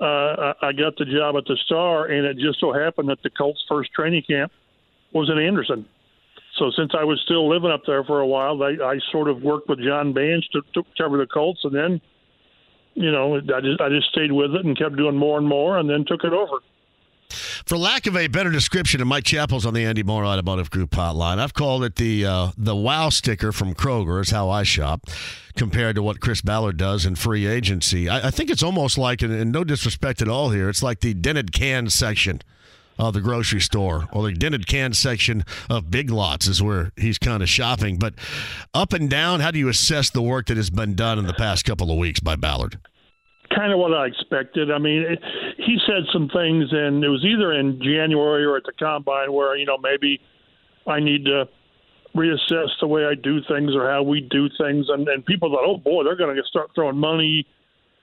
uh, 0.00 0.54
I 0.62 0.72
got 0.72 0.96
the 0.96 1.04
job 1.04 1.36
at 1.36 1.44
the 1.44 1.58
Star, 1.66 2.06
and 2.06 2.26
it 2.26 2.38
just 2.38 2.60
so 2.60 2.72
happened 2.72 3.10
that 3.10 3.22
the 3.22 3.30
Colts' 3.30 3.62
first 3.68 3.92
training 3.92 4.22
camp 4.26 4.52
was 5.12 5.30
in 5.30 5.38
Anderson. 5.38 5.86
So 6.56 6.70
since 6.70 6.92
I 6.96 7.02
was 7.02 7.20
still 7.24 7.48
living 7.48 7.70
up 7.70 7.82
there 7.86 8.04
for 8.04 8.20
a 8.20 8.26
while, 8.26 8.62
I, 8.62 8.76
I 8.84 8.98
sort 9.10 9.28
of 9.28 9.42
worked 9.42 9.68
with 9.68 9.80
John 9.80 10.12
Bange 10.12 10.48
to, 10.52 10.60
to 10.74 10.84
cover 10.96 11.18
the 11.18 11.26
Colts, 11.26 11.60
and 11.64 11.74
then, 11.74 12.00
you 12.94 13.10
know, 13.10 13.36
I 13.36 13.60
just 13.60 13.80
I 13.80 13.88
just 13.88 14.08
stayed 14.10 14.30
with 14.30 14.54
it 14.54 14.64
and 14.64 14.78
kept 14.78 14.96
doing 14.96 15.16
more 15.16 15.36
and 15.38 15.48
more, 15.48 15.78
and 15.78 15.90
then 15.90 16.04
took 16.04 16.22
it 16.22 16.32
over. 16.32 16.58
For 17.66 17.76
lack 17.76 18.06
of 18.06 18.16
a 18.16 18.28
better 18.28 18.50
description, 18.50 19.00
and 19.00 19.08
Mike 19.08 19.24
Chappell's 19.24 19.66
on 19.66 19.74
the 19.74 19.84
Andy 19.84 20.04
Moore 20.04 20.24
Automotive 20.24 20.70
Group 20.70 20.90
hotline. 20.90 21.38
I've 21.38 21.54
called 21.54 21.82
it 21.82 21.96
the 21.96 22.24
uh, 22.24 22.50
the 22.56 22.76
Wow 22.76 23.08
sticker 23.08 23.50
from 23.50 23.74
Kroger. 23.74 24.20
Is 24.20 24.30
how 24.30 24.48
I 24.48 24.62
shop, 24.62 25.08
compared 25.56 25.96
to 25.96 26.02
what 26.02 26.20
Chris 26.20 26.40
Ballard 26.40 26.76
does 26.76 27.04
in 27.04 27.16
free 27.16 27.46
agency. 27.46 28.08
I, 28.08 28.28
I 28.28 28.30
think 28.30 28.50
it's 28.50 28.62
almost 28.62 28.96
like, 28.96 29.22
and, 29.22 29.32
and 29.32 29.50
no 29.50 29.64
disrespect 29.64 30.22
at 30.22 30.28
all 30.28 30.50
here, 30.50 30.68
it's 30.68 30.82
like 30.82 31.00
the 31.00 31.14
dented 31.14 31.52
can 31.52 31.90
section 31.90 32.42
of 32.98 33.14
the 33.14 33.20
grocery 33.20 33.60
store 33.60 34.08
or 34.12 34.24
the 34.24 34.32
dented 34.32 34.66
can 34.66 34.92
section 34.92 35.44
of 35.68 35.90
Big 35.90 36.10
Lots 36.10 36.46
is 36.46 36.62
where 36.62 36.92
he's 36.96 37.18
kind 37.18 37.42
of 37.42 37.48
shopping. 37.48 37.98
But 37.98 38.14
up 38.72 38.92
and 38.92 39.10
down, 39.10 39.40
how 39.40 39.50
do 39.50 39.58
you 39.58 39.68
assess 39.68 40.10
the 40.10 40.22
work 40.22 40.46
that 40.46 40.56
has 40.56 40.70
been 40.70 40.94
done 40.94 41.18
in 41.18 41.26
the 41.26 41.34
past 41.34 41.64
couple 41.64 41.90
of 41.90 41.98
weeks 41.98 42.20
by 42.20 42.36
Ballard? 42.36 42.78
Kind 43.54 43.72
of 43.72 43.78
what 43.78 43.94
I 43.94 44.06
expected. 44.06 44.70
I 44.70 44.78
mean, 44.78 45.02
it, 45.02 45.18
he 45.58 45.78
said 45.86 46.04
some 46.12 46.28
things, 46.28 46.66
and 46.72 47.04
it 47.04 47.08
was 47.08 47.24
either 47.24 47.52
in 47.52 47.78
January 47.80 48.44
or 48.44 48.56
at 48.56 48.64
the 48.64 48.72
combine 48.78 49.32
where 49.32 49.56
you 49.56 49.66
know 49.66 49.78
maybe 49.78 50.20
I 50.86 51.00
need 51.00 51.24
to 51.26 51.48
reassess 52.16 52.68
the 52.80 52.86
way 52.86 53.04
I 53.04 53.14
do 53.14 53.40
things 53.48 53.72
or 53.74 53.90
how 53.90 54.02
we 54.02 54.20
do 54.20 54.48
things, 54.58 54.86
and, 54.88 55.06
and 55.08 55.24
people 55.26 55.50
thought, 55.50 55.64
oh 55.66 55.76
boy, 55.76 56.04
they're 56.04 56.16
going 56.16 56.36
to 56.36 56.42
start 56.48 56.70
throwing 56.74 56.96
money 56.96 57.46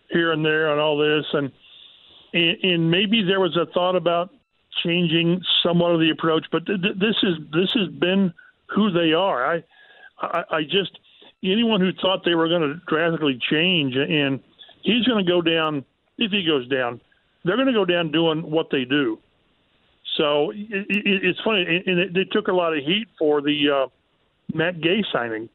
here 0.10 0.34
and 0.34 0.44
there 0.44 0.72
and 0.72 0.82
all 0.82 0.98
this, 0.98 1.26
and, 1.34 1.52
and 2.34 2.92
maybe 2.92 3.24
there 3.24 3.40
was 3.40 3.56
a 3.58 3.72
thought 3.74 3.96
about 3.96 4.30
changing 4.84 5.42
somewhat 5.64 5.92
of 5.92 6.00
the 6.00 6.10
approach, 6.10 6.46
but 6.52 6.66
th- 6.66 6.80
this 6.80 7.16
is 7.24 7.38
this 7.52 7.72
has 7.74 7.90
been 7.90 8.34
who 8.68 8.92
they 8.92 9.14
are. 9.14 9.56
I, 9.56 9.64
I, 10.22 10.44
I 10.52 10.64
just 10.64 10.98
anyone 11.44 11.82
who 11.82 11.92
thought 11.94 12.24
they 12.24 12.36
were 12.36 12.48
going 12.48 12.62
to 12.62 12.76
drastically 12.88 13.40
change, 13.50 13.96
and 13.96 14.40
he's 14.82 15.06
going 15.06 15.26
to 15.26 15.30
go 15.30 15.42
down 15.42 15.86
if 16.18 16.32
he 16.32 16.46
goes 16.46 16.68
down 16.68 17.02
they're 17.44 17.56
going 17.56 17.68
to 17.68 17.74
go 17.74 17.86
down 17.86 18.12
doing 18.12 18.50
what 18.50 18.70
they 18.72 18.86
do. 18.86 19.20
So 20.18 20.52
it, 20.52 20.86
it, 20.90 21.24
it's 21.24 21.40
funny, 21.44 21.84
and 21.86 22.18
it, 22.18 22.32
took 22.32 22.48
a 22.48 22.54
lot 22.54 22.78
of 22.78 22.84
heat 22.84 23.08
for 23.18 23.42
the 23.42 23.70
uh, 23.70 23.88
Matt 24.54 24.82
Gay 24.82 25.04
signing. 25.12 25.50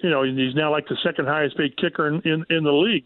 You 0.00 0.10
know, 0.10 0.22
he's 0.22 0.54
now 0.54 0.70
like 0.70 0.88
the 0.88 0.96
second 1.04 1.26
highest 1.26 1.56
paid 1.56 1.76
kicker 1.76 2.08
in, 2.08 2.20
in, 2.22 2.44
in 2.50 2.64
the 2.64 2.72
league. 2.72 3.04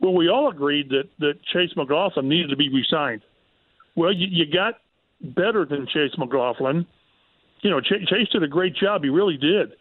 Well, 0.00 0.14
we 0.14 0.28
all 0.28 0.48
agreed 0.48 0.90
that, 0.90 1.08
that 1.18 1.42
Chase 1.52 1.70
McLaughlin 1.76 2.28
needed 2.28 2.50
to 2.50 2.56
be 2.56 2.68
resigned. 2.68 3.22
Well, 4.00 4.14
you, 4.14 4.28
you 4.30 4.46
got 4.50 4.76
better 5.20 5.66
than 5.66 5.86
Chase 5.86 6.12
McLaughlin. 6.16 6.86
You 7.60 7.68
know, 7.68 7.82
Ch- 7.82 8.08
Chase 8.08 8.28
did 8.32 8.42
a 8.42 8.48
great 8.48 8.74
job. 8.74 9.02
He 9.02 9.10
really 9.10 9.36
did. 9.36 9.72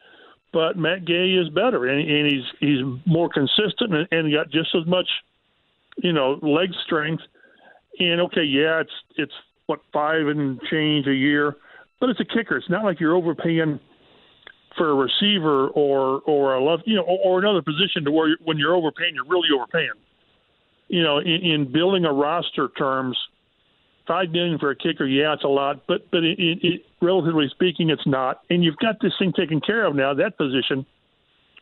But 0.52 0.78
Matt 0.78 1.06
Gay 1.06 1.30
is 1.30 1.48
better, 1.48 1.86
and, 1.86 2.06
and 2.06 2.26
he's 2.30 2.44
he's 2.60 2.80
more 3.06 3.30
consistent, 3.30 3.96
and, 3.96 4.08
and 4.12 4.34
got 4.34 4.52
just 4.52 4.76
as 4.76 4.86
much, 4.86 5.08
you 5.98 6.12
know, 6.12 6.38
leg 6.42 6.70
strength. 6.86 7.24
And 7.98 8.20
okay, 8.22 8.44
yeah, 8.44 8.82
it's 8.82 8.92
it's 9.16 9.32
what 9.68 9.80
five 9.94 10.28
and 10.28 10.60
change 10.70 11.08
a 11.08 11.14
year, 11.14 11.56
but 12.02 12.10
it's 12.10 12.20
a 12.20 12.26
kicker. 12.26 12.58
It's 12.58 12.70
not 12.70 12.84
like 12.84 13.00
you're 13.00 13.16
overpaying 13.16 13.80
for 14.76 14.90
a 14.90 14.96
receiver 14.96 15.70
or 15.70 16.22
or 16.26 16.56
a 16.56 16.64
left, 16.64 16.84
you 16.88 16.96
know, 16.96 17.04
or, 17.04 17.20
or 17.24 17.40
another 17.40 17.62
position 17.62 18.04
to 18.04 18.12
where 18.12 18.28
you're, 18.28 18.38
when 18.44 18.58
you're 18.58 18.76
overpaying, 18.76 19.14
you're 19.16 19.30
really 19.30 19.50
overpaying. 19.56 19.96
You 20.90 21.04
know, 21.04 21.20
in, 21.20 21.40
in 21.42 21.72
building 21.72 22.04
a 22.04 22.12
roster 22.12 22.68
terms, 22.78 23.16
five 24.10 24.32
million 24.32 24.57
for 24.57 24.72
a 24.72 24.76
kicker, 24.76 25.05
yeah, 25.05 25.34
it's 25.34 25.43
a 25.43 25.47
lot, 25.47 25.84
but 25.88 26.10
but 26.12 26.24
it, 26.24 26.39
it, 26.39 26.57
it, 26.64 26.82
relatively 27.01 27.47
speaking, 27.51 27.89
it's 27.91 28.05
not. 28.07 28.41
And 28.49 28.64
you've 28.64 28.78
got 28.78 28.95
this 28.99 29.14
thing 29.20 29.32
taken 29.32 29.62
care 29.62 29.86
of 29.86 29.95
now, 29.95 30.14
that 30.16 30.38
position, 30.38 30.86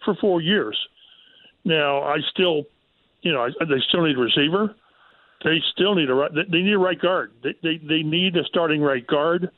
for 0.06 0.16
four 0.16 0.42
years. 0.42 0.80
Now, 1.66 2.02
I 2.02 2.18
still, 2.32 2.64
you 3.22 3.34
know, 3.34 3.42
I, 3.42 3.50
they 3.60 3.82
still 3.90 4.06
need 4.06 4.18
a 4.18 4.22
receiver. 4.22 4.74
They 5.44 5.62
still 5.74 5.94
need 5.94 6.10
a 6.10 6.14
right. 6.16 6.32
They 6.34 6.62
need 6.62 6.74
a 6.74 6.80
right 6.80 7.00
guard. 7.00 7.34
They 7.44 7.54
they, 7.62 7.78
they 7.78 8.02
need 8.02 8.38
a 8.38 8.44
starting 8.46 8.82
right 8.82 9.06
guard. 9.06 9.52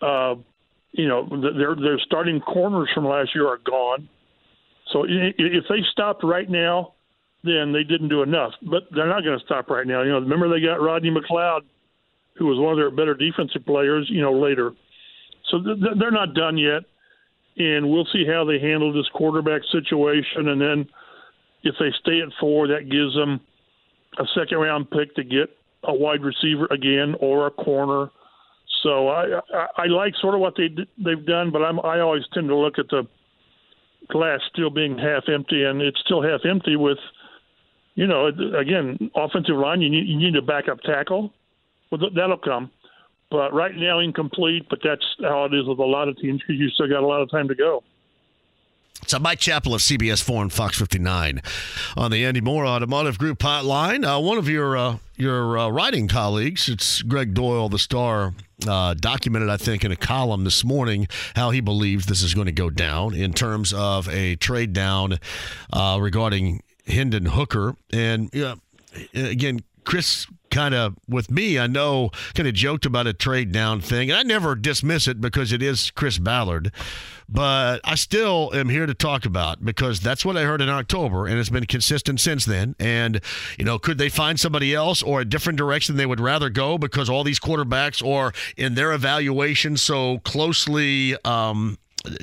Uh, 0.00 0.36
you 0.92 1.06
know, 1.06 1.28
their 1.28 1.76
their 1.76 1.98
starting 2.00 2.40
corners 2.40 2.88
from 2.94 3.06
last 3.06 3.34
year 3.34 3.46
are 3.46 3.58
gone. 3.58 4.08
So 4.92 5.04
if 5.06 5.64
they 5.68 5.80
stopped 5.92 6.24
right 6.24 6.48
now, 6.48 6.94
then 7.42 7.72
they 7.72 7.84
didn't 7.84 8.08
do 8.08 8.22
enough. 8.22 8.52
But 8.62 8.84
they're 8.94 9.08
not 9.08 9.22
going 9.22 9.38
to 9.38 9.44
stop 9.44 9.68
right 9.70 9.86
now. 9.86 10.02
You 10.02 10.10
know, 10.10 10.20
remember 10.20 10.48
they 10.48 10.64
got 10.64 10.80
Rodney 10.80 11.10
McLeod, 11.10 11.60
who 12.36 12.46
was 12.46 12.58
one 12.58 12.72
of 12.72 12.78
their 12.78 12.90
better 12.90 13.14
defensive 13.14 13.64
players. 13.64 14.08
You 14.10 14.22
know, 14.22 14.32
later. 14.32 14.72
So 15.50 15.58
they're 15.60 16.10
not 16.10 16.34
done 16.34 16.56
yet, 16.56 16.82
and 17.58 17.90
we'll 17.90 18.08
see 18.12 18.24
how 18.26 18.44
they 18.44 18.58
handle 18.58 18.92
this 18.92 19.08
quarterback 19.14 19.62
situation. 19.70 20.48
And 20.48 20.60
then 20.60 20.86
if 21.62 21.74
they 21.78 21.92
stay 22.00 22.20
at 22.20 22.28
four, 22.40 22.66
that 22.68 22.90
gives 22.90 23.14
them 23.14 23.40
a 24.18 24.24
second 24.34 24.58
round 24.58 24.90
pick 24.90 25.14
to 25.16 25.24
get 25.24 25.50
a 25.84 25.94
wide 25.94 26.22
receiver 26.22 26.66
again 26.70 27.14
or 27.20 27.46
a 27.46 27.50
corner. 27.50 28.10
So 28.82 29.08
I, 29.08 29.40
I, 29.52 29.66
I 29.76 29.86
like 29.86 30.14
sort 30.20 30.34
of 30.34 30.40
what 30.40 30.54
they 30.56 30.68
they've 30.98 31.26
done, 31.26 31.50
but 31.50 31.62
I'm 31.62 31.78
I 31.80 32.00
always 32.00 32.22
tend 32.32 32.48
to 32.48 32.56
look 32.56 32.78
at 32.78 32.88
the 32.88 33.06
glass 34.08 34.40
still 34.52 34.70
being 34.70 34.98
half 34.98 35.24
empty, 35.32 35.64
and 35.64 35.80
it's 35.80 36.00
still 36.04 36.22
half 36.22 36.40
empty 36.48 36.76
with, 36.76 36.98
you 37.94 38.06
know, 38.06 38.26
again, 38.58 39.10
offensive 39.14 39.56
line. 39.56 39.80
You 39.80 39.90
need 39.90 40.06
you 40.06 40.18
need 40.18 40.36
a 40.36 40.42
backup 40.42 40.80
tackle. 40.80 41.32
Well, 41.94 42.10
that'll 42.14 42.38
come, 42.38 42.70
but 43.30 43.52
right 43.52 43.74
now 43.76 44.00
incomplete. 44.00 44.66
But 44.68 44.80
that's 44.82 45.04
how 45.20 45.44
it 45.44 45.54
is 45.54 45.66
with 45.66 45.78
a 45.78 45.84
lot 45.84 46.08
of 46.08 46.16
teams 46.16 46.40
because 46.40 46.60
you 46.60 46.68
still 46.70 46.88
got 46.88 47.02
a 47.02 47.06
lot 47.06 47.22
of 47.22 47.30
time 47.30 47.48
to 47.48 47.54
go. 47.54 47.84
So 49.06 49.18
Mike 49.18 49.38
Chappell 49.38 49.74
of 49.74 49.82
CBS 49.82 50.22
4 50.22 50.42
and 50.42 50.52
Fox 50.52 50.78
59 50.78 51.42
on 51.96 52.10
the 52.10 52.24
Andy 52.24 52.40
Moore 52.40 52.64
Automotive 52.64 53.18
Group 53.18 53.38
hotline. 53.40 54.04
Uh, 54.04 54.20
one 54.20 54.38
of 54.38 54.48
your 54.48 54.76
uh, 54.76 54.98
your 55.14 55.58
uh, 55.58 55.68
writing 55.68 56.08
colleagues, 56.08 56.68
it's 56.68 57.02
Gregg 57.02 57.34
Doyle, 57.34 57.68
the 57.68 57.78
star, 57.78 58.34
uh, 58.66 58.94
documented, 58.94 59.50
I 59.50 59.56
think, 59.56 59.84
in 59.84 59.92
a 59.92 59.96
column 59.96 60.42
this 60.42 60.64
morning 60.64 61.06
how 61.36 61.50
he 61.50 61.60
believes 61.60 62.06
this 62.06 62.22
is 62.22 62.34
going 62.34 62.46
to 62.46 62.52
go 62.52 62.70
down 62.70 63.14
in 63.14 63.34
terms 63.34 63.72
of 63.72 64.08
a 64.08 64.36
trade 64.36 64.72
down 64.72 65.18
uh, 65.72 65.98
regarding 66.00 66.62
Hendon 66.86 67.26
Hooker. 67.26 67.76
And 67.92 68.34
again, 69.14 69.60
Chris 69.84 70.26
kind 70.54 70.74
of 70.74 70.96
with 71.08 71.30
me, 71.30 71.58
I 71.58 71.66
know 71.66 72.10
kind 72.34 72.48
of 72.48 72.54
joked 72.54 72.86
about 72.86 73.08
a 73.08 73.12
trade 73.12 73.50
down 73.50 73.80
thing, 73.80 74.10
and 74.10 74.18
I 74.18 74.22
never 74.22 74.54
dismiss 74.54 75.08
it 75.08 75.20
because 75.20 75.52
it 75.52 75.62
is 75.62 75.90
Chris 75.90 76.18
Ballard, 76.18 76.70
but 77.28 77.80
I 77.82 77.96
still 77.96 78.52
am 78.54 78.68
here 78.68 78.86
to 78.86 78.94
talk 78.94 79.26
about 79.26 79.64
because 79.64 79.98
that's 79.98 80.24
what 80.24 80.36
I 80.36 80.44
heard 80.44 80.60
in 80.60 80.68
October, 80.68 81.26
and 81.26 81.38
it's 81.38 81.50
been 81.50 81.66
consistent 81.66 82.20
since 82.20 82.44
then. 82.44 82.76
And 82.78 83.20
you 83.58 83.64
know, 83.64 83.80
could 83.80 83.98
they 83.98 84.08
find 84.08 84.38
somebody 84.38 84.74
else 84.74 85.02
or 85.02 85.20
a 85.20 85.24
different 85.24 85.58
direction 85.58 85.96
they 85.96 86.06
would 86.06 86.20
rather 86.20 86.48
go 86.50 86.78
because 86.78 87.10
all 87.10 87.24
these 87.24 87.40
quarterbacks 87.40 88.06
are 88.06 88.32
in 88.56 88.76
their 88.76 88.92
evaluation 88.92 89.76
so 89.76 90.18
closely 90.20 91.16
um, 91.24 91.78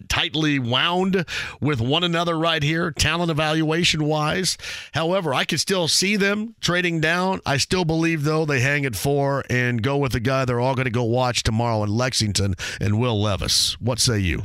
tightly 0.07 0.59
wound 0.59 1.25
with 1.59 1.81
one 1.81 2.03
another 2.03 2.37
right 2.37 2.61
here, 2.61 2.91
talent 2.91 3.31
evaluation 3.31 4.05
wise. 4.05 4.57
However, 4.93 5.33
I 5.33 5.45
could 5.45 5.59
still 5.59 5.87
see 5.87 6.15
them 6.15 6.55
trading 6.61 7.01
down. 7.01 7.41
I 7.45 7.57
still 7.57 7.85
believe, 7.85 8.23
though, 8.23 8.45
they 8.45 8.59
hang 8.59 8.85
at 8.85 8.95
four 8.95 9.43
and 9.49 9.81
go 9.81 9.97
with 9.97 10.11
the 10.11 10.19
guy 10.19 10.45
they're 10.45 10.59
all 10.59 10.75
going 10.75 10.85
to 10.85 10.91
go 10.91 11.03
watch 11.03 11.43
tomorrow 11.43 11.83
in 11.83 11.89
Lexington 11.89 12.55
and 12.79 12.99
Will 12.99 13.21
Levis. 13.21 13.79
What 13.79 13.99
say 13.99 14.19
you? 14.19 14.43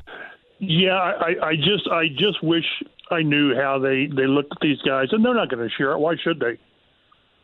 Yeah, 0.59 0.95
I, 0.95 1.49
I 1.49 1.57
just 1.57 1.87
I 1.91 2.09
just 2.09 2.43
wish 2.43 2.65
I 3.11 3.23
knew 3.23 3.55
how 3.55 3.79
they 3.79 4.07
they 4.07 4.27
look 4.27 4.47
at 4.51 4.59
these 4.63 4.81
guys, 4.83 5.09
and 5.13 5.25
they're 5.25 5.35
not 5.35 5.51
going 5.51 5.69
to 5.69 5.75
share 5.75 5.93
it. 5.93 5.99
Why 5.99 6.15
should 6.23 6.41
they? 6.41 6.59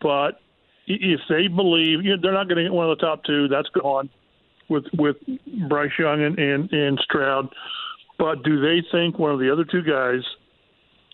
But 0.00 0.40
if 0.86 1.20
they 1.28 1.48
believe 1.48 2.02
you 2.02 2.16
know, 2.16 2.22
they're 2.22 2.32
not 2.32 2.48
going 2.48 2.56
to 2.56 2.64
get 2.64 2.72
one 2.72 2.90
of 2.90 2.98
the 2.98 3.04
top 3.04 3.24
two, 3.24 3.48
that's 3.48 3.68
gone 3.68 4.08
with 4.68 4.84
with 4.96 5.16
Bryce 5.68 5.92
Young 5.98 6.22
and, 6.22 6.38
and, 6.38 6.72
and 6.72 6.98
Stroud. 7.04 7.48
But 8.18 8.42
do 8.44 8.60
they 8.60 8.86
think 8.92 9.18
one 9.18 9.32
of 9.32 9.40
the 9.40 9.50
other 9.52 9.64
two 9.64 9.82
guys, 9.82 10.20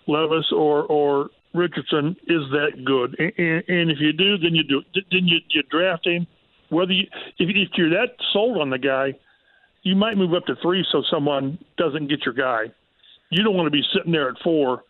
Levis 0.07 0.53
or 0.53 0.85
or 0.85 1.31
Richardson, 1.55 2.17
is 2.27 2.43
that 2.51 2.85
good? 2.85 3.17
And, 3.19 3.33
and, 3.39 3.65
and 3.69 3.91
if 3.91 3.99
you 4.01 4.13
do, 4.13 4.39
then 4.39 4.55
you 4.55 4.65
do. 4.65 4.83
Then 4.95 5.27
you 5.27 5.39
you 5.51 5.63
draft 5.71 6.07
him. 6.07 6.27
Whether 6.71 6.93
you, 6.93 7.07
if, 7.39 7.49
if 7.49 7.69
you're 7.77 7.91
that 7.91 8.17
sold 8.33 8.59
on 8.59 8.71
the 8.71 8.79
guy, 8.79 9.15
you 9.83 9.97
might 9.97 10.19
move 10.19 10.35
up 10.35 10.45
to 10.47 10.57
three 10.61 10.85
so 10.93 11.03
someone 11.11 11.59
doesn't 11.79 12.09
get 12.09 12.27
your 12.27 12.35
guy. 12.35 12.73
You 13.31 13.43
don't 13.43 13.57
want 13.57 13.67
to 13.67 13.71
be 13.71 13.83
sitting 13.95 14.13
there 14.13 14.29
at 14.29 14.37
four 14.43 14.83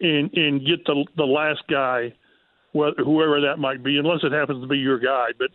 and 0.00 0.32
and 0.34 0.66
get 0.66 0.84
the 0.84 1.04
the 1.16 1.24
last 1.24 1.62
guy, 1.70 2.12
whoever 2.72 3.40
that 3.42 3.58
might 3.58 3.82
be, 3.82 3.98
unless 3.98 4.20
it 4.22 4.32
happens 4.32 4.62
to 4.62 4.68
be 4.68 4.78
your 4.78 4.98
guy. 4.98 5.28
But 5.38 5.50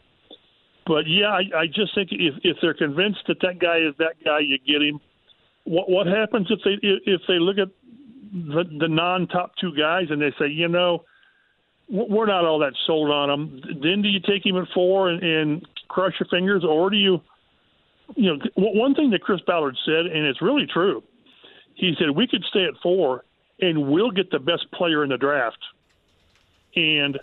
but 0.85 1.07
yeah, 1.07 1.27
I, 1.27 1.61
I 1.61 1.67
just 1.67 1.93
think 1.95 2.09
if 2.11 2.35
if 2.43 2.57
they're 2.61 2.73
convinced 2.73 3.21
that 3.27 3.37
that 3.41 3.59
guy 3.59 3.77
is 3.77 3.93
that 3.99 4.15
guy, 4.23 4.39
you 4.39 4.57
get 4.59 4.81
him. 4.81 4.99
What 5.63 5.89
what 5.89 6.07
happens 6.07 6.47
if 6.49 6.59
they 6.63 6.77
if 6.81 7.21
they 7.27 7.39
look 7.39 7.57
at 7.57 7.69
the, 8.31 8.63
the 8.79 8.87
non 8.87 9.27
top 9.27 9.53
two 9.59 9.75
guys 9.75 10.07
and 10.09 10.21
they 10.21 10.31
say, 10.39 10.47
you 10.47 10.67
know, 10.67 11.03
we're 11.89 12.25
not 12.25 12.45
all 12.45 12.59
that 12.59 12.73
sold 12.87 13.11
on 13.11 13.29
him. 13.29 13.61
Then 13.81 14.01
do 14.01 14.09
you 14.09 14.19
take 14.19 14.45
him 14.45 14.57
at 14.57 14.67
four 14.73 15.09
and, 15.09 15.21
and 15.21 15.67
crush 15.87 16.13
your 16.19 16.27
fingers, 16.29 16.63
or 16.63 16.89
do 16.89 16.97
you? 16.97 17.21
You 18.15 18.35
know, 18.35 18.39
one 18.55 18.93
thing 18.93 19.11
that 19.11 19.21
Chris 19.21 19.39
Ballard 19.47 19.77
said, 19.85 20.05
and 20.05 20.25
it's 20.25 20.41
really 20.41 20.67
true. 20.67 21.01
He 21.75 21.95
said 21.97 22.09
we 22.11 22.27
could 22.27 22.43
stay 22.49 22.65
at 22.65 22.73
four 22.83 23.23
and 23.61 23.89
we'll 23.89 24.11
get 24.11 24.31
the 24.31 24.39
best 24.39 24.69
player 24.73 25.03
in 25.03 25.09
the 25.09 25.17
draft. 25.17 25.59
And 26.75 27.17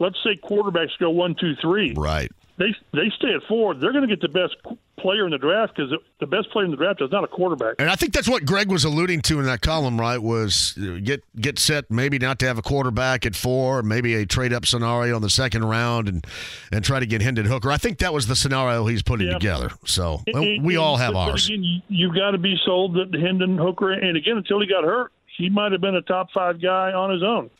let's 0.00 0.16
say 0.24 0.40
quarterbacks 0.42 0.98
go 0.98 1.10
one, 1.10 1.36
two, 1.38 1.54
three. 1.60 1.94
Right 1.96 2.32
they 2.58 2.74
they 2.92 3.10
stay 3.16 3.34
at 3.34 3.42
four, 3.48 3.74
they're 3.74 3.92
going 3.92 4.06
to 4.06 4.14
get 4.14 4.20
the 4.20 4.28
best 4.28 4.56
player 4.98 5.24
in 5.24 5.32
the 5.32 5.38
draft 5.38 5.74
because 5.74 5.92
the 6.20 6.26
best 6.26 6.50
player 6.50 6.64
in 6.64 6.70
the 6.70 6.76
draft 6.76 7.00
is 7.00 7.10
not 7.10 7.24
a 7.24 7.26
quarterback. 7.26 7.76
And 7.78 7.90
I 7.90 7.96
think 7.96 8.12
that's 8.12 8.28
what 8.28 8.44
Greg 8.44 8.70
was 8.70 8.84
alluding 8.84 9.22
to 9.22 9.40
in 9.40 9.46
that 9.46 9.62
column, 9.62 10.00
right? 10.00 10.18
Was 10.18 10.78
uh, 10.78 10.98
get 11.02 11.24
get 11.40 11.58
set, 11.58 11.90
maybe 11.90 12.18
not 12.18 12.38
to 12.40 12.46
have 12.46 12.58
a 12.58 12.62
quarterback 12.62 13.24
at 13.26 13.34
four, 13.34 13.82
maybe 13.82 14.14
a 14.14 14.26
trade 14.26 14.52
up 14.52 14.66
scenario 14.66 15.16
in 15.16 15.22
the 15.22 15.30
second 15.30 15.64
round, 15.64 16.08
and 16.08 16.26
and 16.70 16.84
try 16.84 17.00
to 17.00 17.06
get 17.06 17.22
Hendon 17.22 17.46
Hooker. 17.46 17.70
I 17.70 17.78
think 17.78 17.98
that 17.98 18.12
was 18.12 18.26
the 18.26 18.36
scenario 18.36 18.86
he's 18.86 19.02
putting 19.02 19.28
yeah. 19.28 19.34
together. 19.34 19.70
So 19.86 20.22
and, 20.26 20.64
we 20.64 20.76
all 20.76 20.96
have 20.96 21.16
ours. 21.16 21.48
Again, 21.48 21.82
you've 21.88 22.14
got 22.14 22.32
to 22.32 22.38
be 22.38 22.56
sold 22.64 22.94
that 22.94 23.18
Hendon 23.18 23.56
Hooker, 23.56 23.92
and 23.92 24.16
again, 24.16 24.36
until 24.36 24.60
he 24.60 24.66
got 24.66 24.84
hurt, 24.84 25.10
he 25.38 25.48
might 25.48 25.72
have 25.72 25.80
been 25.80 25.96
a 25.96 26.02
top 26.02 26.28
five 26.32 26.60
guy 26.60 26.92
on 26.92 27.10
his 27.10 27.22
own. 27.22 27.50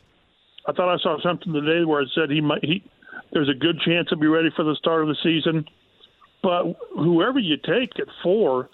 I 0.65 0.71
thought 0.71 0.93
I 0.93 0.97
saw 0.99 1.19
something 1.21 1.51
today 1.51 1.83
where 1.83 2.01
it 2.01 2.09
said 2.15 2.29
he 2.29 2.39
might 2.39 2.63
he 2.63 2.83
there's 3.33 3.49
a 3.49 3.53
good 3.53 3.79
chance 3.81 4.07
he'll 4.09 4.19
be 4.19 4.27
ready 4.27 4.49
for 4.55 4.63
the 4.63 4.75
start 4.75 5.01
of 5.01 5.07
the 5.07 5.17
season. 5.23 5.65
But 6.41 6.75
whoever 6.93 7.39
you 7.39 7.57
take 7.57 7.99
at 7.99 8.07
four, 8.21 8.69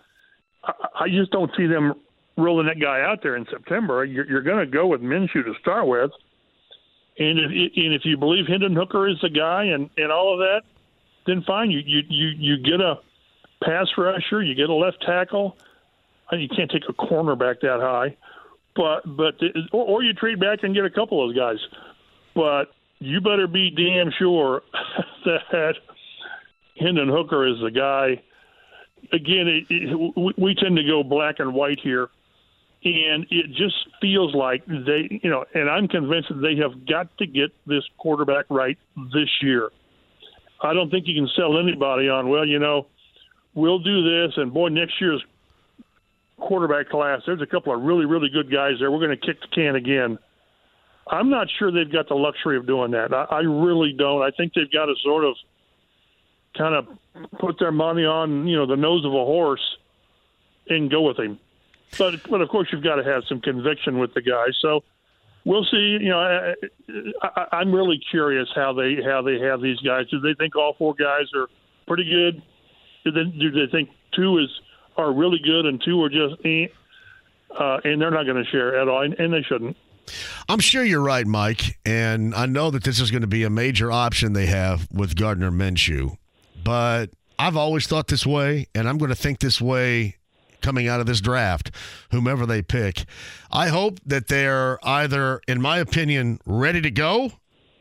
I, 0.63 0.73
I 1.01 1.09
just 1.09 1.31
don't 1.31 1.51
see 1.57 1.67
them 1.67 1.93
rolling 2.37 2.67
that 2.67 2.79
guy 2.79 3.01
out 3.01 3.21
there 3.21 3.35
in 3.35 3.45
September. 3.49 4.03
You're, 4.05 4.25
you're 4.25 4.41
going 4.41 4.59
to 4.59 4.71
go 4.71 4.87
with 4.87 5.01
Minshew 5.01 5.45
to 5.45 5.53
start 5.61 5.87
with, 5.87 6.11
and 7.17 7.39
if 7.39 7.51
and 7.51 7.93
if 7.93 8.05
you 8.05 8.17
believe 8.17 8.47
Hendon 8.47 8.75
Hooker 8.75 9.07
is 9.07 9.17
the 9.21 9.29
guy 9.29 9.65
and 9.65 9.89
and 9.97 10.11
all 10.11 10.33
of 10.33 10.39
that, 10.39 10.61
then 11.25 11.43
fine. 11.45 11.69
You 11.69 11.79
you 11.85 12.01
you 12.09 12.27
you 12.37 12.57
get 12.63 12.81
a 12.81 12.99
pass 13.63 13.87
rusher, 13.97 14.41
you 14.41 14.55
get 14.55 14.69
a 14.69 14.73
left 14.73 15.01
tackle. 15.05 15.57
Uh, 16.31 16.37
you 16.37 16.47
can't 16.47 16.71
take 16.71 16.83
a 16.87 16.93
cornerback 16.93 17.59
that 17.61 17.79
high, 17.81 18.15
but 18.75 19.01
but 19.05 19.35
or, 19.71 19.85
or 19.85 20.03
you 20.03 20.13
trade 20.13 20.39
back 20.39 20.63
and 20.63 20.73
get 20.73 20.85
a 20.85 20.89
couple 20.89 21.21
of 21.23 21.29
those 21.29 21.37
guys. 21.37 21.57
But 22.35 22.71
you 22.99 23.21
better 23.21 23.47
be 23.47 23.71
damn 23.71 24.11
sure 24.17 24.61
that 25.25 25.73
Hendon 26.77 27.09
Hooker 27.09 27.47
is 27.47 27.57
the 27.61 27.71
guy. 27.71 28.21
Again, 29.13 29.47
it, 29.47 29.65
it, 29.69 30.35
we 30.37 30.55
tend 30.55 30.75
to 30.75 30.83
go 30.83 31.03
black 31.03 31.35
and 31.39 31.53
white 31.53 31.79
here, 31.81 32.09
and 32.83 33.25
it 33.29 33.47
just 33.47 33.75
feels 34.01 34.35
like 34.35 34.65
they, 34.65 35.19
you 35.23 35.29
know, 35.29 35.45
and 35.53 35.69
I'm 35.69 35.87
convinced 35.87 36.29
that 36.29 36.41
they 36.41 36.57
have 36.61 36.85
got 36.85 37.17
to 37.17 37.25
get 37.25 37.51
this 37.65 37.83
quarterback 37.97 38.45
right 38.49 38.77
this 39.13 39.29
year. 39.41 39.69
I 40.61 40.73
don't 40.73 40.89
think 40.89 41.07
you 41.07 41.15
can 41.15 41.29
sell 41.35 41.57
anybody 41.57 42.09
on, 42.09 42.27
well, 42.27 42.45
you 42.45 42.59
know, 42.59 42.87
we'll 43.53 43.79
do 43.79 44.03
this, 44.03 44.33
and 44.35 44.53
boy, 44.53 44.67
next 44.67 44.99
year's 44.99 45.23
quarterback 46.37 46.89
class, 46.89 47.21
there's 47.25 47.41
a 47.41 47.45
couple 47.45 47.73
of 47.73 47.81
really, 47.81 48.05
really 48.05 48.29
good 48.29 48.51
guys 48.51 48.73
there. 48.79 48.91
We're 48.91 49.05
going 49.05 49.17
to 49.17 49.25
kick 49.25 49.39
the 49.41 49.47
can 49.53 49.75
again. 49.75 50.17
I'm 51.09 51.29
not 51.29 51.47
sure 51.57 51.71
they've 51.71 51.91
got 51.91 52.07
the 52.07 52.15
luxury 52.15 52.57
of 52.57 52.67
doing 52.67 52.91
that. 52.91 53.13
I, 53.13 53.23
I 53.23 53.39
really 53.39 53.93
don't. 53.97 54.21
I 54.21 54.31
think 54.31 54.53
they've 54.53 54.71
got 54.71 54.85
to 54.85 54.95
sort 55.03 55.25
of 55.25 55.35
kind 56.57 56.75
of 56.75 56.87
put 57.39 57.57
their 57.59 57.71
money 57.71 58.05
on, 58.05 58.47
you 58.47 58.55
know, 58.55 58.65
the 58.65 58.75
nose 58.75 59.05
of 59.05 59.11
a 59.11 59.25
horse 59.25 59.77
and 60.67 60.89
go 60.89 61.01
with 61.01 61.17
him. 61.17 61.39
But 61.97 62.21
but 62.29 62.41
of 62.41 62.49
course 62.49 62.67
you've 62.71 62.83
got 62.83 62.95
to 62.95 63.03
have 63.03 63.23
some 63.27 63.41
conviction 63.41 63.97
with 63.97 64.13
the 64.13 64.21
guy. 64.21 64.45
So 64.61 64.83
we'll 65.45 65.65
see. 65.65 65.97
You 66.01 66.09
know, 66.09 66.19
I, 66.19 66.53
I, 67.23 67.45
I'm 67.57 67.73
really 67.73 67.99
curious 68.11 68.47
how 68.53 68.73
they 68.73 68.97
how 69.03 69.23
they 69.23 69.39
have 69.39 69.61
these 69.61 69.79
guys. 69.79 70.07
Do 70.09 70.19
they 70.19 70.35
think 70.35 70.55
all 70.55 70.75
four 70.77 70.93
guys 70.93 71.25
are 71.35 71.47
pretty 71.87 72.07
good? 72.07 72.43
Do 73.03 73.11
they, 73.11 73.23
do 73.23 73.51
they 73.51 73.71
think 73.71 73.89
two 74.15 74.37
is 74.37 74.49
are 74.97 75.11
really 75.11 75.39
good 75.43 75.65
and 75.65 75.81
two 75.83 76.03
are 76.03 76.09
just 76.09 76.35
eh? 76.45 76.67
Uh, 77.57 77.79
and 77.83 77.99
they're 77.99 78.11
not 78.11 78.25
going 78.27 78.43
to 78.43 78.47
share 78.51 78.79
at 78.79 78.87
all, 78.87 79.01
and, 79.01 79.15
and 79.15 79.33
they 79.33 79.41
shouldn't. 79.41 79.75
I'm 80.47 80.59
sure 80.59 80.83
you're 80.83 81.01
right, 81.01 81.25
Mike, 81.25 81.77
and 81.85 82.33
I 82.35 82.45
know 82.45 82.71
that 82.71 82.83
this 82.83 82.99
is 82.99 83.11
going 83.11 83.21
to 83.21 83.27
be 83.27 83.43
a 83.43 83.49
major 83.49 83.91
option 83.91 84.33
they 84.33 84.47
have 84.47 84.87
with 84.91 85.15
Gardner 85.15 85.51
Minshew, 85.51 86.17
but 86.63 87.11
I've 87.37 87.55
always 87.55 87.87
thought 87.87 88.07
this 88.07 88.25
way, 88.25 88.67
and 88.75 88.87
I'm 88.87 88.97
going 88.97 89.09
to 89.09 89.15
think 89.15 89.39
this 89.39 89.61
way 89.61 90.17
coming 90.61 90.87
out 90.87 90.99
of 90.99 91.05
this 91.05 91.21
draft, 91.21 91.71
whomever 92.11 92.45
they 92.45 92.61
pick. 92.61 93.05
I 93.51 93.69
hope 93.69 93.99
that 94.05 94.27
they're 94.27 94.77
either, 94.85 95.41
in 95.47 95.61
my 95.61 95.77
opinion, 95.77 96.39
ready 96.45 96.81
to 96.81 96.91
go 96.91 97.31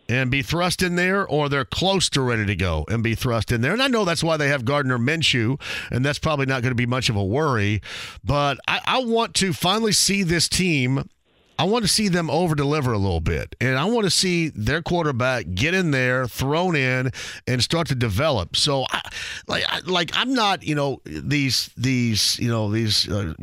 and 0.08 0.30
be 0.30 0.42
thrust 0.42 0.82
in 0.82 0.96
there, 0.96 1.26
or 1.26 1.48
they're 1.48 1.64
close 1.64 2.08
to 2.10 2.22
ready 2.22 2.46
to 2.46 2.56
go 2.56 2.86
and 2.88 3.02
be 3.02 3.14
thrust 3.14 3.52
in 3.52 3.60
there. 3.60 3.72
And 3.72 3.82
I 3.82 3.88
know 3.88 4.04
that's 4.04 4.24
why 4.24 4.36
they 4.36 4.48
have 4.48 4.64
Gardner 4.64 4.98
Minshew, 4.98 5.60
and 5.90 6.04
that's 6.04 6.18
probably 6.18 6.46
not 6.46 6.62
going 6.62 6.70
to 6.70 6.76
be 6.76 6.86
much 6.86 7.10
of 7.10 7.16
a 7.16 7.24
worry. 7.24 7.82
But 8.24 8.58
I, 8.66 8.80
I 8.86 8.98
want 9.04 9.34
to 9.34 9.52
finally 9.52 9.92
see 9.92 10.22
this 10.22 10.48
team 10.48 11.10
I 11.58 11.64
want 11.64 11.84
to 11.84 11.88
see 11.88 12.08
them 12.08 12.30
over 12.30 12.54
deliver 12.54 12.92
a 12.92 12.98
little 12.98 13.20
bit. 13.20 13.56
And 13.60 13.76
I 13.76 13.84
want 13.86 14.04
to 14.04 14.10
see 14.10 14.50
their 14.50 14.80
quarterback 14.80 15.46
get 15.54 15.74
in 15.74 15.90
there, 15.90 16.28
thrown 16.28 16.76
in, 16.76 17.10
and 17.46 17.62
start 17.62 17.88
to 17.88 17.96
develop. 17.96 18.54
So, 18.54 18.86
I, 18.90 19.00
like, 19.48 19.64
I, 19.68 19.80
like 19.80 20.10
I'm 20.14 20.34
not, 20.34 20.62
you 20.62 20.76
know, 20.76 21.00
these, 21.04 21.70
these, 21.76 22.38
you 22.38 22.48
know, 22.48 22.70
these 22.70 23.08
uh, 23.08 23.34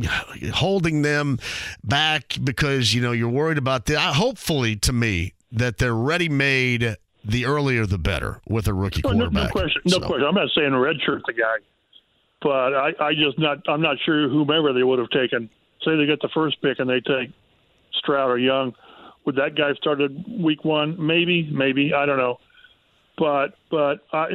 holding 0.53 1.01
them 1.01 1.39
back 1.83 2.37
because, 2.41 2.93
you 2.93 3.01
know, 3.01 3.11
you're 3.11 3.29
worried 3.29 3.57
about 3.57 3.85
that. 3.87 4.15
Hopefully, 4.15 4.77
to 4.77 4.93
me, 4.93 5.33
that 5.51 5.77
they're 5.77 5.93
ready 5.93 6.29
made 6.29 6.97
the 7.23 7.45
earlier 7.45 7.85
the 7.85 7.97
better 7.97 8.39
with 8.47 8.67
a 8.67 8.73
rookie 8.73 9.01
quarterback. 9.01 9.33
No, 9.33 9.43
no 9.43 9.49
question. 9.49 9.81
No 9.85 9.99
so. 9.99 10.07
question. 10.07 10.25
I'm 10.27 10.35
not 10.35 10.49
saying 10.55 10.71
redshirt 10.71 11.21
the 11.25 11.33
guy, 11.33 11.57
but 12.41 12.73
I, 12.73 12.91
I 12.99 13.13
just 13.13 13.39
not. 13.39 13.67
I'm 13.67 13.81
not 13.81 13.97
sure 14.05 14.29
whomever 14.29 14.73
they 14.73 14.83
would 14.83 14.99
have 14.99 15.09
taken. 15.09 15.49
Say 15.83 15.95
they 15.95 16.05
get 16.05 16.21
the 16.21 16.29
first 16.33 16.61
pick 16.61 16.79
and 16.79 16.89
they 16.89 17.01
take 17.01 17.31
Stroud 17.99 18.29
or 18.29 18.37
Young. 18.37 18.73
Would 19.25 19.35
that 19.37 19.55
guy 19.55 19.73
started 19.73 20.23
week 20.27 20.63
one? 20.63 20.95
Maybe, 21.03 21.49
maybe 21.51 21.93
I 21.93 22.05
don't 22.05 22.17
know. 22.17 22.39
But 23.17 23.55
but 23.71 24.05
I 24.13 24.31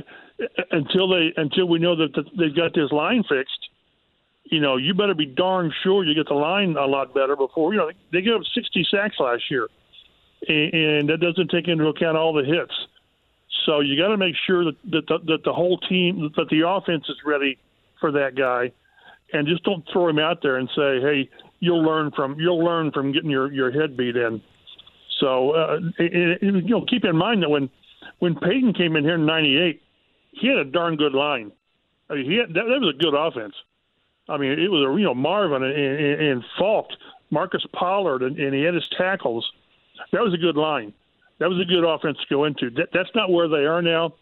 until 0.70 1.08
they 1.08 1.32
until 1.36 1.68
we 1.68 1.78
know 1.78 1.96
that 1.96 2.24
they've 2.38 2.54
got 2.54 2.74
this 2.74 2.90
line 2.90 3.22
fixed, 3.28 3.68
you 4.44 4.60
know, 4.60 4.76
you 4.76 4.94
better 4.94 5.14
be 5.14 5.26
darn 5.26 5.72
sure 5.82 6.04
you 6.04 6.14
get 6.14 6.28
the 6.28 6.34
line 6.34 6.76
a 6.76 6.86
lot 6.86 7.14
better 7.14 7.36
before 7.36 7.72
you 7.72 7.78
know 7.78 7.90
they 8.12 8.22
gave 8.22 8.34
up 8.34 8.42
60 8.54 8.86
sacks 8.90 9.16
last 9.18 9.50
year, 9.50 9.68
and, 10.48 10.74
and 10.74 11.08
that 11.10 11.20
doesn't 11.20 11.50
take 11.50 11.68
into 11.68 11.86
account 11.86 12.16
all 12.16 12.32
the 12.32 12.44
hits. 12.44 12.74
So 13.66 13.80
you 13.80 13.96
got 13.96 14.08
to 14.08 14.16
make 14.16 14.34
sure 14.46 14.64
that 14.64 14.76
that 14.90 15.06
the, 15.06 15.18
that 15.26 15.44
the 15.44 15.52
whole 15.52 15.78
team 15.78 16.32
that 16.36 16.48
the 16.48 16.66
offense 16.66 17.04
is 17.08 17.16
ready 17.24 17.58
for 18.00 18.12
that 18.12 18.34
guy, 18.34 18.72
and 19.32 19.46
just 19.46 19.62
don't 19.64 19.86
throw 19.92 20.08
him 20.08 20.18
out 20.18 20.42
there 20.42 20.56
and 20.56 20.68
say, 20.74 21.00
hey 21.00 21.30
you'll 21.60 21.84
learn 21.84 22.10
from 22.16 22.36
you'll 22.38 22.64
learn 22.64 22.90
from 22.90 23.12
getting 23.12 23.30
your 23.30 23.52
your 23.52 23.70
head 23.70 23.96
beat 23.96 24.16
in. 24.16 24.42
So 25.20 25.50
uh, 25.50 25.76
it, 25.98 26.42
it, 26.42 26.64
you 26.64 26.70
know, 26.70 26.84
keep 26.88 27.04
in 27.04 27.16
mind 27.16 27.42
that 27.42 27.50
when 27.50 27.70
when 28.18 28.34
Peyton 28.34 28.74
came 28.74 28.96
in 28.96 29.04
here 29.04 29.14
in 29.14 29.26
'98, 29.26 29.80
he 30.32 30.48
had 30.48 30.56
a 30.56 30.64
darn 30.64 30.96
good 30.96 31.12
line. 31.12 31.52
I 32.08 32.14
mean, 32.14 32.30
he 32.30 32.36
had, 32.38 32.48
that, 32.48 32.64
that 32.66 32.80
was 32.80 32.94
a 32.94 32.98
good 32.98 33.14
offense. 33.14 33.54
I 34.28 34.36
mean, 34.36 34.52
it 34.52 34.70
was 34.70 34.86
a 34.88 34.98
you 34.98 35.04
know 35.04 35.14
Marvin 35.14 35.62
and, 35.62 35.72
and, 35.72 36.22
and 36.22 36.44
Faulk, 36.58 36.86
Marcus 37.30 37.64
Pollard, 37.72 38.22
and, 38.22 38.38
and 38.38 38.54
he 38.54 38.62
had 38.62 38.74
his 38.74 38.88
tackles. 38.96 39.48
That 40.12 40.22
was 40.22 40.34
a 40.34 40.38
good 40.38 40.56
line. 40.56 40.92
That 41.38 41.48
was 41.48 41.60
a 41.60 41.64
good 41.64 41.84
offense 41.84 42.18
to 42.18 42.34
go 42.34 42.44
into. 42.44 42.70
That, 42.70 42.88
that's 42.92 43.10
not 43.14 43.30
where 43.30 43.48
they 43.48 43.64
are 43.66 43.82
now. 43.82 44.14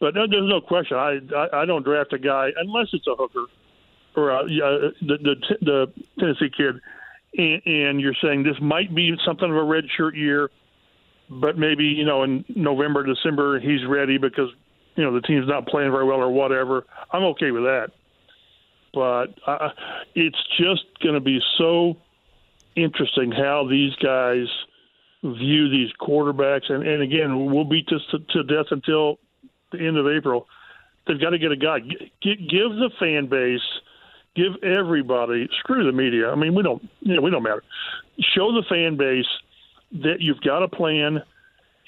But 0.00 0.14
there's 0.14 0.28
no 0.30 0.60
question. 0.60 0.96
I, 0.96 1.18
I 1.36 1.62
I 1.62 1.66
don't 1.66 1.84
draft 1.84 2.12
a 2.12 2.18
guy 2.18 2.48
unless 2.56 2.88
it's 2.92 3.06
a 3.06 3.14
hooker 3.14 3.46
or 4.16 4.30
uh, 4.30 4.42
the, 4.44 4.90
the 5.00 5.56
the 5.60 5.92
Tennessee 6.18 6.50
kid, 6.56 6.80
and, 7.36 7.62
and 7.64 8.00
you're 8.00 8.16
saying 8.22 8.42
this 8.42 8.60
might 8.60 8.94
be 8.94 9.14
something 9.24 9.48
of 9.48 9.56
a 9.56 9.62
red 9.62 9.84
shirt 9.96 10.14
year, 10.14 10.50
but 11.30 11.58
maybe 11.58 11.84
you 11.84 12.04
know 12.04 12.22
in 12.22 12.44
November, 12.54 13.04
December 13.04 13.60
he's 13.60 13.84
ready 13.86 14.18
because 14.18 14.50
you 14.96 15.04
know 15.04 15.12
the 15.14 15.22
team's 15.22 15.48
not 15.48 15.66
playing 15.66 15.90
very 15.90 16.04
well 16.04 16.18
or 16.18 16.30
whatever. 16.30 16.86
I'm 17.10 17.24
okay 17.24 17.50
with 17.50 17.62
that, 17.64 17.90
but 18.92 19.26
uh, 19.46 19.70
it's 20.14 20.38
just 20.58 20.84
going 21.02 21.14
to 21.14 21.20
be 21.20 21.40
so 21.58 21.96
interesting 22.76 23.32
how 23.32 23.66
these 23.68 23.94
guys 23.96 24.46
view 25.22 25.68
these 25.68 25.90
quarterbacks, 26.00 26.70
and, 26.70 26.86
and 26.86 27.02
again, 27.02 27.46
we'll 27.52 27.64
beat 27.64 27.88
this 27.90 28.00
to, 28.10 28.18
to 28.18 28.42
death 28.42 28.66
until 28.70 29.18
the 29.70 29.78
end 29.78 29.96
of 29.96 30.06
April. 30.08 30.46
They've 31.06 31.20
got 31.20 31.30
to 31.30 31.38
get 31.38 31.52
a 31.52 31.56
guy. 31.56 31.80
G- 31.80 32.48
give 32.50 32.70
the 32.70 32.90
fan 32.98 33.26
base 33.26 33.60
give 34.34 34.62
everybody 34.62 35.48
screw 35.60 35.84
the 35.84 35.92
media. 35.92 36.30
I 36.30 36.34
mean, 36.34 36.54
we 36.54 36.62
don't 36.62 36.82
you 37.00 37.16
know 37.16 37.22
we 37.22 37.30
don't 37.30 37.42
matter. 37.42 37.62
Show 38.34 38.52
the 38.52 38.64
fan 38.68 38.96
base 38.96 39.26
that 40.02 40.20
you've 40.20 40.40
got 40.40 40.62
a 40.62 40.68
plan 40.68 41.22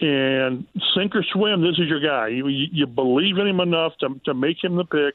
and 0.01 0.67
sink 0.95 1.15
or 1.15 1.25
swim. 1.33 1.63
This 1.63 1.79
is 1.79 1.89
your 1.89 2.01
guy. 2.01 2.29
You, 2.29 2.49
you 2.49 2.87
believe 2.87 3.39
in 3.39 3.47
him 3.47 3.61
enough 3.61 3.97
to 3.99 4.21
to 4.25 4.35
make 4.35 4.63
him 4.63 4.77
the 4.77 4.85
pick, 4.85 5.15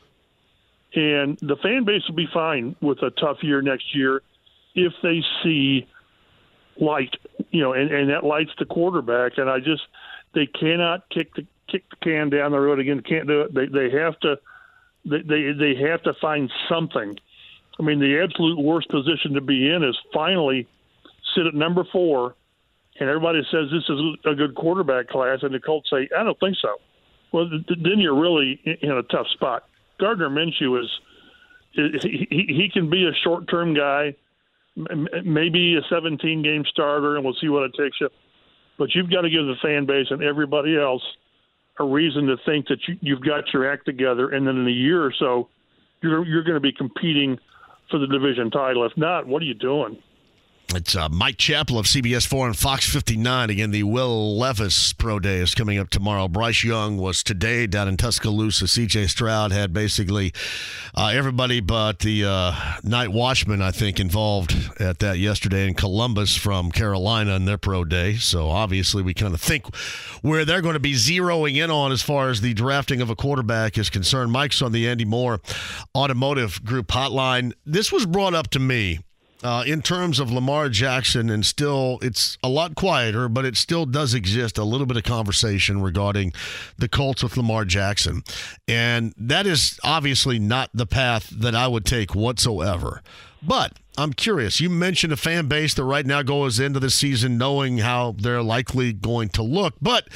and 0.95 1.37
the 1.39 1.57
fan 1.57 1.85
base 1.85 2.01
will 2.07 2.15
be 2.15 2.27
fine 2.33 2.75
with 2.81 3.01
a 3.03 3.11
tough 3.11 3.37
year 3.41 3.61
next 3.61 3.95
year 3.95 4.21
if 4.75 4.93
they 5.03 5.23
see 5.43 5.87
light. 6.79 7.15
You 7.51 7.61
know, 7.61 7.73
and, 7.73 7.91
and 7.91 8.09
that 8.09 8.23
light's 8.23 8.51
the 8.57 8.65
quarterback. 8.65 9.37
And 9.37 9.49
I 9.49 9.59
just 9.59 9.83
they 10.33 10.45
cannot 10.45 11.09
kick 11.09 11.33
the 11.35 11.45
kick 11.67 11.83
the 11.89 11.95
can 11.97 12.29
down 12.29 12.51
the 12.51 12.59
road 12.59 12.79
again. 12.79 13.01
Can't 13.01 13.27
do 13.27 13.41
it. 13.41 13.53
They 13.53 13.65
they 13.65 13.89
have 13.97 14.19
to 14.21 14.39
they, 15.05 15.21
they 15.21 15.51
they 15.51 15.75
have 15.89 16.03
to 16.03 16.13
find 16.21 16.51
something. 16.69 17.17
I 17.79 17.83
mean, 17.83 17.99
the 17.99 18.21
absolute 18.21 18.59
worst 18.59 18.89
position 18.89 19.33
to 19.33 19.41
be 19.41 19.69
in 19.69 19.83
is 19.83 19.97
finally 20.13 20.67
sit 21.35 21.45
at 21.45 21.53
number 21.53 21.85
four, 21.91 22.35
and 22.99 23.09
everybody 23.09 23.41
says 23.51 23.67
this 23.71 23.83
is 23.87 23.99
a 24.25 24.35
good 24.35 24.55
quarterback 24.55 25.07
class, 25.07 25.39
and 25.41 25.53
the 25.53 25.59
Colts 25.59 25.89
say, 25.89 26.09
I 26.17 26.23
don't 26.23 26.39
think 26.39 26.57
so. 26.61 26.75
Well, 27.31 27.49
then 27.49 27.99
you're 27.99 28.19
really 28.19 28.59
in 28.81 28.91
a 28.91 29.03
tough 29.03 29.27
spot. 29.33 29.63
Gardner 29.99 30.29
Minshew 30.29 30.81
is 30.81 30.89
he, 31.71 32.25
he 32.29 32.69
can 32.73 32.89
be 32.89 33.05
a 33.05 33.13
short 33.23 33.47
term 33.47 33.73
guy, 33.73 34.15
maybe 35.23 35.75
a 35.75 35.81
17 35.89 36.41
game 36.41 36.63
starter, 36.69 37.15
and 37.15 37.23
we'll 37.23 37.35
see 37.39 37.49
what 37.49 37.63
it 37.63 37.73
takes 37.77 37.97
you. 38.01 38.09
But 38.77 38.95
you've 38.95 39.11
got 39.11 39.21
to 39.21 39.29
give 39.29 39.45
the 39.45 39.55
fan 39.61 39.85
base 39.85 40.07
and 40.09 40.23
everybody 40.23 40.77
else 40.77 41.03
a 41.79 41.85
reason 41.85 42.27
to 42.27 42.35
think 42.45 42.67
that 42.67 42.79
you, 42.87 42.97
you've 43.01 43.21
got 43.21 43.53
your 43.53 43.71
act 43.71 43.85
together, 43.85 44.29
and 44.29 44.45
then 44.45 44.57
in 44.57 44.67
a 44.67 44.71
year 44.71 45.03
or 45.03 45.13
so, 45.17 45.47
you're 46.01 46.25
you're 46.25 46.43
going 46.43 46.55
to 46.55 46.61
be 46.61 46.71
competing 46.71 47.37
for 47.89 47.99
the 47.99 48.07
division 48.07 48.51
title. 48.51 48.85
If 48.85 48.95
not, 48.97 49.27
what 49.27 49.41
are 49.41 49.45
you 49.45 49.53
doing? 49.53 49.97
It's 50.75 50.95
uh, 50.95 51.09
Mike 51.09 51.37
Chappell 51.37 51.79
of 51.79 51.87
CBS 51.87 52.27
4 52.27 52.45
and 52.45 52.55
Fox 52.55 52.87
59. 52.87 53.49
Again, 53.49 53.71
the 53.71 53.81
Will 53.81 54.37
Levis 54.37 54.93
Pro 54.93 55.19
Day 55.19 55.37
is 55.37 55.55
coming 55.55 55.79
up 55.79 55.89
tomorrow. 55.89 56.27
Bryce 56.27 56.63
Young 56.63 56.97
was 56.97 57.23
today 57.23 57.65
down 57.65 57.87
in 57.87 57.97
Tuscaloosa. 57.97 58.65
CJ 58.65 59.09
Stroud 59.09 59.51
had 59.51 59.73
basically 59.73 60.31
uh, 60.95 61.07
everybody 61.07 61.59
but 61.59 61.99
the 61.99 62.23
uh, 62.23 62.53
night 62.83 63.09
watchman, 63.09 63.63
I 63.63 63.71
think, 63.71 63.99
involved 63.99 64.55
at 64.79 64.99
that 64.99 65.17
yesterday 65.17 65.67
in 65.67 65.73
Columbus 65.73 66.35
from 66.35 66.71
Carolina 66.71 67.35
in 67.35 67.45
their 67.45 67.57
Pro 67.57 67.83
Day. 67.83 68.17
So 68.17 68.49
obviously, 68.49 69.01
we 69.01 69.15
kind 69.15 69.33
of 69.33 69.41
think 69.41 69.75
where 70.21 70.45
they're 70.45 70.61
going 70.61 70.75
to 70.75 70.79
be 70.79 70.93
zeroing 70.93 71.55
in 71.55 71.71
on 71.71 71.91
as 71.91 72.03
far 72.03 72.29
as 72.29 72.41
the 72.41 72.53
drafting 72.53 73.01
of 73.01 73.09
a 73.09 73.15
quarterback 73.15 73.79
is 73.79 73.89
concerned. 73.89 74.31
Mike's 74.31 74.61
on 74.61 74.71
the 74.71 74.87
Andy 74.87 75.05
Moore 75.05 75.41
Automotive 75.95 76.63
Group 76.63 76.89
hotline. 76.89 77.53
This 77.65 77.91
was 77.91 78.05
brought 78.05 78.35
up 78.35 78.51
to 78.51 78.59
me 78.59 78.99
uh, 79.43 79.63
in 79.65 79.81
terms 79.81 80.19
of 80.19 80.31
Lamar 80.31 80.69
Jackson, 80.69 81.29
and 81.29 81.45
still 81.45 81.99
it's 82.01 82.37
a 82.43 82.49
lot 82.49 82.75
quieter, 82.75 83.29
but 83.29 83.45
it 83.45 83.55
still 83.55 83.85
does 83.85 84.13
exist 84.13 84.57
a 84.57 84.63
little 84.63 84.85
bit 84.85 84.97
of 84.97 85.03
conversation 85.03 85.81
regarding 85.81 86.33
the 86.77 86.89
Colts 86.89 87.23
with 87.23 87.37
Lamar 87.37 87.65
Jackson. 87.65 88.23
And 88.67 89.13
that 89.17 89.47
is 89.47 89.79
obviously 89.83 90.39
not 90.39 90.69
the 90.73 90.85
path 90.85 91.29
that 91.29 91.55
I 91.55 91.67
would 91.67 91.85
take 91.85 92.13
whatsoever. 92.13 93.01
But 93.41 93.73
I'm 93.97 94.13
curious. 94.13 94.59
You 94.59 94.69
mentioned 94.69 95.13
a 95.13 95.17
fan 95.17 95.47
base 95.47 95.73
that 95.75 95.83
right 95.83 96.05
now 96.05 96.21
goes 96.21 96.59
into 96.59 96.79
the 96.79 96.89
season 96.89 97.37
knowing 97.37 97.79
how 97.79 98.15
they're 98.17 98.43
likely 98.43 98.91
going 98.91 99.29
to 99.29 99.43
look. 99.43 99.75
But 99.81 100.09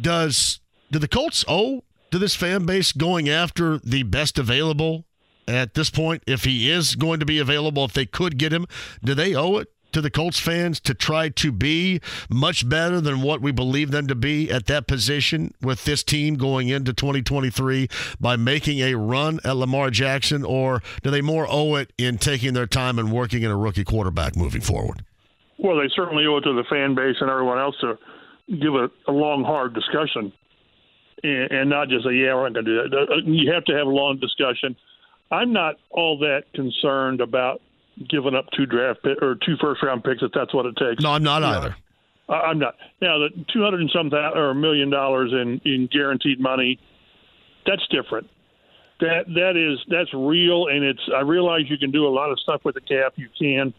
does 0.00 0.60
do 0.90 0.98
the 0.98 1.08
Colts 1.08 1.44
owe 1.48 1.84
to 2.10 2.18
this 2.18 2.34
fan 2.34 2.66
base 2.66 2.92
going 2.92 3.28
after 3.28 3.78
the 3.78 4.02
best 4.02 4.38
available 4.38 5.04
at 5.48 5.74
this 5.74 5.90
point? 5.90 6.22
If 6.26 6.44
he 6.44 6.70
is 6.70 6.94
going 6.94 7.20
to 7.20 7.26
be 7.26 7.38
available, 7.38 7.84
if 7.84 7.92
they 7.92 8.06
could 8.06 8.38
get 8.38 8.52
him, 8.52 8.66
do 9.02 9.14
they 9.14 9.34
owe 9.34 9.56
it 9.56 9.72
to 9.92 10.00
the 10.00 10.10
Colts 10.10 10.38
fans 10.38 10.80
to 10.80 10.94
try 10.94 11.28
to 11.30 11.50
be 11.50 12.00
much 12.28 12.68
better 12.68 13.00
than 13.00 13.22
what 13.22 13.40
we 13.40 13.52
believe 13.52 13.90
them 13.90 14.06
to 14.06 14.14
be 14.14 14.50
at 14.50 14.66
that 14.66 14.86
position 14.86 15.54
with 15.62 15.84
this 15.84 16.02
team 16.02 16.34
going 16.34 16.68
into 16.68 16.92
2023 16.92 17.88
by 18.20 18.36
making 18.36 18.80
a 18.80 18.94
run 18.94 19.40
at 19.44 19.56
Lamar 19.56 19.90
Jackson, 19.90 20.44
or 20.44 20.82
do 21.02 21.10
they 21.10 21.22
more 21.22 21.46
owe 21.48 21.76
it 21.76 21.92
in 21.96 22.18
taking 22.18 22.54
their 22.54 22.66
time 22.66 22.98
and 22.98 23.10
working 23.10 23.42
in 23.42 23.50
a 23.50 23.56
rookie 23.56 23.84
quarterback 23.84 24.36
moving 24.36 24.60
forward? 24.60 25.04
Well, 25.58 25.76
they 25.76 25.88
certainly 25.94 26.26
owe 26.26 26.36
it 26.36 26.42
to 26.42 26.52
the 26.52 26.64
fan 26.64 26.94
base 26.94 27.16
and 27.20 27.30
everyone 27.30 27.58
else 27.58 27.76
to 27.80 27.98
give 28.48 28.74
a, 28.74 28.90
a 29.08 29.12
long, 29.12 29.42
hard 29.42 29.74
discussion 29.74 30.32
and, 31.22 31.50
and 31.50 31.70
not 31.70 31.88
just 31.88 32.04
say, 32.04 32.14
yeah, 32.14 32.34
we're 32.34 32.48
not 32.48 32.54
going 32.54 32.66
to 32.66 32.82
do 32.82 32.88
that. 32.90 33.12
Uh, 33.12 33.16
you 33.24 33.52
have 33.52 33.64
to 33.64 33.74
have 33.74 33.86
a 33.86 33.90
long 33.90 34.18
discussion. 34.18 34.76
I'm 35.30 35.52
not 35.52 35.76
all 35.90 36.18
that 36.18 36.44
concerned 36.54 37.20
about 37.20 37.60
giving 38.08 38.34
up 38.34 38.46
two 38.56 38.66
draft 38.66 39.02
pick, 39.02 39.20
or 39.22 39.34
two 39.34 39.56
first 39.60 39.82
round 39.82 40.04
picks 40.04 40.22
if 40.22 40.32
that's 40.32 40.54
what 40.54 40.66
it 40.66 40.76
takes. 40.76 41.02
No, 41.02 41.12
I'm 41.12 41.22
not 41.22 41.42
you 41.42 41.48
either. 41.48 41.76
I'm 42.28 42.58
not. 42.58 42.74
Now 43.00 43.18
the 43.18 43.30
two 43.52 43.62
hundred 43.62 43.80
and 43.80 43.90
some 43.94 44.10
thousand 44.10 44.38
or 44.38 44.50
a 44.50 44.54
million 44.54 44.90
dollars 44.90 45.32
in 45.32 45.60
in 45.64 45.88
guaranteed 45.90 46.40
money, 46.40 46.78
that's 47.66 47.86
different. 47.88 48.28
That 49.00 49.26
that 49.34 49.56
is 49.56 49.78
that's 49.88 50.12
real, 50.12 50.66
and 50.66 50.84
it's. 50.84 51.00
I 51.14 51.20
realize 51.20 51.62
you 51.68 51.78
can 51.78 51.90
do 51.90 52.06
a 52.06 52.10
lot 52.10 52.30
of 52.30 52.38
stuff 52.40 52.62
with 52.64 52.74
the 52.74 52.80
cap. 52.80 53.14
You 53.16 53.28
can, 53.38 53.72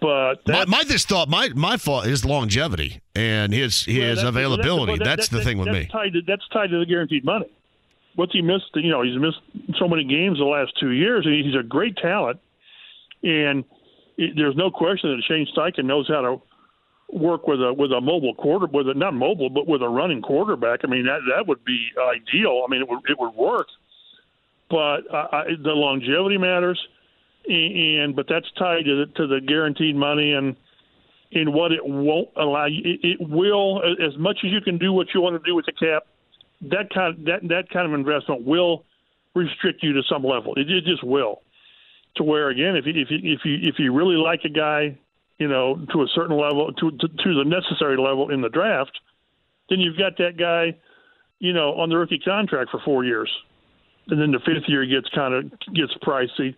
but 0.00 0.46
my, 0.46 0.64
my 0.66 0.84
this 0.84 1.04
thought 1.04 1.28
my 1.28 1.48
my 1.54 1.76
fault 1.76 2.06
is 2.06 2.24
longevity 2.24 3.00
and 3.14 3.52
his 3.52 3.84
his 3.84 4.18
well, 4.18 4.28
availability. 4.28 4.96
That's, 4.96 5.08
that's, 5.08 5.28
that, 5.28 5.36
the 5.38 5.44
thing 5.44 5.58
with 5.58 5.66
that's 5.66 5.78
me. 5.78 5.86
Tied 5.86 6.12
to, 6.14 6.22
that's 6.26 6.48
tied 6.52 6.70
to 6.70 6.78
the 6.78 6.86
guaranteed 6.86 7.24
money. 7.24 7.46
What's 8.16 8.32
he 8.32 8.42
missed? 8.42 8.70
You 8.74 8.90
know, 8.90 9.02
he's 9.02 9.18
missed 9.18 9.40
so 9.78 9.88
many 9.88 10.04
games 10.04 10.38
the 10.38 10.44
last 10.44 10.72
two 10.78 10.90
years. 10.90 11.24
He's 11.24 11.54
a 11.54 11.62
great 11.62 11.96
talent, 11.96 12.40
and 13.22 13.64
it, 14.16 14.32
there's 14.36 14.56
no 14.56 14.70
question 14.70 15.10
that 15.10 15.22
Shane 15.26 15.46
Steichen 15.56 15.84
knows 15.84 16.08
how 16.08 16.20
to 16.20 16.42
work 17.12 17.46
with 17.46 17.60
a 17.60 17.72
with 17.72 17.92
a 17.92 18.00
mobile 18.00 18.34
quarter 18.34 18.66
with 18.66 18.88
a 18.88 18.94
not 18.94 19.14
mobile 19.14 19.50
but 19.50 19.66
with 19.66 19.82
a 19.82 19.88
running 19.88 20.22
quarterback. 20.22 20.80
I 20.84 20.86
mean 20.86 21.06
that 21.06 21.20
that 21.34 21.46
would 21.46 21.64
be 21.64 21.88
ideal. 21.98 22.62
I 22.66 22.70
mean 22.70 22.82
it 22.82 22.88
would 22.88 23.00
it 23.08 23.18
would 23.18 23.34
work, 23.34 23.66
but 24.68 25.00
uh, 25.12 25.26
I, 25.32 25.44
the 25.62 25.72
longevity 25.72 26.38
matters, 26.38 26.80
and, 27.48 28.00
and 28.00 28.16
but 28.16 28.26
that's 28.28 28.46
tied 28.58 28.84
to 28.84 29.04
the, 29.04 29.12
to 29.16 29.26
the 29.26 29.40
guaranteed 29.40 29.96
money 29.96 30.32
and 30.32 30.56
in 31.32 31.52
what 31.52 31.72
it 31.72 31.84
won't 31.84 32.28
allow 32.36 32.66
you. 32.66 32.80
It, 32.84 33.00
it 33.02 33.28
will 33.28 33.82
as 33.84 34.16
much 34.18 34.38
as 34.44 34.50
you 34.50 34.60
can 34.60 34.78
do 34.78 34.92
what 34.92 35.08
you 35.14 35.20
want 35.20 35.42
to 35.42 35.48
do 35.48 35.54
with 35.54 35.66
the 35.66 35.72
cap. 35.72 36.04
That 36.62 36.90
kind 36.92 37.18
of, 37.18 37.24
that 37.24 37.40
that 37.48 37.70
kind 37.72 37.86
of 37.86 37.98
investment 37.98 38.44
will 38.44 38.84
restrict 39.34 39.82
you 39.82 39.92
to 39.94 40.02
some 40.08 40.24
level. 40.24 40.54
It, 40.56 40.70
it 40.70 40.84
just 40.84 41.04
will. 41.04 41.42
To 42.16 42.24
where 42.24 42.50
again, 42.50 42.76
if 42.76 42.86
you, 42.86 42.92
if 42.96 43.10
you 43.10 43.18
if 43.22 43.40
you 43.44 43.58
if 43.62 43.74
you 43.78 43.92
really 43.94 44.16
like 44.16 44.40
a 44.44 44.48
guy, 44.48 44.98
you 45.38 45.48
know, 45.48 45.76
to 45.92 46.02
a 46.02 46.06
certain 46.14 46.36
level, 46.36 46.72
to, 46.72 46.90
to 46.90 47.08
to 47.08 47.34
the 47.34 47.44
necessary 47.44 47.96
level 47.96 48.30
in 48.30 48.40
the 48.40 48.48
draft, 48.48 48.98
then 49.68 49.78
you've 49.78 49.96
got 49.96 50.18
that 50.18 50.36
guy, 50.36 50.76
you 51.38 51.52
know, 51.52 51.74
on 51.74 51.88
the 51.88 51.96
rookie 51.96 52.18
contract 52.18 52.70
for 52.70 52.80
four 52.84 53.04
years, 53.04 53.30
and 54.08 54.20
then 54.20 54.32
the 54.32 54.40
fifth 54.40 54.68
year 54.68 54.84
gets 54.84 55.08
kind 55.14 55.32
of 55.32 55.50
gets 55.74 55.94
pricey. 56.02 56.54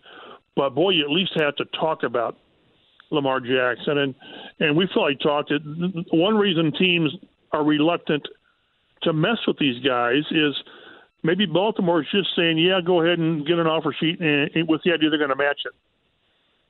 But 0.57 0.71
boy, 0.71 0.91
you 0.91 1.05
at 1.05 1.11
least 1.11 1.33
have 1.37 1.55
to 1.57 1.65
talk 1.79 2.03
about 2.03 2.39
Lamar 3.11 3.41
Jackson, 3.41 3.99
and 3.99 4.15
and 4.59 4.77
we 4.77 4.89
feel 4.93 5.03
like 5.03 5.21
talked. 5.21 5.51
It, 5.51 5.63
one 6.13 6.35
reason 6.35 6.73
teams 6.79 7.15
are 7.53 7.63
reluctant 7.63 8.27
to 9.03 9.13
mess 9.13 9.39
with 9.47 9.59
these 9.59 9.83
guys 9.85 10.23
is 10.31 10.55
maybe 11.23 11.47
Baltimore 11.47 12.03
is 12.03 12.09
just 12.11 12.29
saying, 12.37 12.59
yeah, 12.59 12.81
go 12.85 13.03
ahead 13.03 13.19
and 13.19 13.47
get 13.47 13.59
an 13.59 13.67
offer 13.67 13.95
sheet, 13.99 14.21
and, 14.21 14.51
and 14.55 14.69
with 14.69 14.83
the 14.85 14.93
idea 14.93 15.11
they're 15.11 15.19
going 15.19 15.31
to 15.31 15.37
match 15.37 15.61
it. 15.65 15.73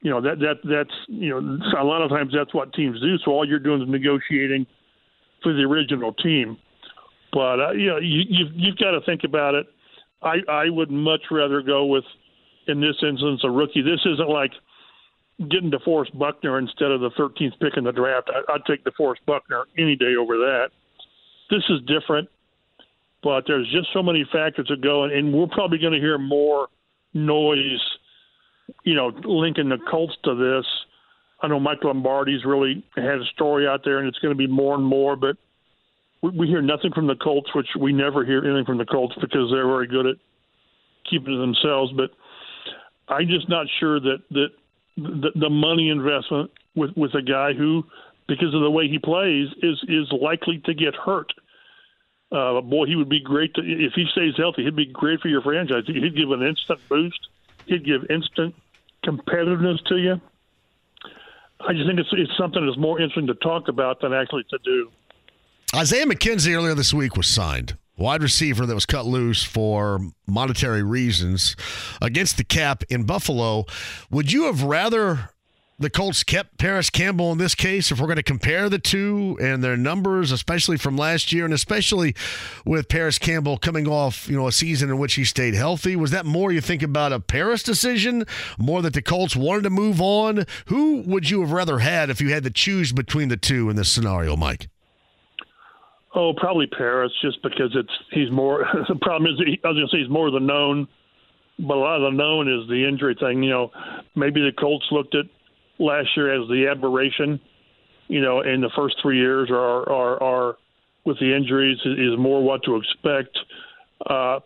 You 0.01 0.11
know 0.11 0.21
that 0.21 0.41
that 0.41 0.57
that's 0.65 0.95
you 1.07 1.31
know 1.31 1.59
a 1.81 1.85
lot 1.85 2.03
of 2.03 2.11
times 2.11 2.33
that's 2.37 2.53
what 2.53 2.73
teams 2.75 3.01
do. 3.01 3.17
So 3.25 3.31
all 3.31 3.47
you're 3.47 3.61
doing 3.61 3.83
is 3.83 3.89
negotiating 3.89 4.67
for 5.43 5.53
the 5.53 5.63
original 5.63 6.13
team. 6.13 6.59
But 7.33 7.61
uh, 7.61 7.73
you 7.73 7.87
know 7.87 7.99
you, 7.99 8.23
you've 8.29 8.53
you've 8.53 8.77
got 8.79 8.91
to 8.91 9.01
think 9.07 9.23
about 9.23 9.55
it. 9.55 9.67
I 10.21 10.39
I 10.49 10.71
would 10.71 10.91
much 10.91 11.23
rather 11.31 11.63
go 11.63 11.87
with 11.87 12.05
in 12.67 12.81
this 12.81 12.97
instance 13.01 13.43
a 13.45 13.51
rookie. 13.51 13.83
This 13.83 14.01
isn't 14.05 14.29
like 14.29 14.51
getting 15.49 15.71
DeForest 15.71 16.19
Buckner 16.19 16.59
instead 16.59 16.91
of 16.91 17.01
the 17.01 17.11
13th 17.11 17.59
pick 17.61 17.77
in 17.77 17.85
the 17.85 17.93
draft. 17.93 18.29
I, 18.29 18.53
I'd 18.53 18.65
take 18.67 18.85
DeForest 18.85 19.25
Buckner 19.27 19.65
any 19.79 19.97
day 19.97 20.15
over 20.19 20.37
that. 20.37 20.69
This 21.53 21.63
is 21.69 21.81
different, 21.87 22.31
but 23.23 23.45
there's 23.47 23.71
just 23.71 23.89
so 23.93 24.03
many 24.03 24.25
factors 24.33 24.67
that 24.71 24.81
go, 24.81 25.05
and, 25.05 25.13
and 25.13 25.35
we're 25.35 25.47
probably 25.49 25.77
going 25.77 25.93
to 25.93 26.01
hear 26.01 26.17
more 26.17 26.69
noise, 27.13 27.83
you 28.85 28.95
know, 28.95 29.13
linking 29.25 29.69
the 29.69 29.77
Colts 29.91 30.15
to 30.25 30.35
this. 30.35 30.65
I 31.43 31.49
know 31.49 31.61
Mike 31.61 31.85
Lombardi's 31.85 32.47
really 32.47 32.83
had 32.97 33.21
a 33.21 33.25
story 33.35 33.67
out 33.69 33.83
there, 33.85 33.99
and 33.99 34.09
it's 34.09 34.19
going 34.21 34.33
to 34.33 34.39
be 34.39 34.47
more 34.47 34.75
and 34.75 34.85
more, 34.85 35.15
but 35.15 35.37
we, 36.23 36.31
we 36.31 36.47
hear 36.47 36.63
nothing 36.63 36.93
from 36.95 37.07
the 37.07 37.17
Colts, 37.17 37.51
which 37.55 37.69
we 37.79 37.93
never 37.93 38.25
hear 38.25 38.43
anything 38.43 38.65
from 38.65 38.79
the 38.79 38.87
Colts 38.87 39.15
because 39.21 39.51
they're 39.51 39.67
very 39.67 39.89
good 39.89 40.07
at 40.07 40.17
keeping 41.11 41.35
it 41.35 41.37
to 41.37 41.41
themselves. 41.41 41.93
But 41.95 42.13
I'm 43.13 43.29
just 43.29 43.49
not 43.51 43.67
sure 43.79 44.01
that 44.01 44.19
that 44.31 44.49
the, 44.97 45.31
the 45.35 45.51
money 45.51 45.91
investment 45.91 46.51
with 46.75 46.91
with 46.97 47.15
a 47.15 47.23
guy 47.23 47.53
who, 47.53 47.83
because 48.29 48.55
of 48.55 48.63
the 48.63 48.71
way 48.71 48.89
he 48.89 48.99
plays, 48.99 49.49
is 49.63 49.83
is 49.89 50.11
likely 50.13 50.63
to 50.65 50.75
get 50.75 50.95
hurt. 50.95 51.33
Uh, 52.33 52.61
boy, 52.63 52.87
he 52.87 52.97
would 52.97 53.11
be 53.11 53.21
great 53.21 53.53
to, 53.55 53.61
if 53.61 53.93
he 53.95 54.07
stays 54.13 54.35
healthy. 54.37 54.65
He'd 54.65 54.77
be 54.77 54.87
great 54.87 55.21
for 55.21 55.29
your 55.29 55.43
franchise. 55.43 55.85
He'd 55.87 56.17
give 56.17 56.31
an 56.31 56.43
instant 56.43 56.81
boost. 56.89 57.29
He'd 57.67 57.85
give 57.85 58.11
instant 58.11 58.55
competitiveness 59.05 59.85
to 59.87 59.97
you. 59.99 60.21
I 61.61 61.75
just 61.75 61.87
think 61.87 62.01
it's 62.01 62.09
it's 62.13 62.37
something 62.37 62.65
that's 62.65 62.79
more 62.79 63.01
interesting 63.01 63.27
to 63.29 63.35
talk 63.35 63.69
about 63.69 64.01
than 64.01 64.13
actually 64.13 64.45
to 64.51 64.59
do. 64.65 64.91
Isaiah 65.75 66.07
McKenzie 66.07 66.55
earlier 66.55 66.75
this 66.75 66.93
week 66.93 67.17
was 67.17 67.29
signed 67.29 67.77
wide 67.97 68.23
receiver 68.23 68.67
that 68.67 68.75
was 68.75 68.87
cut 68.87 69.07
loose 69.07 69.45
for 69.45 70.01
monetary 70.27 70.83
reasons 70.83 71.55
against 72.01 72.37
the 72.37 72.45
cap 72.45 72.83
in 72.89 73.05
Buffalo. 73.05 73.65
Would 74.11 74.33
you 74.33 74.45
have 74.45 74.63
rather 74.63 75.31
the 75.83 75.91
Colts 75.91 76.23
kept 76.23 76.59
Parris 76.59 76.91
Campbell 76.91 77.33
in 77.33 77.39
this 77.39 77.55
case 77.55 77.91
if 77.91 78.01
we're 78.01 78.07
going 78.07 78.17
to 78.17 78.23
compare 78.23 78.69
the 78.69 78.79
two 78.79 79.37
and 79.41 79.63
their 79.63 79.77
numbers, 79.77 80.33
especially 80.33 80.77
from 80.77 80.97
last 80.97 81.33
year 81.33 81.45
and 81.45 81.55
especially 81.55 82.15
with 82.65 82.89
Parris 82.89 83.19
Campbell 83.19 83.59
coming 83.59 83.89
off, 83.89 84.29
you 84.29 84.37
know, 84.37 84.47
a 84.47 84.53
season 84.53 84.91
in 84.91 84.99
which 84.99 85.15
he 85.15 85.25
stayed 85.25 85.55
healthy? 85.55 85.97
Was 85.97 86.11
that 86.13 86.25
more 86.25 86.53
you 86.53 86.61
think 86.61 86.83
about 86.83 87.13
a 87.13 87.21
Parris 87.21 87.63
decision, 87.63 88.25
more 88.59 88.83
that 88.83 88.95
the 88.95 89.03
Colts 89.03 89.37
wanted 89.37 89.65
to 89.65 89.71
move 89.71 90.01
on? 90.01 90.47
Who 90.67 91.03
would 91.03 91.29
you 91.29 91.41
have 91.41 91.53
rather 91.53 91.81
had 91.81 92.11
if 92.11 92.21
you 92.21 92.33
had 92.33 92.45
to 92.45 92.51
choose 92.51 92.93
between 92.93 93.29
the 93.29 93.37
two 93.37 93.69
in 93.69 93.77
this 93.77 93.91
scenario, 93.91 94.37
Mike? 94.37 94.69
Oh, 96.15 96.35
probably 96.37 96.67
Parris, 96.67 97.13
just 97.23 97.43
because 97.43 97.75
it's 97.75 97.93
he's 98.11 98.31
more. 98.31 98.67
the 98.89 98.97
problem 98.97 99.33
is 99.33 99.39
he, 99.45 99.59
I 99.65 99.69
was 99.69 99.77
going 99.77 99.89
to 99.89 99.97
say 99.97 100.01
he's 100.03 100.11
more 100.11 100.31
the 100.31 100.41
known, 100.41 100.87
but 101.59 101.77
a 101.77 101.81
lot 101.81 101.97
of 101.97 102.13
the 102.13 102.17
known 102.17 102.49
is 102.49 102.69
the 102.69 102.87
injury 102.87 103.17
thing. 103.19 103.43
You 103.43 103.51
know, 103.51 103.71
maybe 104.15 104.41
the 104.41 104.53
Colts 104.53 104.87
looked 104.91 105.15
at 105.15 105.25
last 105.79 106.09
year 106.17 106.33
as 106.33 106.49
the 106.49 106.69
aberration. 106.71 107.41
You 108.09 108.21
know, 108.21 108.41
in 108.41 108.61
the 108.61 108.71
first 108.77 108.97
three 109.01 109.19
years 109.19 109.49
are 109.51 109.89
are, 109.89 110.23
are 110.23 110.57
with 111.05 111.19
the 111.19 111.35
injuries 111.35 111.79
is 111.85 112.19
more 112.19 112.43
what 112.43 112.63
to 112.65 112.77
expect. 112.77 113.39
Uh, 114.09 114.41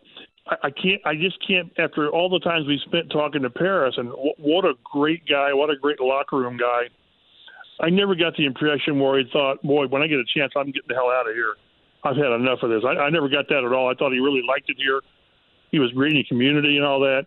I, 0.47 0.57
I 0.65 0.71
can't. 0.71 1.01
I 1.05 1.15
just 1.15 1.37
can't. 1.47 1.73
After 1.79 2.09
all 2.11 2.29
the 2.29 2.41
times 2.41 2.67
we 2.67 2.81
spent 2.87 3.11
talking 3.11 3.43
to 3.43 3.51
Parris, 3.51 3.95
and 3.97 4.11
w- 4.11 4.35
what 4.39 4.65
a 4.65 4.75
great 4.85 5.27
guy, 5.29 5.53
what 5.53 5.71
a 5.71 5.77
great 5.77 6.01
locker 6.01 6.37
room 6.37 6.57
guy. 6.57 6.85
I 7.81 7.91
never 7.91 8.15
got 8.15 8.37
the 8.37 8.47
impression 8.47 9.01
where 9.01 9.19
he 9.19 9.25
thought, 9.33 9.63
"Boy, 9.63 9.87
when 9.87 10.03
I 10.03 10.07
get 10.07 10.19
a 10.19 10.25
chance, 10.35 10.53
I'm 10.57 10.67
getting 10.67 10.89
the 10.89 10.95
hell 10.95 11.11
out 11.11 11.29
of 11.29 11.35
here. 11.35 11.57
I've 12.05 12.17
had 12.17 12.33
enough 12.33 12.61
of 12.63 12.71
this." 12.71 12.83
I, 12.85 13.09
I 13.09 13.11
never 13.11 13.29
got 13.29 13.49
that 13.49 13.65
at 13.65 13.73
all. 13.73 13.91
I 13.91 13.95
thought 13.95 14.13
he 14.13 14.21
really 14.21 14.43
liked 14.47 14.71
it 14.71 14.77
here. 14.79 15.01
He 15.73 15.79
was 15.79 15.91
great 15.93 16.13
in 16.13 16.19
the 16.19 16.25
community 16.25 16.77
and 16.77 16.87
all 16.87 17.01
that. 17.01 17.27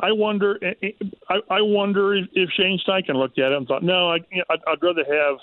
I 0.00 0.12
wonder. 0.12 0.58
Eh, 0.62 0.74
eh, 0.82 1.06
I, 1.28 1.62
wonder 1.62 2.14
if 2.14 2.50
Shane 2.56 2.80
Steichen 2.86 3.14
looked 3.14 3.38
at 3.38 3.52
it 3.52 3.56
and 3.56 3.66
thought, 3.66 3.82
"No, 3.82 4.10
I, 4.10 4.16
I'd, 4.50 4.60
I'd 4.66 4.82
rather 4.82 5.04
have 5.04 5.38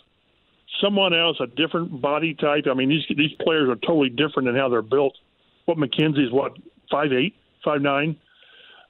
someone 0.82 1.14
else, 1.14 1.38
a 1.40 1.48
different 1.48 2.02
body 2.02 2.34
type." 2.34 2.66
I 2.70 2.74
mean, 2.74 2.90
these 2.90 3.06
these 3.16 3.32
players 3.42 3.70
are 3.70 3.76
totally 3.76 4.10
different 4.10 4.50
in 4.50 4.56
how 4.56 4.70
they're 4.70 4.82
built. 4.82 5.18
What 5.66 5.78
McKenzie's 5.78 6.32
what 6.32 6.58
five 6.90 7.14
eight, 7.14 7.36
five 7.64 7.82
nine. 7.82 8.18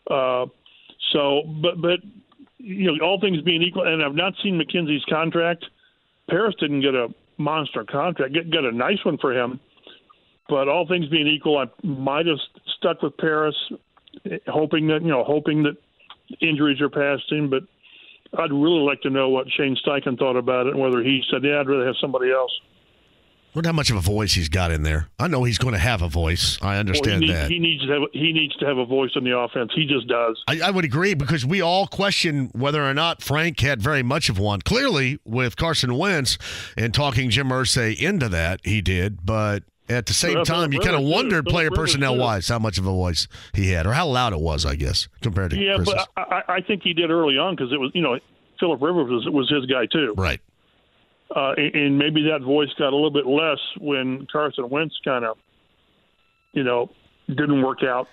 Uh, 0.09 0.47
so, 1.13 1.43
but 1.61 1.79
but 1.79 1.99
you 2.57 2.91
know, 2.91 3.05
all 3.05 3.19
things 3.19 3.41
being 3.41 3.61
equal, 3.61 3.83
and 3.83 4.03
I've 4.03 4.15
not 4.15 4.33
seen 4.43 4.59
McKenzie's 4.59 5.05
contract. 5.05 5.65
Parris 6.29 6.55
didn't 6.59 6.81
get 6.81 6.95
a 6.95 7.07
monster 7.37 7.83
contract, 7.83 8.33
get, 8.33 8.49
get 8.51 8.63
a 8.63 8.71
nice 8.71 9.03
one 9.03 9.17
for 9.17 9.33
him. 9.33 9.59
But 10.47 10.67
all 10.67 10.87
things 10.87 11.07
being 11.07 11.27
equal, 11.27 11.57
I 11.57 11.65
might 11.85 12.25
have 12.25 12.37
stuck 12.77 13.01
with 13.01 13.17
Parris, 13.17 13.55
hoping 14.47 14.87
that 14.87 15.01
you 15.01 15.09
know, 15.09 15.23
hoping 15.23 15.63
that 15.63 15.77
injuries 16.41 16.81
are 16.81 16.89
past 16.89 17.31
him. 17.31 17.49
But 17.49 17.63
I'd 18.37 18.51
really 18.51 18.81
like 18.81 19.01
to 19.01 19.09
know 19.09 19.29
what 19.29 19.47
Shane 19.57 19.77
Steichen 19.85 20.17
thought 20.17 20.37
about 20.37 20.67
it 20.67 20.73
and 20.73 20.79
whether 20.79 21.03
he 21.03 21.21
said, 21.31 21.43
"Yeah, 21.43 21.59
I'd 21.59 21.67
rather 21.67 21.85
have 21.85 21.95
somebody 21.99 22.31
else." 22.31 22.51
Wonder 23.53 23.67
how 23.67 23.73
much 23.73 23.89
of 23.89 23.97
a 23.97 24.01
voice 24.01 24.33
he's 24.33 24.47
got 24.47 24.71
in 24.71 24.83
there. 24.83 25.09
I 25.19 25.27
know 25.27 25.43
he's 25.43 25.57
going 25.57 25.73
to 25.73 25.79
have 25.79 26.01
a 26.01 26.07
voice. 26.07 26.57
I 26.61 26.77
understand 26.77 27.21
well, 27.27 27.27
he 27.27 27.27
needs, 27.27 27.33
that. 27.33 27.51
He 27.51 27.59
needs 27.59 27.85
to 27.85 27.91
have 27.91 28.01
he 28.13 28.31
needs 28.31 28.55
to 28.57 28.65
have 28.65 28.77
a 28.77 28.85
voice 28.85 29.11
in 29.15 29.25
the 29.25 29.37
offense. 29.37 29.71
He 29.75 29.85
just 29.85 30.07
does. 30.07 30.41
I, 30.47 30.61
I, 30.61 30.71
would 30.71 30.85
agree 30.85 31.15
because 31.15 31.45
we 31.45 31.59
all 31.59 31.85
question 31.85 32.49
whether 32.53 32.81
or 32.81 32.93
not 32.93 33.21
Frank 33.21 33.59
had 33.59 33.81
very 33.81 34.03
much 34.03 34.29
of 34.29 34.39
one. 34.39 34.61
Clearly, 34.61 35.19
with 35.25 35.57
Carson 35.57 35.97
Wentz 35.97 36.37
and 36.77 36.93
talking 36.93 37.29
Jim 37.29 37.49
Irsay 37.49 37.99
into 37.99 38.29
that, 38.29 38.61
he 38.63 38.79
did. 38.79 39.25
But 39.25 39.63
at 39.89 40.05
the 40.05 40.13
same 40.13 40.43
time, 40.43 40.71
you 40.73 40.79
kind 40.79 40.95
of 40.95 41.03
wondered 41.03 41.45
player 41.45 41.71
personnel 41.71 42.17
wise 42.17 42.47
how 42.47 42.59
much 42.59 42.77
of 42.77 42.85
a 42.85 42.91
voice 42.91 43.27
he 43.53 43.71
had 43.71 43.85
or 43.85 43.93
how 43.93 44.07
loud 44.07 44.33
it 44.33 44.39
was, 44.39 44.65
I 44.65 44.75
guess, 44.75 45.07
compared 45.21 45.51
to 45.51 45.57
yeah. 45.57 45.75
Chris's. 45.75 45.93
But 46.15 46.31
I, 46.31 46.43
I 46.47 46.61
think 46.61 46.83
he 46.83 46.93
did 46.93 47.11
early 47.11 47.37
on 47.37 47.55
because 47.55 47.71
it 47.73 47.79
was 47.79 47.91
you 47.93 48.01
know 48.01 48.17
Philip 48.59 48.81
Rivers 48.81 49.09
was, 49.09 49.27
was 49.29 49.49
his 49.49 49.65
guy 49.65 49.85
too. 49.91 50.13
Right. 50.17 50.39
Uh, 51.35 51.53
and 51.57 51.97
maybe 51.97 52.23
that 52.23 52.41
voice 52.41 52.69
got 52.77 52.89
a 52.89 52.95
little 52.95 53.11
bit 53.11 53.25
less 53.25 53.59
when 53.79 54.27
Carson 54.31 54.69
Wentz 54.69 54.95
kind 55.03 55.23
of, 55.23 55.37
you 56.51 56.63
know, 56.63 56.89
didn't 57.27 57.61
work 57.61 57.83
out, 57.83 58.07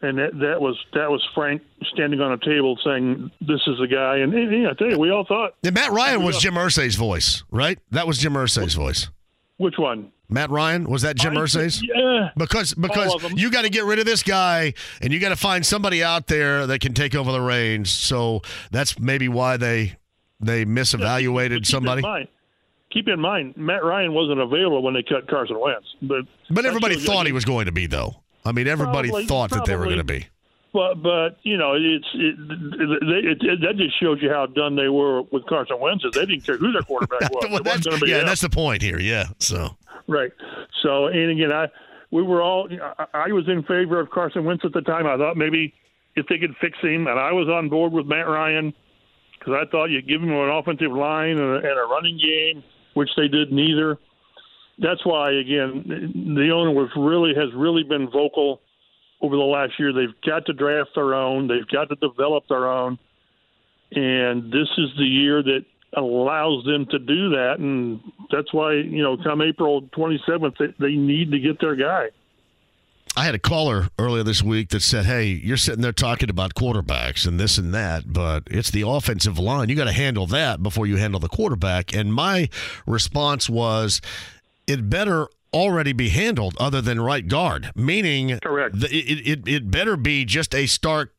and 0.00 0.16
that 0.16 0.30
that 0.38 0.60
was 0.60 0.78
that 0.94 1.10
was 1.10 1.26
Frank 1.34 1.60
standing 1.92 2.20
on 2.20 2.32
a 2.32 2.38
table 2.38 2.78
saying, 2.82 3.30
"This 3.40 3.60
is 3.66 3.78
the 3.78 3.86
guy." 3.86 4.18
And, 4.18 4.32
and 4.32 4.66
I 4.66 4.72
tell 4.72 4.90
you, 4.90 4.98
we 4.98 5.10
all 5.10 5.26
thought. 5.26 5.56
And 5.62 5.74
Matt 5.74 5.92
Ryan 5.92 6.22
was 6.22 6.38
Jim 6.38 6.54
Irsay's 6.54 6.96
voice, 6.96 7.44
right? 7.50 7.78
That 7.90 8.06
was 8.06 8.16
Jim 8.16 8.32
Irsay's 8.32 8.74
voice. 8.74 9.10
Which 9.58 9.74
one? 9.78 10.12
Matt 10.28 10.50
Ryan 10.50 10.88
was 10.88 11.02
that 11.02 11.16
Jim 11.16 11.34
Irsay's? 11.34 11.82
Yeah. 11.82 12.30
Because 12.36 12.74
because 12.74 13.32
you 13.34 13.50
got 13.50 13.62
to 13.62 13.70
get 13.70 13.84
rid 13.84 13.98
of 13.98 14.06
this 14.06 14.22
guy, 14.22 14.74
and 15.00 15.12
you 15.12 15.20
got 15.20 15.30
to 15.30 15.36
find 15.36 15.64
somebody 15.64 16.02
out 16.02 16.26
there 16.26 16.66
that 16.66 16.80
can 16.80 16.94
take 16.94 17.14
over 17.14 17.32
the 17.32 17.40
reins. 17.40 17.90
So 17.90 18.42
that's 18.70 18.98
maybe 18.98 19.28
why 19.28 19.56
they 19.56 19.96
they 20.40 20.64
misevaluated 20.64 21.60
yeah, 21.60 21.70
somebody 21.70 22.28
keep 22.90 23.08
in 23.08 23.20
mind, 23.20 23.56
Matt 23.56 23.84
Ryan 23.84 24.12
wasn't 24.12 24.40
available 24.40 24.82
when 24.82 24.94
they 24.94 25.02
cut 25.02 25.28
Carson 25.28 25.58
Wentz. 25.58 25.86
But 26.02 26.22
but 26.50 26.64
everybody 26.64 26.96
thought 26.96 27.26
he 27.26 27.32
was 27.32 27.44
going 27.44 27.66
to 27.66 27.72
be, 27.72 27.86
though. 27.86 28.22
I 28.44 28.52
mean, 28.52 28.66
everybody 28.66 29.08
probably, 29.08 29.26
thought 29.26 29.50
probably, 29.50 29.66
that 29.66 29.70
they 29.70 29.76
were 29.76 29.84
going 29.84 29.98
to 29.98 30.04
be. 30.04 30.26
But 30.72 31.02
but 31.02 31.38
you 31.42 31.56
know, 31.56 31.74
it's 31.74 32.06
it, 32.14 32.36
it, 32.38 33.42
it, 33.42 33.60
that 33.62 33.76
just 33.76 33.98
shows 33.98 34.18
you 34.20 34.30
how 34.30 34.46
done 34.46 34.76
they 34.76 34.88
were 34.88 35.22
with 35.22 35.46
Carson 35.46 35.80
Wentz. 35.80 36.04
They 36.12 36.26
didn't 36.26 36.44
care 36.44 36.58
who 36.58 36.72
their 36.72 36.82
quarterback 36.82 37.22
was. 37.32 37.46
well, 37.50 37.62
that's, 37.62 37.86
yeah, 38.06 38.24
that's 38.24 38.42
the 38.42 38.50
point 38.50 38.82
here. 38.82 39.00
Yeah, 39.00 39.28
so 39.38 39.76
right. 40.06 40.30
So 40.82 41.06
and 41.06 41.30
again, 41.30 41.52
I 41.52 41.68
we 42.10 42.22
were 42.22 42.42
all 42.42 42.68
I, 42.98 43.06
I 43.14 43.32
was 43.32 43.48
in 43.48 43.62
favor 43.62 43.98
of 43.98 44.10
Carson 44.10 44.44
Wentz 44.44 44.64
at 44.64 44.72
the 44.72 44.82
time. 44.82 45.06
I 45.06 45.16
thought 45.16 45.36
maybe 45.36 45.72
if 46.16 46.26
they 46.26 46.38
could 46.38 46.54
fix 46.60 46.78
him, 46.80 47.06
and 47.06 47.18
I 47.18 47.32
was 47.32 47.48
on 47.48 47.70
board 47.70 47.92
with 47.92 48.06
Matt 48.06 48.28
Ryan 48.28 48.74
because 49.38 49.54
I 49.54 49.70
thought 49.70 49.86
you'd 49.86 50.06
give 50.06 50.22
him 50.22 50.30
an 50.30 50.50
offensive 50.50 50.92
line 50.92 51.38
and 51.38 51.40
a, 51.40 51.56
and 51.56 51.78
a 51.78 51.86
running 51.90 52.18
game 52.18 52.62
which 52.98 53.10
they 53.16 53.28
did 53.28 53.52
neither. 53.52 53.96
That's 54.78 55.04
why, 55.06 55.32
again, 55.32 56.34
the 56.36 56.50
owner 56.50 56.72
was 56.72 56.90
really 56.96 57.32
has 57.34 57.52
really 57.54 57.84
been 57.84 58.10
vocal 58.10 58.60
over 59.20 59.36
the 59.36 59.42
last 59.42 59.72
year. 59.78 59.92
They've 59.92 60.14
got 60.24 60.46
to 60.46 60.52
draft 60.52 60.90
their 60.94 61.14
own. 61.14 61.48
They've 61.48 61.66
got 61.68 61.88
to 61.88 61.96
develop 61.96 62.44
their 62.48 62.68
own, 62.70 62.98
and 63.92 64.52
this 64.52 64.68
is 64.78 64.90
the 64.96 65.04
year 65.04 65.42
that 65.42 65.64
allows 65.96 66.64
them 66.64 66.86
to 66.86 66.98
do 66.98 67.30
that. 67.30 67.56
And 67.58 68.00
that's 68.30 68.52
why, 68.52 68.74
you 68.74 69.02
know, 69.02 69.16
come 69.16 69.40
April 69.40 69.82
27th, 69.82 70.58
they, 70.58 70.74
they 70.78 70.94
need 70.94 71.30
to 71.30 71.38
get 71.38 71.60
their 71.60 71.76
guy. 71.76 72.08
I 73.16 73.24
had 73.24 73.34
a 73.34 73.38
caller 73.38 73.88
earlier 73.98 74.22
this 74.22 74.42
week 74.44 74.68
that 74.68 74.82
said, 74.82 75.06
"Hey, 75.06 75.26
you're 75.26 75.56
sitting 75.56 75.80
there 75.80 75.92
talking 75.92 76.30
about 76.30 76.54
quarterbacks 76.54 77.26
and 77.26 77.40
this 77.40 77.58
and 77.58 77.74
that, 77.74 78.12
but 78.12 78.44
it's 78.46 78.70
the 78.70 78.86
offensive 78.86 79.38
line. 79.40 79.68
You 79.68 79.74
got 79.74 79.84
to 79.86 79.92
handle 79.92 80.26
that 80.28 80.62
before 80.62 80.86
you 80.86 80.98
handle 80.98 81.18
the 81.18 81.28
quarterback." 81.28 81.92
And 81.92 82.14
my 82.14 82.48
response 82.86 83.50
was, 83.50 84.00
"It 84.68 84.88
better 84.88 85.26
already 85.52 85.92
be 85.92 86.08
handled 86.10 86.56
other 86.58 86.80
than 86.80 87.00
right 87.00 87.26
guard, 87.26 87.70
meaning 87.74 88.38
correct. 88.40 88.80
The, 88.80 88.88
it, 88.94 89.26
it 89.26 89.48
it 89.48 89.70
better 89.70 89.96
be 89.96 90.24
just 90.24 90.54
a 90.54 90.66
stark 90.66 91.14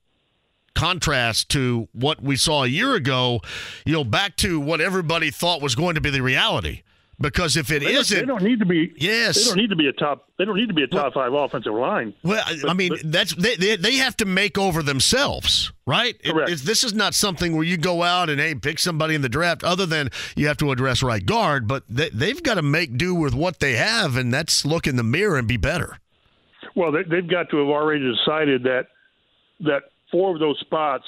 contrast 0.75 1.49
to 1.49 1.88
what 1.91 2.21
we 2.21 2.36
saw 2.36 2.63
a 2.63 2.67
year 2.67 2.93
ago, 2.93 3.41
you 3.86 3.93
know, 3.93 4.03
back 4.03 4.36
to 4.38 4.59
what 4.59 4.82
everybody 4.82 5.30
thought 5.32 5.61
was 5.61 5.75
going 5.75 5.95
to 5.95 6.01
be 6.01 6.09
the 6.09 6.21
reality." 6.21 6.84
Because 7.22 7.57
if 7.57 7.70
it 7.70 7.84
they 7.84 7.93
not 7.93 8.05
they 8.05 8.26
don't 8.26 8.43
need 8.43 8.59
to 8.59 8.65
be. 8.65 8.93
Yes, 8.95 9.36
they 9.36 9.49
don't 9.49 9.57
need 9.57 9.70
to 9.72 9.76
be 9.76 9.88
a 9.88 9.93
top. 9.93 10.30
They 10.38 10.45
don't 10.45 10.55
need 10.55 10.70
to 10.70 10.74
be 10.74 10.84
a 10.84 10.88
top 10.88 11.15
well, 11.15 11.26
five 11.26 11.34
offensive 11.34 11.74
line. 11.74 12.13
Well, 12.24 12.41
but, 12.61 12.70
I 12.70 12.74
mean, 12.74 12.89
but, 12.89 13.11
that's 13.11 13.36
they, 13.36 13.55
they, 13.55 13.76
they 13.76 13.95
have 13.95 14.15
to 14.17 14.26
make 14.26 14.57
over 14.57 14.82
themselves, 14.82 15.74
right? 15.86 16.15
Correct. 16.24 16.49
It, 16.49 16.59
this 16.59 16.86
is 16.86 16.93
not 16.93 17.13
something 17.13 17.55
where 17.55 17.65
you 17.65 17.76
go 17.76 18.03
out 18.03 18.30
and 18.30 18.39
hey, 18.39 18.55
pick 18.55 18.80
somebody 18.80 19.15
in 19.15 19.22
the 19.22 19.28
draft. 19.28 19.65
Other 19.65 19.86
than 19.86 20.11
you 20.38 20.47
have 20.47 20.55
to 20.57 20.72
address 20.72 21.03
right 21.03 21.26
guard, 21.26 21.67
but 21.67 21.84
they, 21.89 22.09
they've 22.09 22.41
got 22.41 22.53
to 22.55 22.61
make 22.61 22.97
do 22.97 23.13
with 23.13 23.34
what 23.34 23.59
they 23.59 23.74
have, 23.74 24.15
and 24.15 24.34
that's 24.34 24.65
look 24.65 24.88
in 24.88 24.95
the 24.95 25.03
mirror 25.03 25.38
and 25.38 25.47
be 25.47 25.57
better. 25.57 25.99
Well, 26.76 26.93
they, 26.93 27.03
they've 27.03 27.30
got 27.30 27.49
to 27.49 27.57
have 27.57 27.67
already 27.67 28.09
decided 28.15 28.63
that 28.63 28.88
that 29.61 29.82
four 30.09 30.34
of 30.34 30.39
those 30.39 30.57
spots 30.61 31.05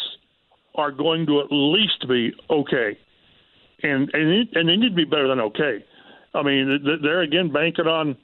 are 0.75 0.91
going 0.91 1.25
to 1.27 1.39
at 1.39 1.47
least 1.51 2.05
be 2.09 2.33
okay, 2.49 2.97
and 3.81 4.09
and 4.13 4.49
and 4.53 4.67
they 4.67 4.75
need 4.75 4.89
to 4.89 4.95
be 4.95 5.05
better 5.05 5.29
than 5.29 5.39
okay. 5.39 5.85
I 6.33 6.43
mean, 6.43 6.83
they're 7.03 7.21
again 7.21 7.51
banking 7.51 7.87
on 7.87 8.17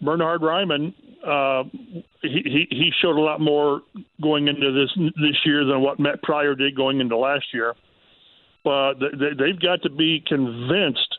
Bernhard 0.00 0.42
Raimann. 0.42 0.94
Uh, 1.26 1.64
he, 2.22 2.66
he 2.70 2.90
showed 3.02 3.16
a 3.16 3.20
lot 3.20 3.40
more 3.40 3.82
going 4.22 4.48
into 4.48 4.72
this 4.72 4.90
this 5.16 5.36
year 5.44 5.64
than 5.64 5.80
what 5.80 5.98
Matt 5.98 6.22
Pryor 6.22 6.54
did 6.54 6.76
going 6.76 7.00
into 7.00 7.16
last 7.16 7.44
year. 7.52 7.74
But 8.64 8.94
they, 9.00 9.30
they've 9.38 9.60
got 9.60 9.82
to 9.82 9.90
be 9.90 10.22
convinced 10.26 11.18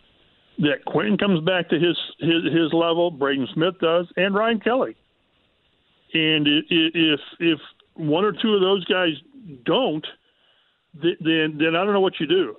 that 0.60 0.86
Quenton 0.86 1.18
comes 1.18 1.44
back 1.44 1.70
to 1.70 1.76
his 1.76 1.98
his, 2.20 2.44
his 2.46 2.74
level, 2.74 3.12
Braden 3.12 3.48
Smith 3.54 3.76
does, 3.80 4.08
and 4.16 4.34
Ryan 4.34 4.60
Kelly. 4.60 4.96
And 6.14 6.48
if 6.48 7.20
if 7.40 7.60
one 7.96 8.26
or 8.26 8.32
two 8.32 8.54
of 8.54 8.62
those 8.62 8.84
guys 8.86 9.14
don't, 9.66 10.06
then 11.02 11.58
then 11.58 11.76
I 11.76 11.84
don't 11.84 11.94
know 11.94 12.02
what 12.02 12.20
you 12.20 12.28
do. 12.28 12.56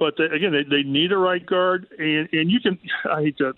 But 0.00 0.14
they, 0.16 0.24
again, 0.34 0.50
they, 0.50 0.64
they 0.64 0.82
need 0.82 1.12
a 1.12 1.18
right 1.18 1.44
guard, 1.44 1.86
and 1.98 2.26
and 2.32 2.50
you 2.50 2.58
can. 2.58 2.78
I 3.12 3.20
hate 3.22 3.38
to 3.38 3.52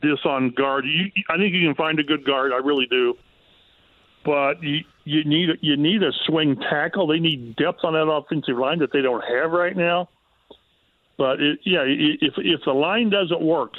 this 0.00 0.20
on 0.24 0.50
guard. 0.56 0.84
You, 0.86 1.10
I 1.28 1.36
think 1.36 1.52
you 1.52 1.66
can 1.66 1.74
find 1.74 1.98
a 1.98 2.04
good 2.04 2.24
guard. 2.24 2.52
I 2.52 2.58
really 2.58 2.86
do. 2.88 3.14
But 4.24 4.62
you 4.62 4.78
you 5.04 5.24
need 5.24 5.48
you 5.60 5.76
need 5.76 6.04
a 6.04 6.12
swing 6.24 6.56
tackle. 6.70 7.08
They 7.08 7.18
need 7.18 7.56
depth 7.56 7.80
on 7.82 7.94
that 7.94 8.08
offensive 8.08 8.56
line 8.56 8.78
that 8.78 8.92
they 8.92 9.02
don't 9.02 9.22
have 9.22 9.50
right 9.50 9.76
now. 9.76 10.08
But 11.18 11.40
it, 11.40 11.58
yeah, 11.64 11.82
if 11.84 12.34
if 12.36 12.60
the 12.64 12.72
line 12.72 13.10
doesn't 13.10 13.42
work, 13.42 13.72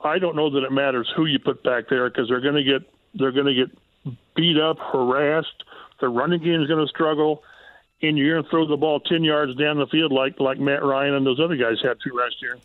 I 0.00 0.18
don't 0.18 0.36
know 0.36 0.48
that 0.48 0.64
it 0.64 0.72
matters 0.72 1.12
who 1.14 1.26
you 1.26 1.38
put 1.38 1.62
back 1.62 1.84
there 1.90 2.08
because 2.08 2.28
they're 2.30 2.40
going 2.40 2.54
to 2.54 2.64
get 2.64 2.90
they're 3.14 3.32
going 3.32 3.54
to 3.54 3.54
get 3.54 4.16
beat 4.34 4.58
up, 4.58 4.78
harassed. 4.78 5.64
The 6.00 6.08
running 6.08 6.42
game 6.42 6.62
is 6.62 6.68
going 6.68 6.84
to 6.84 6.88
struggle 6.88 7.42
and 8.08 8.18
you're 8.18 8.34
going 8.34 8.44
to 8.44 8.50
throw 8.50 8.66
the 8.66 8.76
ball 8.76 9.00
10 9.00 9.24
yards 9.24 9.54
down 9.56 9.78
the 9.78 9.86
field 9.86 10.12
like 10.12 10.38
like 10.40 10.58
Matt 10.58 10.84
Ryan 10.84 11.14
and 11.14 11.26
those 11.26 11.40
other 11.40 11.56
guys 11.56 11.76
had 11.82 11.98
to 12.00 12.14
last 12.14 12.36
year. 12.40 12.58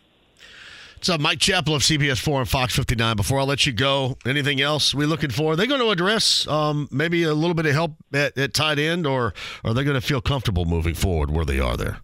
What's 0.96 1.08
up, 1.08 1.22
Mike 1.22 1.40
Chappell 1.40 1.76
of 1.76 1.82
CBS 1.82 2.20
4 2.20 2.42
and 2.42 2.50
Fox 2.50 2.76
59. 2.76 3.16
Before 3.16 3.40
I 3.40 3.44
let 3.44 3.66
you 3.66 3.72
go, 3.72 4.18
anything 4.26 4.60
else 4.60 4.94
we 4.94 5.06
looking 5.06 5.30
for? 5.30 5.54
Are 5.54 5.56
they 5.56 5.66
going 5.66 5.80
to 5.80 5.92
address 5.92 6.46
um, 6.46 6.90
maybe 6.92 7.24
a 7.24 7.34
little 7.34 7.54
bit 7.54 7.66
of 7.66 7.72
help 7.72 7.94
at, 8.14 8.38
at 8.38 8.54
tight 8.54 8.80
end, 8.80 9.08
or 9.08 9.34
are 9.64 9.74
they 9.74 9.86
going 9.86 9.96
to 9.96 10.06
feel 10.06 10.20
comfortable 10.20 10.66
moving 10.66 10.94
forward 10.94 11.32
where 11.32 11.46
they 11.46 11.58
are 11.58 11.78
there? 11.78 12.00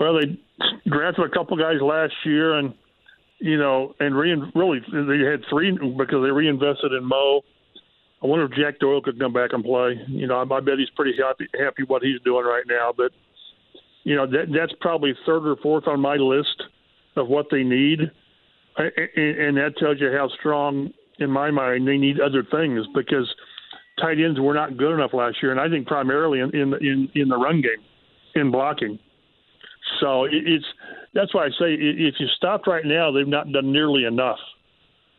Well, 0.00 0.18
they 0.18 0.40
drafted 0.86 1.26
a 1.26 1.28
couple 1.28 1.58
guys 1.58 1.82
last 1.82 2.14
year, 2.24 2.54
and 2.54 2.72
you 3.38 3.58
know, 3.58 3.94
and 4.00 4.16
re- 4.16 4.50
really 4.54 4.80
they 4.80 5.30
had 5.30 5.44
three 5.50 5.72
because 5.72 6.24
they 6.24 6.30
reinvested 6.30 6.92
in 6.92 7.04
Mo 7.04 7.42
I 8.22 8.26
wonder 8.26 8.44
if 8.44 8.52
Jack 8.52 8.78
Doyle 8.78 9.02
could 9.02 9.18
come 9.18 9.32
back 9.32 9.50
and 9.52 9.64
play. 9.64 10.00
You 10.06 10.26
know, 10.28 10.40
I 10.40 10.60
bet 10.60 10.78
he's 10.78 10.90
pretty 10.90 11.14
happy 11.18 11.46
happy 11.58 11.82
what 11.86 12.02
he's 12.02 12.20
doing 12.24 12.44
right 12.44 12.64
now. 12.68 12.92
But 12.96 13.10
you 14.04 14.14
know, 14.14 14.26
that 14.26 14.46
that's 14.54 14.72
probably 14.80 15.14
third 15.26 15.46
or 15.46 15.56
fourth 15.56 15.88
on 15.88 16.00
my 16.00 16.16
list 16.16 16.62
of 17.16 17.28
what 17.28 17.46
they 17.50 17.64
need, 17.64 18.00
and 18.78 19.56
that 19.56 19.74
tells 19.78 20.00
you 20.00 20.12
how 20.12 20.28
strong, 20.38 20.90
in 21.18 21.30
my 21.30 21.50
mind, 21.50 21.86
they 21.86 21.98
need 21.98 22.20
other 22.20 22.44
things 22.48 22.86
because 22.94 23.32
tight 24.00 24.18
ends 24.18 24.40
were 24.40 24.54
not 24.54 24.76
good 24.76 24.94
enough 24.94 25.12
last 25.12 25.36
year, 25.42 25.50
and 25.50 25.60
I 25.60 25.68
think 25.68 25.86
primarily 25.86 26.40
in 26.40 26.50
in 26.54 26.74
in, 26.74 27.08
in 27.14 27.28
the 27.28 27.36
run 27.36 27.60
game, 27.60 27.82
in 28.36 28.52
blocking. 28.52 28.98
So 30.00 30.26
it's 30.30 30.64
that's 31.12 31.34
why 31.34 31.46
I 31.46 31.48
say 31.50 31.74
if 31.74 32.14
you 32.18 32.26
stopped 32.36 32.68
right 32.68 32.84
now, 32.84 33.10
they've 33.10 33.26
not 33.26 33.50
done 33.50 33.72
nearly 33.72 34.04
enough. 34.04 34.38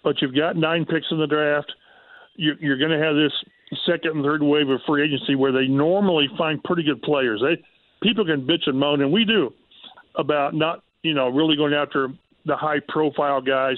But 0.04 0.22
you've 0.22 0.36
got 0.36 0.58
nine 0.58 0.86
picks 0.86 1.08
in 1.12 1.20
the 1.20 1.28
draft 1.28 1.72
you're, 2.36 2.56
you're 2.60 2.78
going 2.78 2.92
to 2.92 3.04
have 3.04 3.16
this 3.16 3.32
second 3.86 4.18
and 4.18 4.24
third 4.24 4.42
wave 4.44 4.70
of 4.70 4.80
free 4.88 5.04
agency 5.04 5.36
where 5.36 5.52
they 5.52 5.68
normally 5.68 6.28
find 6.38 6.64
pretty 6.64 6.84
good 6.84 7.02
players. 7.02 7.42
They 7.42 7.62
people 8.02 8.26
can 8.26 8.46
bitch 8.46 8.68
and 8.68 8.80
moan, 8.80 9.02
and 9.02 9.12
we 9.12 9.26
do 9.26 9.52
about 10.16 10.54
not 10.54 10.84
you 11.02 11.14
know 11.14 11.30
really 11.30 11.56
going 11.56 11.74
after 11.74 12.10
the 12.46 12.56
high 12.56 12.80
profile 12.88 13.42
guys. 13.42 13.78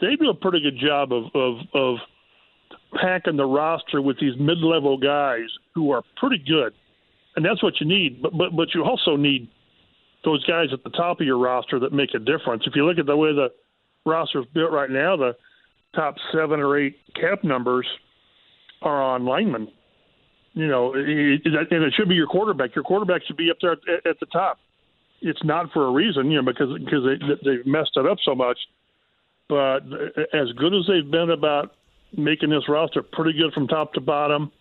They 0.00 0.16
do 0.16 0.30
a 0.30 0.34
pretty 0.34 0.60
good 0.60 0.78
job 0.78 1.12
of 1.12 1.24
of, 1.34 1.58
of 1.74 1.96
packing 3.00 3.36
the 3.36 3.46
roster 3.46 4.02
with 4.02 4.18
these 4.20 4.34
mid 4.38 4.58
level 4.58 4.98
guys 4.98 5.48
who 5.74 5.90
are 5.90 6.02
pretty 6.16 6.42
good, 6.46 6.72
and 7.36 7.44
that's 7.44 7.62
what 7.62 7.74
you 7.80 7.86
need. 7.86 8.22
But 8.22 8.36
but 8.36 8.56
but 8.56 8.68
you 8.74 8.84
also 8.84 9.16
need 9.16 9.48
those 10.24 10.44
guys 10.44 10.68
at 10.72 10.84
the 10.84 10.90
top 10.90 11.20
of 11.20 11.26
your 11.26 11.38
roster 11.38 11.78
that 11.80 11.92
make 11.92 12.14
a 12.14 12.18
difference. 12.18 12.64
If 12.66 12.74
you 12.76 12.86
look 12.86 12.98
at 12.98 13.06
the 13.06 13.16
way 13.16 13.32
the 13.32 13.48
roster 14.06 14.40
is 14.40 14.46
built 14.54 14.70
right 14.70 14.90
now, 14.90 15.16
the 15.16 15.32
top 15.94 16.16
seven 16.32 16.60
or 16.60 16.78
eight 16.78 16.98
cap 17.14 17.44
numbers 17.44 17.86
are 18.80 19.02
on 19.02 19.24
linemen. 19.24 19.68
You 20.54 20.66
know, 20.66 20.92
and 20.92 21.06
it 21.06 21.94
should 21.96 22.08
be 22.08 22.14
your 22.14 22.26
quarterback. 22.26 22.74
Your 22.74 22.84
quarterback 22.84 23.22
should 23.26 23.38
be 23.38 23.50
up 23.50 23.56
there 23.62 23.72
at, 23.72 24.06
at 24.06 24.20
the 24.20 24.26
top. 24.26 24.58
It's 25.22 25.42
not 25.44 25.72
for 25.72 25.86
a 25.86 25.90
reason, 25.90 26.30
you 26.30 26.42
know, 26.42 26.44
because 26.44 26.78
because 26.78 27.04
they 27.04 27.50
they've 27.50 27.66
messed 27.66 27.92
it 27.96 28.06
up 28.06 28.18
so 28.22 28.34
much. 28.34 28.58
But 29.48 29.80
as 30.34 30.52
good 30.56 30.74
as 30.74 30.86
they've 30.86 31.10
been 31.10 31.30
about 31.30 31.74
making 32.16 32.50
this 32.50 32.68
roster 32.68 33.02
pretty 33.02 33.38
good 33.38 33.52
from 33.54 33.66
top 33.66 33.94
to 33.94 34.00
bottom, 34.00 34.52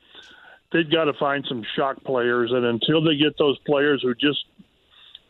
they've 0.72 0.90
got 0.90 1.06
to 1.06 1.14
find 1.14 1.46
some 1.48 1.64
shock 1.76 2.04
players. 2.04 2.52
And 2.52 2.66
until 2.66 3.04
they 3.04 3.16
get 3.16 3.38
those 3.38 3.58
players 3.60 4.02
who 4.02 4.14
just 4.16 4.46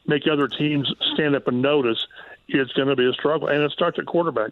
make 0.06 0.24
other 0.32 0.48
teams 0.48 0.92
stand 1.14 1.36
up 1.36 1.48
and 1.48 1.62
notice, 1.62 2.06
it's 2.48 2.74
going 2.74 2.88
to 2.88 2.96
be 2.96 3.08
a 3.08 3.14
struggle. 3.14 3.48
And 3.48 3.64
it 3.64 3.72
starts 3.72 3.98
at 4.00 4.06
quarterback. 4.06 4.52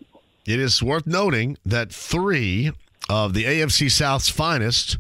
It 0.50 0.60
is 0.60 0.82
worth 0.82 1.06
noting 1.06 1.60
that 1.64 1.94
three 1.94 2.72
of 3.08 3.36
the 3.36 3.44
AFC 3.44 3.92
South's 3.92 4.30
finest 4.30 4.98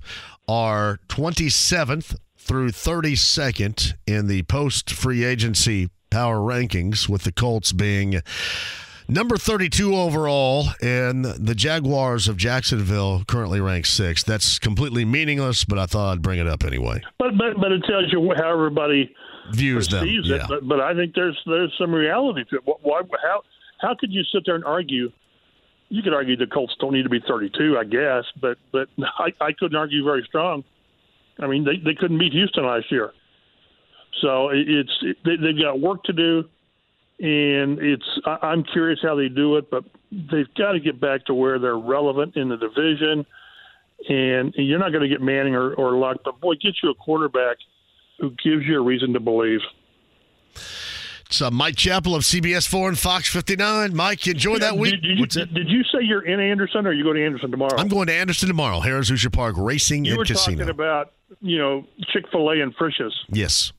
are 0.47 1.00
27th 1.08 2.16
through 2.38 2.70
32nd 2.70 3.93
in 4.06 4.28
the 4.28 4.43
post 4.43 4.91
free 4.91 5.24
agency 5.24 5.89
power 6.12 6.38
rankings, 6.38 7.10
with 7.10 7.24
the 7.24 7.32
Colts 7.32 7.72
being 7.72 8.22
number 9.08 9.38
32 9.38 9.95
overall 9.95 10.68
and 10.84 11.26
the 11.26 11.56
Jaguars 11.56 12.28
of 12.28 12.38
Jacksonville 12.38 13.24
currently 13.28 13.60
ranked 13.60 13.88
sixth. 13.88 14.28
That's 14.28 14.60
completely 14.60 15.04
meaningless, 15.04 15.66
but 15.66 15.80
I 15.80 15.88
thought 15.88 16.12
I'd 16.14 16.22
bring 16.22 16.38
it 16.38 16.45
up 16.45 16.64
anyway. 16.64 17.02
But 17.18 17.39
but, 17.39 17.60
but 17.60 17.72
it 17.72 17.84
tells 17.89 18.12
you 18.12 18.36
how 18.38 18.54
everybody 18.54 19.12
views 19.52 19.88
them. 19.88 20.06
Yeah. 20.06 20.36
It. 20.36 20.41
But, 20.47 20.68
but 20.68 20.80
I 20.80 20.93
think 20.93 21.16
there's 21.16 21.39
there's 21.47 21.74
some 21.80 21.91
reality 21.91 22.43
to 22.52 22.58
it. 22.58 22.62
Why, 22.84 23.02
how 23.24 23.41
how 23.80 23.95
could 24.00 24.14
you 24.14 24.22
sit 24.32 24.43
there 24.45 24.54
and 24.54 24.64
argue? 24.64 25.12
You 25.90 26.04
could 26.04 26.14
argue 26.14 26.38
the 26.38 26.48
Colts 26.48 26.76
don't 26.80 26.94
need 26.94 27.04
to 27.04 27.10
be 27.10 27.20
32, 27.20 27.78
I 27.78 27.84
guess, 27.84 28.26
but 28.40 28.58
but 28.72 28.90
I, 29.18 29.34
I 29.42 29.54
couldn't 29.54 29.78
argue 29.78 30.04
very 30.04 30.24
strong. 30.28 30.64
I 31.40 31.48
mean, 31.48 31.64
they 31.64 31.78
they 31.78 31.96
couldn't 31.96 32.18
beat 32.18 32.34
Houston 32.34 32.66
last 32.66 32.92
year, 32.92 33.12
so 34.22 34.50
it's 34.52 34.92
it, 35.02 35.18
they, 35.26 35.36
they've 35.36 35.60
got 35.60 35.80
work 35.80 36.04
to 36.06 36.14
do, 36.14 36.44
and 37.20 37.80
it's 37.80 38.20
I, 38.26 38.38
I'm 38.44 38.64
curious 38.64 39.00
how 39.02 39.16
they 39.16 39.30
do 39.30 39.58
it, 39.58 39.72
but 39.72 39.84
they've 40.12 40.54
got 40.56 40.74
to 40.74 40.80
get 40.80 41.00
back 41.00 41.26
to 41.26 41.34
where 41.34 41.60
they're 41.60 41.78
relevant 41.78 42.36
in 42.36 42.50
the 42.50 42.58
division, 42.58 43.26
and 44.10 44.54
you're 44.56 44.80
not 44.80 44.92
going 44.92 45.04
to 45.04 45.10
get 45.10 45.22
Manning 45.22 45.56
or, 45.56 45.74
or 45.74 45.98
Luck, 45.98 46.18
but 46.24 46.40
boy, 46.40 46.56
get 46.56 46.76
you 46.84 46.92
a 46.92 46.96
quarterback– 46.96 47.58
who 48.20 48.32
gives 48.32 48.66
you 48.66 48.78
a 48.78 48.82
reason 48.82 49.14
to 49.14 49.20
believe. 49.20 49.62
It's 51.30 51.44
uh, 51.44 51.52
Mike 51.52 51.76
Chappell 51.76 52.16
of 52.16 52.24
CBS 52.24 52.68
4 52.68 52.90
and 52.90 52.98
Fox 52.98 53.30
59. 53.30 53.96
Mike, 53.96 54.26
enjoy 54.26 54.58
that 54.58 54.78
week. 54.78 54.94
Did, 54.94 55.02
did, 55.04 55.20
you, 55.20 55.46
did, 55.46 55.70
you, 55.70 55.84
say 55.84 56.00
you're 56.02 56.26
in 56.26 56.40
Anderson 56.40 56.88
or 56.88 56.90
are 56.90 56.94
you 56.94 57.04
go 57.04 57.14
to 57.14 57.24
Anderson 57.24 57.52
tomorrow? 57.52 57.78
I'm 57.78 57.88
going 57.88 58.08
to 58.08 58.14
Anderson 58.14 58.48
tomorrow. 58.48 58.80
Harrah's 58.80 59.10
Hoosier 59.10 59.30
Park 59.30 59.54
Racing 59.56 60.06
you 60.06 60.14
and 60.20 60.28
Casino. 60.28 60.54
You 60.54 60.58
were 60.58 60.64
talking 60.64 60.70
about, 60.72 61.14
you 61.40 61.60
know, 61.60 61.86
Chick 62.12 62.26
fil 62.32 62.50
A 62.50 62.60
and 62.64 62.74
Frisch's. 62.74 63.14
Yes. 63.30 63.72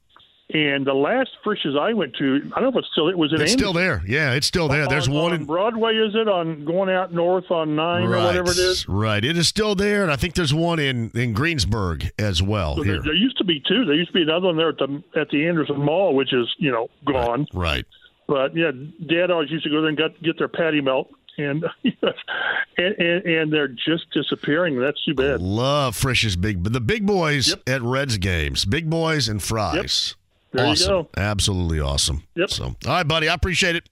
And 0.52 0.84
the 0.84 0.94
last 0.94 1.30
Frisch's 1.44 1.76
I 1.78 1.92
went 1.92 2.16
to, 2.16 2.40
I 2.56 2.60
don't 2.60 2.72
know 2.72 2.78
if 2.80 2.84
it's 2.84 2.88
still 2.90 3.08
it 3.08 3.16
was 3.16 3.32
it. 3.32 3.40
It's 3.40 3.52
still 3.52 3.72
there. 3.72 4.02
Yeah, 4.06 4.32
it's 4.32 4.48
still 4.48 4.66
there. 4.66 4.88
There's 4.88 5.06
on, 5.06 5.14
one 5.14 5.32
on 5.32 5.40
in 5.40 5.46
Broadway. 5.46 5.94
Is 5.94 6.14
it 6.16 6.26
on 6.28 6.64
going 6.64 6.90
out 6.90 7.12
north 7.12 7.50
on 7.50 7.76
nine 7.76 8.08
right, 8.08 8.20
or 8.20 8.26
whatever 8.26 8.50
it 8.50 8.58
is? 8.58 8.88
Right. 8.88 9.24
It 9.24 9.36
is 9.36 9.46
still 9.46 9.76
there, 9.76 10.02
and 10.02 10.10
I 10.10 10.16
think 10.16 10.34
there's 10.34 10.52
one 10.52 10.80
in 10.80 11.10
in 11.14 11.34
Greensburg 11.34 12.10
as 12.18 12.42
well. 12.42 12.76
So 12.76 12.82
here. 12.82 12.94
There, 12.94 13.02
there, 13.02 13.14
used 13.14 13.38
to 13.38 13.44
be 13.44 13.60
two. 13.60 13.84
There 13.84 13.94
used 13.94 14.10
to 14.10 14.14
be 14.14 14.22
another 14.22 14.46
one 14.46 14.56
there 14.56 14.70
at 14.70 14.78
the 14.78 15.02
at 15.14 15.28
the 15.30 15.46
Anderson 15.46 15.78
Mall, 15.78 16.16
which 16.16 16.32
is 16.32 16.48
you 16.58 16.72
know 16.72 16.88
gone. 17.06 17.46
Right. 17.52 17.62
right. 17.76 17.86
But 18.26 18.56
yeah, 18.56 18.72
Dad 19.08 19.30
always 19.30 19.50
used 19.50 19.64
to 19.64 19.70
go 19.70 19.80
there 19.82 19.88
and 19.88 19.98
get 19.98 20.20
get 20.20 20.36
their 20.36 20.48
patty 20.48 20.80
melt 20.80 21.10
and, 21.38 21.64
and, 21.84 22.94
and 22.98 23.24
and 23.24 23.52
they're 23.52 23.68
just 23.68 24.10
disappearing. 24.12 24.78
That's 24.80 25.02
too 25.04 25.14
bad. 25.14 25.32
I 25.32 25.36
love 25.36 25.96
Frisch's 25.96 26.36
big, 26.36 26.62
but 26.62 26.72
the 26.72 26.80
big 26.80 27.06
boys 27.06 27.48
yep. 27.48 27.62
at 27.68 27.82
Reds 27.82 28.18
games, 28.18 28.64
big 28.64 28.90
boys 28.90 29.28
and 29.28 29.42
fries. 29.42 30.14
Yep. 30.16 30.19
There 30.52 30.66
awesome. 30.66 30.96
you 30.96 31.02
go. 31.02 31.08
Absolutely 31.16 31.80
awesome. 31.80 32.24
Yep. 32.34 32.50
So, 32.50 32.64
all 32.64 32.74
right, 32.86 33.06
buddy. 33.06 33.28
I 33.28 33.34
appreciate 33.34 33.76
it. 33.76 33.88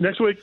Next 0.00 0.20
week. 0.20 0.38